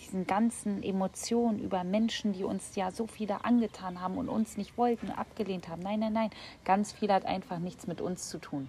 diesen 0.00 0.26
ganzen 0.26 0.82
Emotionen 0.82 1.58
über 1.58 1.84
Menschen, 1.84 2.32
die 2.32 2.44
uns 2.44 2.74
ja 2.76 2.90
so 2.90 3.06
viele 3.06 3.44
angetan 3.44 4.00
haben 4.00 4.16
und 4.16 4.28
uns 4.28 4.56
nicht 4.56 4.76
wollten, 4.76 5.10
abgelehnt 5.10 5.68
haben. 5.68 5.82
Nein, 5.82 6.00
nein, 6.00 6.12
nein. 6.12 6.30
Ganz 6.64 6.92
viel 6.92 7.12
hat 7.12 7.24
einfach 7.24 7.58
nichts 7.58 7.86
mit 7.86 8.00
uns 8.00 8.28
zu 8.28 8.38
tun. 8.38 8.68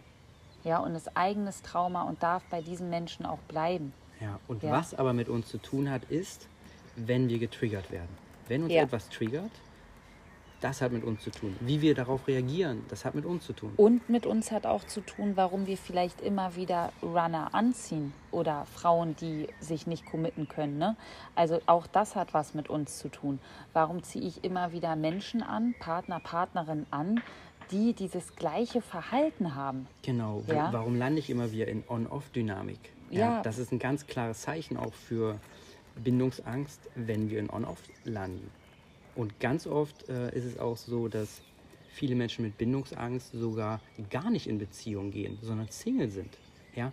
Ja, 0.63 0.79
und 0.79 0.93
ist 0.93 1.17
eigenes 1.17 1.61
Trauma 1.63 2.03
und 2.03 2.21
darf 2.21 2.43
bei 2.49 2.61
diesen 2.61 2.89
Menschen 2.89 3.25
auch 3.25 3.39
bleiben. 3.47 3.93
Ja, 4.19 4.39
und 4.47 4.61
ja. 4.61 4.71
was 4.71 4.93
aber 4.93 5.13
mit 5.13 5.27
uns 5.27 5.47
zu 5.47 5.57
tun 5.57 5.89
hat, 5.89 6.03
ist, 6.05 6.47
wenn 6.95 7.29
wir 7.29 7.39
getriggert 7.39 7.91
werden. 7.91 8.09
Wenn 8.47 8.63
uns 8.63 8.73
ja. 8.73 8.83
etwas 8.83 9.09
triggert, 9.09 9.51
das 10.61 10.81
hat 10.81 10.91
mit 10.91 11.03
uns 11.03 11.23
zu 11.23 11.31
tun. 11.31 11.55
Wie 11.59 11.81
wir 11.81 11.95
darauf 11.95 12.27
reagieren, 12.27 12.83
das 12.87 13.03
hat 13.03 13.15
mit 13.15 13.25
uns 13.25 13.45
zu 13.45 13.53
tun. 13.53 13.73
Und 13.77 14.07
mit 14.09 14.25
uns 14.25 14.51
hat 14.51 14.65
auch 14.65 14.83
zu 14.85 15.01
tun, 15.01 15.33
warum 15.35 15.65
wir 15.65 15.77
vielleicht 15.77 16.21
immer 16.21 16.55
wieder 16.55 16.93
Runner 17.01 17.53
anziehen 17.53 18.13
oder 18.29 18.65
Frauen, 18.73 19.15
die 19.15 19.47
sich 19.59 19.87
nicht 19.87 20.05
committen 20.05 20.47
können. 20.47 20.77
Ne? 20.77 20.95
Also 21.35 21.59
auch 21.65 21.87
das 21.87 22.15
hat 22.15 22.33
was 22.33 22.53
mit 22.53 22.69
uns 22.69 22.99
zu 22.99 23.09
tun. 23.09 23.39
Warum 23.73 24.03
ziehe 24.03 24.25
ich 24.25 24.43
immer 24.43 24.71
wieder 24.71 24.95
Menschen 24.95 25.41
an, 25.41 25.73
Partner, 25.79 26.19
Partnerin 26.19 26.85
an, 26.91 27.21
die 27.71 27.93
dieses 27.93 28.35
gleiche 28.35 28.81
Verhalten 28.81 29.55
haben? 29.55 29.87
Genau. 30.03 30.43
Ja? 30.47 30.71
Warum 30.71 30.95
lande 30.95 31.19
ich 31.19 31.29
immer 31.31 31.51
wieder 31.51 31.67
in 31.67 31.83
On-Off-Dynamik? 31.87 32.79
Ja, 33.09 33.19
ja. 33.19 33.41
Das 33.41 33.57
ist 33.57 33.71
ein 33.71 33.79
ganz 33.79 34.05
klares 34.05 34.41
Zeichen 34.41 34.77
auch 34.77 34.93
für 34.93 35.39
Bindungsangst, 35.95 36.79
wenn 36.95 37.29
wir 37.29 37.39
in 37.39 37.49
On-Off 37.49 37.81
landen. 38.03 38.49
Und 39.15 39.39
ganz 39.39 39.67
oft 39.67 40.07
äh, 40.09 40.35
ist 40.35 40.45
es 40.45 40.57
auch 40.57 40.77
so, 40.77 41.07
dass 41.07 41.41
viele 41.93 42.15
Menschen 42.15 42.45
mit 42.45 42.57
Bindungsangst 42.57 43.31
sogar 43.33 43.81
gar 44.09 44.29
nicht 44.29 44.47
in 44.47 44.57
Beziehung 44.57 45.11
gehen, 45.11 45.37
sondern 45.41 45.67
Single 45.69 46.09
sind. 46.09 46.37
Ja? 46.75 46.91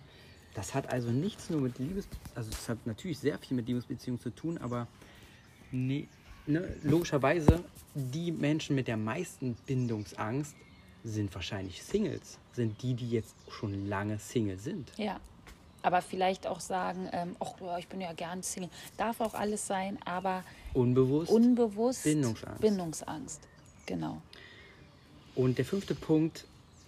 Das 0.54 0.74
hat 0.74 0.90
also 0.92 1.10
nichts 1.10 1.50
nur 1.50 1.60
mit 1.60 1.78
Liebes, 1.78 2.08
also 2.34 2.50
es 2.50 2.68
hat 2.68 2.84
natürlich 2.86 3.18
sehr 3.18 3.38
viel 3.38 3.56
mit 3.56 3.68
Liebesbeziehungen 3.68 4.20
zu 4.20 4.30
tun, 4.30 4.58
aber 4.58 4.88
nee, 5.70 6.08
ne, 6.46 6.76
logischerweise, 6.82 7.62
die 7.94 8.32
Menschen 8.32 8.74
mit 8.74 8.88
der 8.88 8.96
meisten 8.96 9.56
Bindungsangst 9.66 10.56
sind 11.04 11.32
wahrscheinlich 11.34 11.82
Singles, 11.82 12.38
sind 12.52 12.82
die, 12.82 12.94
die 12.94 13.10
jetzt 13.10 13.34
schon 13.48 13.86
lange 13.86 14.18
Single 14.18 14.58
sind. 14.58 14.92
Ja. 14.96 15.20
Aber 15.82 16.02
vielleicht 16.02 16.46
auch 16.46 16.60
sagen, 16.60 17.08
ähm, 17.12 17.36
ach, 17.40 17.54
ich 17.78 17.88
bin 17.88 18.00
ja 18.00 18.12
gern 18.12 18.42
Single. 18.42 18.70
Darf 18.96 19.20
auch 19.20 19.34
alles 19.34 19.66
sein, 19.66 19.98
aber 20.04 20.42
Unbewusst. 20.74 21.30
unbewusst 21.30 22.04
Bindungsangst. 22.04 22.60
Bindungsangst. 22.60 23.40
Genau. 23.86 24.20
Und 25.34 25.58
der 25.58 25.64
fünfte 25.64 25.94
Punkt, 25.94 26.44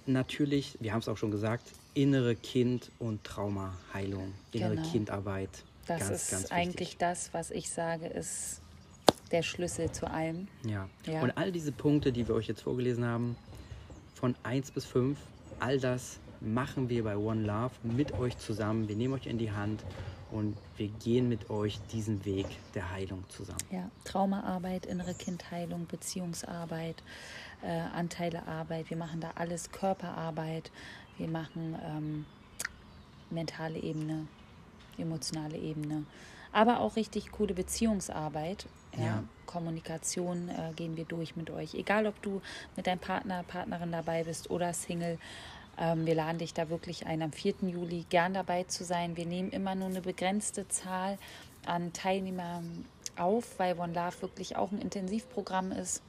natürlich, 0.07 0.77
wir 0.81 0.93
haben 0.93 1.01
es 1.01 1.09
auch 1.09 1.17
schon 1.17 1.31
gesagt, 1.31 1.63
innere 1.95 2.35
Kind- 2.35 2.91
und 2.99 3.23
Traumaheilung, 3.25 4.33
innere 4.53 4.77
Genau. 4.77 4.91
Kindarbeit. 4.91 5.51
Das 5.87 6.01
ganz, 6.01 6.11
ist 6.11 6.31
ganz 6.31 6.53
eigentlich 6.53 6.97
das, 6.99 7.33
was 7.33 7.51
ich 7.51 7.71
sage, 7.71 8.07
ist 8.07 8.61
der 9.31 9.43
Schlüssel 9.43 9.91
zu 9.93 10.11
allem. 10.11 10.49
Ja. 10.65 10.89
Ja. 11.07 11.23
Und 11.23 11.31
all 11.37 11.53
diese 11.53 11.73
Punkte, 11.73 12.13
die 12.13 12.27
wir 12.27 12.35
euch 12.35 12.49
jetzt 12.49 12.63
vorgelesen 12.63 13.05
haben, 13.05 13.37
von 14.15 14.35
1 14.43 14.73
bis 14.73 14.85
5, 14.85 15.19
all 15.61 15.79
das 15.79 16.19
machen 16.41 16.89
wir 16.89 17.05
bei 17.05 17.17
One 17.17 17.43
Love 17.43 17.73
mit 17.83 18.13
euch 18.13 18.39
zusammen. 18.39 18.89
Wir 18.89 18.97
nehmen 18.97 19.15
euch 19.15 19.27
in 19.27 19.39
die 19.39 19.53
Hand 19.53 19.85
und 20.31 20.57
wir 20.77 20.89
gehen 20.89 21.29
mit 21.29 21.51
euch 21.51 21.81
diesen 21.93 22.25
Weg 22.25 22.47
der 22.75 22.91
Heilung 22.91 23.25
zusammen. 23.29 23.59
Ja, 23.71 23.91
Traumaarbeit, 24.05 24.87
innere 24.87 25.15
Kindheilung, 25.15 25.87
Beziehungsarbeit, 25.87 27.03
äh, 27.63 27.69
Anteilearbeit. 27.69 28.91
Wir 28.91 28.97
machen 28.97 29.21
da 29.21 29.33
alles, 29.35 29.71
Körperarbeit. 29.71 30.71
Wir 31.19 31.29
machen 31.29 31.77
ähm, 31.85 32.25
mentale 33.31 33.79
Ebene, 33.79 34.27
emotionale 34.99 35.59
Ebene. 35.59 36.05
Aber 36.53 36.81
auch 36.81 36.97
richtig 36.97 37.31
coole 37.33 37.55
Beziehungsarbeit. 37.55 38.67
Ja. 38.97 39.05
Ja. 39.05 39.25
Kommunikation 39.47 40.49
äh, 40.49 40.73
gehen 40.75 40.97
wir 40.97 41.05
durch 41.05 41.37
mit 41.37 41.51
euch. 41.51 41.75
Egal, 41.75 42.07
ob 42.07 42.21
du 42.23 42.41
mit 42.77 42.87
deinem 42.87 42.99
Partner, 42.99 43.43
Partnerin 43.43 43.93
dabei 43.93 44.25
bist 44.25 44.51
oder 44.51 44.73
Single. 44.73 45.19
Ähm, 45.81 46.05
wir 46.07 46.15
laden 46.15 46.39
dich 46.39 46.53
da 46.55 46.69
wirklich 46.69 47.07
ein, 47.07 47.23
am 47.23 47.33
4. 47.33 47.55
Juli 47.63 48.05
gern 48.11 48.35
dabei 48.35 48.65
zu 48.65 48.85
sein. 48.85 49.17
Wir 49.17 49.27
nehmen 49.27 49.51
immer 49.51 49.75
nur 49.75 49.89
eine 49.89 50.03
begrenzte 50.03 50.69
Zahl 50.69 51.19
an 51.65 51.93
Teilnehmern 51.93 52.85
auf, 53.17 53.59
weil 53.59 53.79
One 53.79 53.93
Love 53.95 54.21
wirklich 54.23 54.57
auch 54.57 54.71
ein 54.73 54.79
Intensivprogramm 54.81 55.73
ist. 55.73 56.03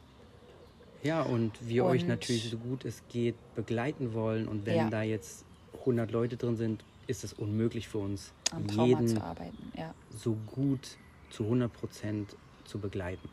Ja, 1.03 1.22
und 1.24 1.53
wir 1.67 1.86
euch 1.86 2.03
Und- 2.03 2.09
natürlich 2.09 2.49
so 2.49 2.57
gut 2.57 2.86
es 2.86 3.01
geht 3.09 3.36
begleiten 3.55 4.13
wollen. 4.13 4.47
Und 4.47 4.65
wenn 4.65 4.76
Ja. 4.76 4.89
da 4.89 5.01
jetzt 5.01 5.45
100 5.86 6.11
Leute 6.11 6.38
drin 6.38 6.57
sind, 6.57 6.84
ist 7.07 7.24
es 7.24 7.34
unmöglich 7.34 7.88
für 7.88 7.97
uns, 7.97 8.32
jeden 8.69 9.07
zu 9.07 9.22
arbeiten. 9.24 9.72
Ja. 9.76 9.93
so 10.13 10.38
gut 10.53 10.97
zu 11.32 11.45
100 11.45 11.72
Prozent 11.74 12.36
zu 12.65 12.78
begleiten. 12.78 13.30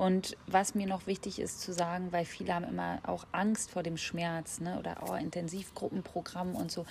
Und 0.00 0.34
was 0.46 0.74
mir 0.74 0.86
noch 0.86 1.06
wichtig 1.06 1.38
ist 1.38 1.60
zu 1.60 1.74
sagen, 1.74 2.10
weil 2.10 2.24
viele 2.24 2.54
haben 2.54 2.64
immer 2.64 3.00
auch 3.02 3.26
Angst 3.32 3.70
vor 3.70 3.82
dem 3.82 3.98
Schmerz 3.98 4.58
ne? 4.58 4.78
oder 4.78 4.96
oh, 5.06 5.12
Intensivgruppenprogramm 5.12 6.54
und 6.54 6.72
so. 6.72 6.86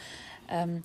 Ähm, 0.47 0.83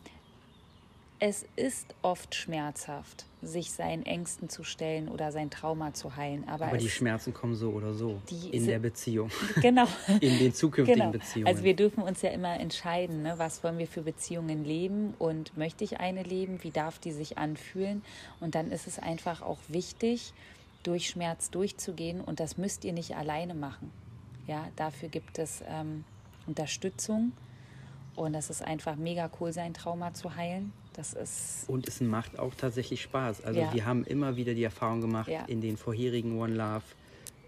es 1.18 1.44
ist 1.54 1.94
oft 2.00 2.34
schmerzhaft, 2.34 3.26
sich 3.42 3.72
seinen 3.72 4.06
Ängsten 4.06 4.48
zu 4.48 4.64
stellen 4.64 5.08
oder 5.08 5.32
sein 5.32 5.50
Trauma 5.50 5.92
zu 5.92 6.16
heilen. 6.16 6.48
Aber, 6.48 6.68
Aber 6.68 6.78
die 6.78 6.88
Schmerzen 6.88 7.34
kommen 7.34 7.54
so 7.54 7.72
oder 7.72 7.92
so 7.92 8.22
Die 8.30 8.56
in 8.56 8.66
der 8.66 8.78
Beziehung, 8.78 9.30
genau. 9.60 9.86
in 10.20 10.38
den 10.38 10.54
zukünftigen 10.54 11.00
Genau. 11.00 11.12
Beziehungen. 11.12 11.46
Also 11.46 11.62
wir 11.62 11.76
dürfen 11.76 12.02
uns 12.02 12.22
ja 12.22 12.30
immer 12.30 12.58
entscheiden, 12.58 13.22
ne? 13.22 13.34
was 13.36 13.62
wollen 13.62 13.76
wir 13.76 13.86
für 13.86 14.00
Beziehungen 14.00 14.64
leben 14.64 15.12
und 15.18 15.58
möchte 15.58 15.84
ich 15.84 16.00
eine 16.00 16.22
leben, 16.22 16.64
wie 16.64 16.70
darf 16.70 16.98
die 16.98 17.12
sich 17.12 17.36
anfühlen. 17.36 18.02
Und 18.40 18.54
dann 18.54 18.70
ist 18.70 18.86
es 18.86 18.98
einfach 18.98 19.42
auch 19.42 19.58
wichtig, 19.68 20.32
durch 20.84 21.08
Schmerz 21.08 21.50
durchzugehen 21.50 22.20
und 22.20 22.38
das 22.40 22.56
müsst 22.56 22.84
ihr 22.84 22.92
nicht 22.92 23.16
alleine 23.16 23.54
machen. 23.54 23.90
Ja, 24.46 24.68
dafür 24.76 25.08
gibt 25.08 25.38
es 25.38 25.62
ähm, 25.66 26.04
Unterstützung 26.46 27.32
und 28.14 28.32
das 28.34 28.50
ist 28.50 28.62
einfach 28.62 28.94
mega 28.96 29.28
cool, 29.40 29.52
sein 29.52 29.74
Trauma 29.74 30.14
zu 30.14 30.36
heilen. 30.36 30.72
Das 30.92 31.12
ist 31.12 31.64
Und 31.68 31.88
es 31.88 32.00
macht 32.00 32.38
auch 32.38 32.54
tatsächlich 32.54 33.02
Spaß. 33.02 33.42
Also 33.44 33.60
Ja. 33.60 33.72
wir 33.74 33.84
haben 33.84 34.04
immer 34.04 34.36
wieder 34.36 34.54
die 34.54 34.62
Erfahrung 34.62 35.00
gemacht 35.00 35.28
Ja. 35.28 35.44
in 35.46 35.60
den 35.60 35.76
vorherigen 35.76 36.38
One 36.38 36.54
Love 36.54 36.84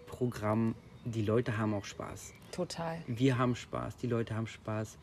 Programmen, 0.07 0.75
die 1.05 1.23
Leute 1.23 1.57
haben 1.59 1.75
auch 1.75 1.85
Spaß. 1.85 2.33
total. 2.53 2.97
Wir 3.07 3.37
haben 3.39 3.55
Spaß, 3.55 3.97
die 3.99 4.07
Leute 4.07 4.35
haben 4.35 4.47
Spaß. 4.47 4.97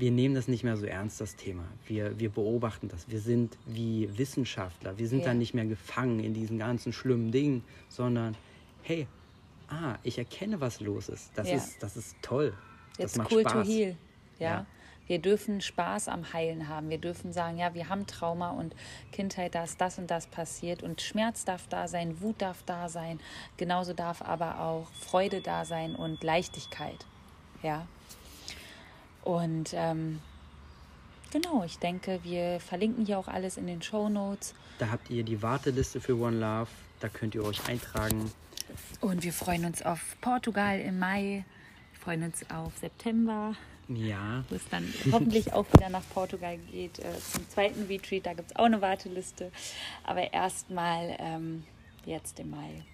Wir 0.00 0.10
nehmen 0.10 0.34
das 0.34 0.48
nicht 0.48 0.64
mehr 0.64 0.76
so 0.78 0.86
ernst, 0.86 1.20
das 1.20 1.36
Thema. 1.36 1.62
Wir, 1.86 2.18
wir 2.18 2.30
beobachten 2.30 2.88
das. 2.88 3.08
Wir 3.10 3.20
sind 3.20 3.56
wie 3.66 4.08
Wissenschaftler. 4.16 4.96
Wir 4.98 5.06
sind 5.08 5.20
Ja. 5.20 5.26
dann 5.26 5.38
nicht 5.38 5.52
mehr 5.52 5.66
gefangen 5.66 6.20
in 6.20 6.32
diesen 6.32 6.58
ganzen 6.58 6.92
schlimmen 6.92 7.30
Dingen, 7.32 7.62
sondern 7.90 8.34
hey, 8.82 9.06
ah, 9.68 9.96
ich 10.02 10.16
erkenne, 10.16 10.60
was 10.60 10.80
los 10.80 11.08
ist. 11.10 11.30
Das, 11.34 11.48
Ja. 11.48 11.56
ist, 11.56 11.82
das 11.82 11.96
ist 11.98 12.16
toll. 12.22 12.54
Das 12.96 13.10
It's 13.12 13.18
macht 13.18 13.30
cool 13.32 13.42
Spaß. 13.42 13.52
to 13.52 13.62
heal. 13.72 13.96
Ja. 14.38 14.50
Ja. 14.50 14.66
Wir 15.06 15.18
dürfen 15.18 15.60
Spaß 15.60 16.08
am 16.08 16.32
Heilen 16.32 16.68
haben. 16.68 16.88
Wir 16.88 16.98
dürfen 16.98 17.32
sagen, 17.32 17.58
ja, 17.58 17.74
wir 17.74 17.88
haben 17.88 18.06
Trauma 18.06 18.50
und 18.52 18.74
Kindheit, 19.12 19.54
da 19.56 19.64
ist 19.64 19.80
das 19.80 19.98
und 19.98 20.08
das 20.10 20.28
passiert. 20.28 20.82
Und 20.82 21.02
Schmerz 21.02 21.44
darf 21.44 21.66
da 21.68 21.88
sein, 21.88 22.20
Wut 22.22 22.40
darf 22.40 22.62
da 22.64 22.88
sein. 22.88 23.18
Genauso 23.56 23.92
darf 23.92 24.22
aber 24.22 24.60
auch 24.60 24.86
Freude 24.92 25.40
da 25.40 25.64
sein 25.64 25.94
und 25.96 26.22
Leichtigkeit. 26.22 27.04
Ja. 27.62 27.86
Und 29.22 29.70
ähm, 29.74 30.20
genau, 31.30 31.64
ich 31.64 31.78
denke, 31.78 32.20
wir 32.22 32.60
verlinken 32.60 33.06
hier 33.06 33.18
auch 33.18 33.28
alles 33.28 33.56
in 33.56 33.66
den 33.66 33.82
Show 33.82 34.08
Notes. 34.08 34.54
Da 34.78 34.90
habt 34.90 35.10
ihr 35.10 35.22
die 35.24 35.42
Warteliste 35.42 36.00
für 36.00 36.18
One 36.18 36.38
Love. 36.38 36.70
Da 37.00 37.08
könnt 37.08 37.34
ihr 37.34 37.44
euch 37.44 37.66
eintragen. 37.68 38.32
Und 39.00 39.22
wir 39.24 39.32
freuen 39.32 39.64
uns 39.64 39.82
auf 39.82 40.16
Portugal 40.20 40.80
im 40.80 40.98
Mai. 40.98 41.44
Wir 41.92 42.00
freuen 42.00 42.22
uns 42.22 42.48
auf 42.50 42.76
September. 42.78 43.54
Ja, 43.88 44.44
wo 44.48 44.54
es 44.54 44.68
dann 44.70 44.84
hoffentlich 45.12 45.52
auch 45.52 45.66
wieder 45.72 45.88
nach 45.88 46.04
Portugal 46.14 46.56
geht, 46.70 47.00
äh, 47.00 47.18
zum 47.18 47.48
zweiten 47.48 47.86
Retreat. 47.86 48.24
Da 48.24 48.34
gibt 48.34 48.52
es 48.52 48.56
auch 48.56 48.64
eine 48.64 48.80
Warteliste. 48.80 49.50
Aber 50.04 50.32
erstmal 50.32 51.16
ähm, 51.18 51.64
jetzt 52.04 52.38
im 52.38 52.50
Mai. 52.50 52.84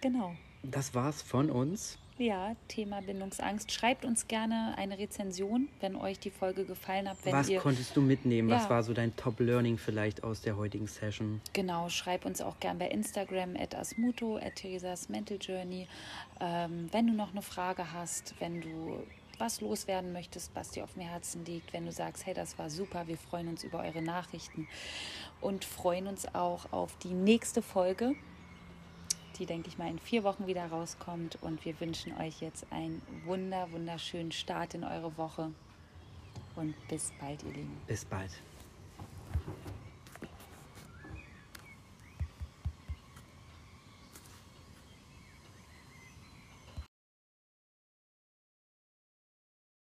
Genau. 0.00 0.34
das 0.62 0.94
war's 0.94 1.22
von 1.22 1.48
uns. 1.48 1.96
Ja, 2.22 2.54
Thema 2.68 3.00
Bindungsangst. 3.02 3.72
Schreibt 3.72 4.04
uns 4.04 4.28
gerne 4.28 4.74
eine 4.76 4.96
Rezension, 4.96 5.68
wenn 5.80 5.96
euch 5.96 6.20
die 6.20 6.30
Folge 6.30 6.64
gefallen 6.64 7.08
hat. 7.08 7.16
Was 7.24 7.48
ihr, 7.48 7.58
konntest 7.58 7.96
du 7.96 8.00
mitnehmen? 8.00 8.48
Ja. 8.48 8.58
Was 8.58 8.70
war 8.70 8.84
so 8.84 8.94
dein 8.94 9.16
Top-Learning 9.16 9.76
vielleicht 9.76 10.22
aus 10.22 10.40
der 10.40 10.56
heutigen 10.56 10.86
Session? 10.86 11.40
Genau, 11.52 11.88
schreib 11.88 12.24
uns 12.24 12.40
auch 12.40 12.60
gern 12.60 12.78
bei 12.78 12.86
Instagram 12.86 13.56
at 13.56 13.74
asmuto, 13.74 14.36
at 14.36 14.54
Theresas 14.54 15.08
Mental 15.08 15.36
Journey. 15.40 15.88
Ähm, 16.38 16.88
wenn 16.92 17.08
du 17.08 17.12
noch 17.12 17.32
eine 17.32 17.42
Frage 17.42 17.92
hast, 17.92 18.36
wenn 18.38 18.60
du 18.60 19.02
was 19.38 19.60
loswerden 19.60 20.12
möchtest, 20.12 20.54
was 20.54 20.70
dir 20.70 20.84
auf 20.84 20.92
dem 20.92 21.02
Herzen 21.02 21.44
liegt, 21.44 21.72
wenn 21.72 21.86
du 21.86 21.90
sagst, 21.90 22.24
hey, 22.24 22.34
das 22.34 22.56
war 22.56 22.70
super, 22.70 23.08
wir 23.08 23.18
freuen 23.18 23.48
uns 23.48 23.64
über 23.64 23.80
eure 23.80 24.00
Nachrichten 24.00 24.68
und 25.40 25.64
freuen 25.64 26.06
uns 26.06 26.32
auch 26.36 26.72
auf 26.72 26.96
die 26.98 27.14
nächste 27.14 27.62
Folge, 27.62 28.14
die, 29.32 29.46
denke 29.46 29.68
ich 29.68 29.78
mal, 29.78 29.88
in 29.88 29.98
vier 29.98 30.24
Wochen 30.24 30.46
wieder 30.46 30.66
rauskommt. 30.66 31.38
Und 31.42 31.64
wir 31.64 31.78
wünschen 31.80 32.16
euch 32.18 32.40
jetzt 32.40 32.66
einen 32.70 33.02
wunder, 33.24 33.70
wunderschönen 33.72 34.32
Start 34.32 34.74
in 34.74 34.84
eure 34.84 35.16
Woche. 35.16 35.50
Und 36.56 36.74
bis 36.88 37.12
bald, 37.20 37.42
ihr 37.44 37.52
Lieben. 37.52 37.80
Bis 37.86 38.04
bald. 38.04 38.30